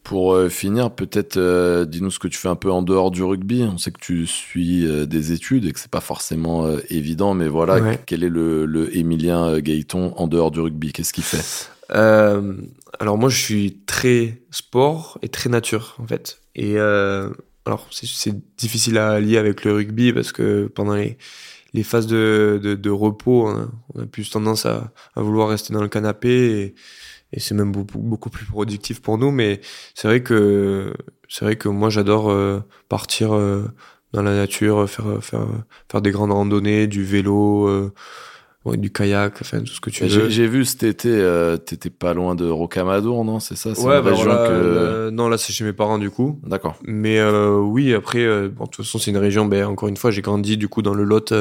Pour 0.04 0.34
euh, 0.34 0.50
finir, 0.50 0.90
peut-être 0.90 1.38
euh, 1.38 1.86
dis-nous 1.86 2.10
ce 2.10 2.18
que 2.18 2.28
tu 2.28 2.36
fais 2.36 2.48
un 2.48 2.56
peu 2.56 2.70
en 2.70 2.82
dehors 2.82 3.10
du 3.10 3.22
rugby. 3.22 3.62
On 3.62 3.78
sait 3.78 3.90
que 3.90 4.00
tu 4.00 4.26
suis 4.26 4.86
euh, 4.86 5.06
des 5.06 5.32
études 5.32 5.64
et 5.64 5.72
que 5.72 5.80
c'est 5.80 5.90
pas 5.90 6.00
forcément 6.00 6.68
évident, 6.90 7.32
mais 7.32 7.48
voilà, 7.48 7.96
quel 8.04 8.22
est 8.22 8.28
le, 8.28 8.66
le 8.66 8.94
Emilien 8.94 9.60
Gaëton 9.60 10.12
en 10.16 10.26
dehors 10.26 10.50
du 10.50 10.60
rugby? 10.60 10.92
Qu'est-ce 10.92 11.14
qu'il 11.14 11.24
fait? 11.24 11.68
Alors 13.00 13.18
moi, 13.18 13.28
je 13.28 13.38
suis 13.38 13.80
très 13.86 14.42
sport 14.50 15.18
et 15.22 15.28
très 15.28 15.50
nature 15.50 15.96
en 15.98 16.06
fait. 16.06 16.40
Et 16.54 16.78
alors 16.78 17.88
c'est 17.90 18.56
difficile 18.56 18.98
à 18.98 19.20
lier 19.20 19.38
avec 19.38 19.64
le 19.64 19.72
rugby 19.72 20.12
parce 20.12 20.32
que 20.32 20.66
pendant 20.66 20.94
les 20.94 21.16
les 21.74 21.82
phases 21.82 22.06
de, 22.06 22.60
de, 22.62 22.74
de 22.74 22.90
repos, 22.90 23.48
on 23.94 24.02
a 24.02 24.06
plus 24.06 24.28
tendance 24.30 24.66
à, 24.66 24.92
à, 25.16 25.22
vouloir 25.22 25.48
rester 25.48 25.72
dans 25.72 25.82
le 25.82 25.88
canapé 25.88 26.74
et 27.32 27.40
c'est 27.40 27.54
même 27.54 27.72
beaucoup, 27.72 27.98
beaucoup 27.98 28.30
plus 28.30 28.44
productif 28.44 29.00
pour 29.00 29.18
nous. 29.18 29.30
Mais 29.30 29.60
c'est 29.94 30.08
vrai 30.08 30.22
que 30.22 30.92
c'est 31.28 31.44
vrai 31.44 31.56
que 31.56 31.68
moi 31.68 31.88
j'adore 31.90 32.30
euh, 32.30 32.60
partir 32.88 33.34
euh, 33.34 33.64
dans 34.12 34.22
la 34.22 34.34
nature, 34.34 34.88
faire 34.88 35.22
faire 35.24 35.46
faire 35.90 36.02
des 36.02 36.10
grandes 36.10 36.32
randonnées, 36.32 36.86
du 36.86 37.04
vélo. 37.04 37.90
Euh, 38.66 38.70
ouais, 38.70 38.76
du 38.76 38.90
kayak, 38.90 39.34
enfin 39.40 39.60
tout 39.60 39.72
ce 39.72 39.80
que 39.80 39.90
tu 39.90 40.04
veux. 40.04 40.28
J'ai 40.28 40.46
vu 40.46 40.64
cet 40.64 40.82
été, 40.82 41.08
euh, 41.10 41.56
t'étais 41.56 41.90
pas 41.90 42.14
loin 42.14 42.34
de 42.34 42.48
Rocamadour, 42.48 43.24
non? 43.24 43.40
C'est 43.40 43.56
ça 43.56 43.70
Ouais, 43.70 44.02
bah 44.02 44.10
région 44.10 44.30
que... 44.30 45.10
non 45.10 45.28
là 45.28 45.38
c'est 45.38 45.52
chez 45.52 45.64
mes 45.64 45.72
parents 45.72 45.98
du 45.98 46.10
coup. 46.10 46.40
D'accord. 46.44 46.76
Mais 46.84 47.18
euh, 47.18 47.58
oui, 47.58 47.94
après, 47.94 48.48
bon, 48.48 48.64
de 48.64 48.70
toute 48.70 48.84
façon 48.84 48.98
c'est 48.98 49.10
une 49.10 49.18
région. 49.18 49.46
Ben 49.46 49.66
encore 49.66 49.88
une 49.88 49.96
fois, 49.96 50.10
j'ai 50.10 50.22
grandi 50.22 50.56
du 50.56 50.68
coup 50.68 50.82
dans 50.82 50.94
le 50.94 51.04
Lot 51.04 51.32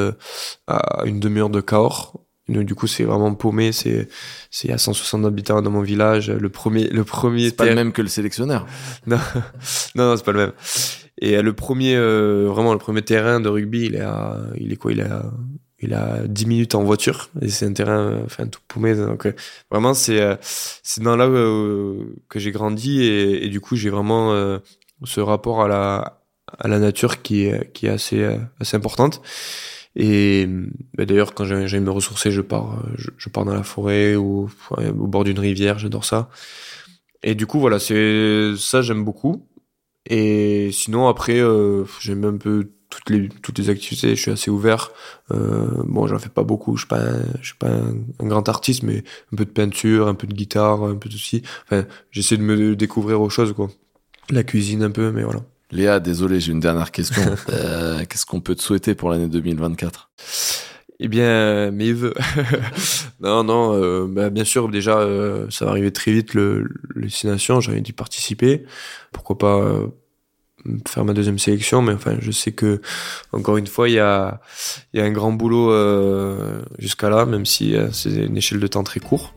à 0.66 1.04
une 1.04 1.20
demi-heure 1.20 1.50
de 1.50 1.60
Cahors, 1.60 2.22
du 2.48 2.74
coup, 2.74 2.86
c'est 2.86 3.04
vraiment 3.04 3.34
paumé. 3.34 3.72
C'est, 3.72 4.08
c'est 4.50 4.70
à 4.72 4.78
160 4.78 5.24
habitants 5.24 5.62
dans 5.62 5.70
mon 5.70 5.82
village. 5.82 6.30
Le 6.30 6.48
premier, 6.48 6.88
le 6.88 7.04
premier. 7.04 7.46
C'est 7.46 7.56
pas 7.56 7.66
le 7.66 7.74
même 7.74 7.92
que 7.92 8.02
le 8.02 8.08
sélectionneur. 8.08 8.66
non, 9.06 9.18
non, 9.94 10.08
non 10.08 10.16
c'est 10.16 10.24
pas 10.24 10.32
le 10.32 10.38
même. 10.38 10.52
Et 11.20 11.36
euh, 11.36 11.42
le 11.42 11.52
premier, 11.52 11.96
euh, 11.96 12.48
vraiment, 12.48 12.72
le 12.72 12.78
premier 12.78 13.02
terrain 13.02 13.40
de 13.40 13.48
rugby, 13.48 13.86
il 13.86 13.94
est 13.94 14.00
à, 14.00 14.40
il 14.58 14.72
est 14.72 14.76
quoi? 14.76 14.92
Il 14.92 15.00
est 15.00 15.04
à, 15.04 15.30
il 15.82 15.94
a 15.94 16.26
10 16.26 16.46
minutes 16.46 16.74
en 16.74 16.84
voiture. 16.84 17.30
Et 17.40 17.48
c'est 17.48 17.66
un 17.66 17.72
terrain, 17.72 17.98
euh, 17.98 18.22
enfin, 18.24 18.46
tout 18.46 18.60
paumé. 18.68 18.94
Donc, 18.94 19.26
vraiment, 19.70 19.94
c'est, 19.94 20.38
c'est 20.40 21.02
dans 21.02 21.16
là 21.16 21.26
que 21.26 22.38
j'ai 22.38 22.52
grandi. 22.52 23.02
Et, 23.02 23.48
du 23.48 23.60
coup, 23.60 23.76
j'ai 23.76 23.90
vraiment 23.90 24.32
ce 25.04 25.20
rapport 25.20 25.62
à 25.62 25.68
la, 25.68 26.22
à 26.58 26.68
la 26.68 26.78
nature 26.78 27.22
qui 27.22 27.44
est, 27.44 27.72
qui 27.72 27.86
est 27.86 27.90
assez, 27.90 28.38
assez 28.60 28.76
importante. 28.76 29.22
Et 29.94 30.48
bah, 30.94 31.04
d'ailleurs, 31.04 31.34
quand 31.34 31.44
j'ai 31.44 31.80
me 31.80 31.90
ressourcer, 31.90 32.30
je 32.30 32.40
pars, 32.40 32.82
je, 32.96 33.28
pars 33.28 33.44
dans 33.44 33.54
la 33.54 33.62
forêt 33.62 34.16
ou 34.16 34.48
au 34.78 35.06
bord 35.06 35.24
d'une 35.24 35.38
rivière. 35.38 35.78
J'adore 35.78 36.04
ça. 36.04 36.30
Et 37.22 37.34
du 37.34 37.46
coup, 37.46 37.60
voilà, 37.60 37.78
c'est 37.78 38.54
ça, 38.56 38.82
j'aime 38.82 39.04
beaucoup. 39.04 39.46
Et 40.06 40.70
sinon, 40.72 41.08
après, 41.08 41.38
euh, 41.38 41.84
j'aime 42.00 42.24
un 42.24 42.36
peu 42.36 42.70
toutes 42.92 43.10
les 43.10 43.28
toutes 43.42 43.58
les 43.58 43.70
activités. 43.70 44.14
Je 44.14 44.20
suis 44.20 44.30
assez 44.30 44.50
ouvert. 44.50 44.90
Euh, 45.32 45.66
bon, 45.84 46.06
j'en 46.06 46.18
fais 46.18 46.28
pas 46.28 46.42
beaucoup. 46.42 46.76
Je 46.76 46.82
suis 46.82 46.88
pas, 46.88 47.04
je 47.40 47.46
suis 47.46 47.56
pas 47.56 47.70
un, 47.70 48.26
grand 48.26 48.48
artiste, 48.48 48.82
mais 48.82 49.02
un 49.32 49.36
peu 49.36 49.44
de 49.44 49.50
peinture, 49.50 50.08
un 50.08 50.14
peu 50.14 50.26
de 50.26 50.34
guitare, 50.34 50.84
un 50.84 50.96
peu 50.96 51.08
de 51.08 51.14
ceci. 51.14 51.42
Enfin, 51.64 51.86
j'essaie 52.10 52.36
de 52.36 52.42
me 52.42 52.76
découvrir 52.76 53.20
aux 53.20 53.30
choses, 53.30 53.52
quoi. 53.54 53.70
La 54.30 54.44
cuisine 54.44 54.82
un 54.82 54.90
peu, 54.90 55.10
mais 55.10 55.22
voilà. 55.22 55.40
Léa, 55.70 56.00
désolé, 56.00 56.38
j'ai 56.38 56.52
une 56.52 56.60
dernière 56.60 56.90
question. 56.90 57.22
euh, 57.48 58.04
Qu'est-ce 58.08 58.26
qu'on 58.26 58.40
peut 58.40 58.54
te 58.54 58.62
souhaiter 58.62 58.94
pour 58.94 59.08
l'année 59.08 59.28
2024 59.28 60.10
Eh 61.00 61.08
bien, 61.08 61.70
mes 61.70 61.94
vœux. 61.94 62.14
non, 63.20 63.42
non, 63.42 63.74
euh, 63.74 64.06
bah, 64.06 64.28
bien 64.28 64.44
sûr, 64.44 64.68
déjà, 64.68 64.98
euh, 64.98 65.46
ça 65.48 65.64
va 65.64 65.70
arriver 65.70 65.92
très 65.92 66.12
vite, 66.12 66.34
le, 66.34 66.68
le 66.90 67.02
destination, 67.02 67.60
j'avais 67.60 67.80
dû 67.80 67.94
participer. 67.94 68.64
Pourquoi 69.12 69.38
pas 69.38 69.60
euh, 69.60 69.86
faire 70.88 71.04
ma 71.04 71.12
deuxième 71.12 71.38
sélection, 71.38 71.82
mais 71.82 71.92
enfin, 71.92 72.16
je 72.20 72.30
sais 72.30 72.52
que, 72.52 72.80
encore 73.32 73.56
une 73.56 73.66
fois, 73.66 73.88
il 73.88 73.94
y 73.94 73.98
a, 73.98 74.40
y 74.94 75.00
a 75.00 75.04
un 75.04 75.10
grand 75.10 75.32
boulot 75.32 75.70
euh, 75.70 76.62
jusqu'à 76.78 77.10
là, 77.10 77.26
même 77.26 77.46
si 77.46 77.74
c'est 77.92 78.10
une 78.10 78.36
échelle 78.36 78.60
de 78.60 78.66
temps 78.66 78.84
très 78.84 79.00
court. 79.00 79.34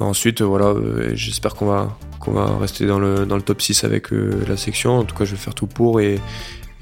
Ensuite, 0.00 0.42
voilà, 0.42 0.74
j'espère 1.14 1.54
qu'on 1.54 1.66
va 1.66 1.96
qu'on 2.18 2.32
va 2.32 2.56
rester 2.58 2.86
dans 2.86 2.98
le, 2.98 3.26
dans 3.26 3.36
le 3.36 3.42
top 3.42 3.62
6 3.62 3.84
avec 3.84 4.12
euh, 4.12 4.44
la 4.48 4.56
section. 4.56 4.98
En 4.98 5.04
tout 5.04 5.16
cas, 5.16 5.24
je 5.24 5.32
vais 5.32 5.36
faire 5.36 5.54
tout 5.54 5.66
pour 5.66 6.00
et, 6.00 6.14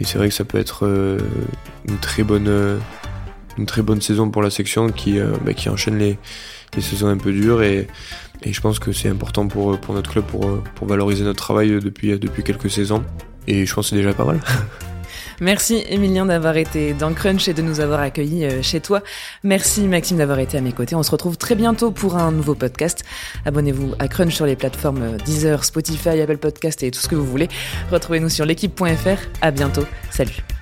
et 0.00 0.04
c'est 0.04 0.18
vrai 0.18 0.28
que 0.28 0.34
ça 0.34 0.44
peut 0.44 0.58
être 0.58 0.86
euh, 0.86 1.18
une 1.88 1.98
très 1.98 2.22
bonne 2.22 2.48
euh, 2.48 2.78
une 3.58 3.66
très 3.66 3.82
bonne 3.82 4.02
saison 4.02 4.30
pour 4.30 4.42
la 4.42 4.50
section 4.50 4.90
qui, 4.90 5.18
bah, 5.46 5.54
qui 5.54 5.70
enchaîne 5.70 5.96
les, 5.96 6.18
les 6.74 6.82
saisons 6.82 7.06
un 7.06 7.16
peu 7.16 7.32
dures 7.32 7.62
et, 7.62 7.88
et 8.42 8.52
je 8.52 8.60
pense 8.60 8.78
que 8.78 8.92
c'est 8.92 9.08
important 9.08 9.48
pour, 9.48 9.80
pour 9.80 9.94
notre 9.94 10.10
club 10.10 10.26
pour, 10.26 10.62
pour 10.74 10.86
valoriser 10.86 11.24
notre 11.24 11.38
travail 11.38 11.70
depuis, 11.80 12.18
depuis 12.18 12.42
quelques 12.42 12.70
saisons 12.70 13.02
et 13.46 13.66
je 13.66 13.74
pense 13.74 13.86
que 13.86 13.90
c'est 13.90 13.96
déjà 13.96 14.12
pas 14.12 14.24
mal. 14.24 14.40
Merci 15.40 15.84
Emilien 15.88 16.26
d'avoir 16.26 16.56
été 16.56 16.94
dans 16.94 17.12
Crunch 17.12 17.48
et 17.48 17.54
de 17.54 17.62
nous 17.62 17.80
avoir 17.80 18.00
accueillis 18.00 18.44
euh, 18.46 18.62
chez 18.62 18.80
toi. 18.80 19.02
Merci 19.44 19.82
Maxime 19.82 20.16
d'avoir 20.16 20.38
été 20.38 20.56
à 20.56 20.60
mes 20.60 20.72
côtés. 20.72 20.94
On 20.94 21.02
se 21.02 21.10
retrouve 21.10 21.36
très 21.36 21.54
bientôt 21.54 21.90
pour 21.90 22.16
un 22.16 22.32
nouveau 22.32 22.54
podcast. 22.54 23.04
Abonnez-vous 23.44 23.94
à 23.98 24.08
Crunch 24.08 24.34
sur 24.34 24.46
les 24.46 24.56
plateformes 24.56 25.02
euh, 25.02 25.16
Deezer, 25.18 25.64
Spotify, 25.64 26.20
Apple 26.20 26.38
Podcast 26.38 26.82
et 26.82 26.90
tout 26.90 27.00
ce 27.00 27.08
que 27.08 27.16
vous 27.16 27.26
voulez. 27.26 27.48
Retrouvez-nous 27.90 28.30
sur 28.30 28.46
l'équipe.fr. 28.46 29.18
À 29.42 29.50
bientôt. 29.50 29.84
Salut. 30.10 30.55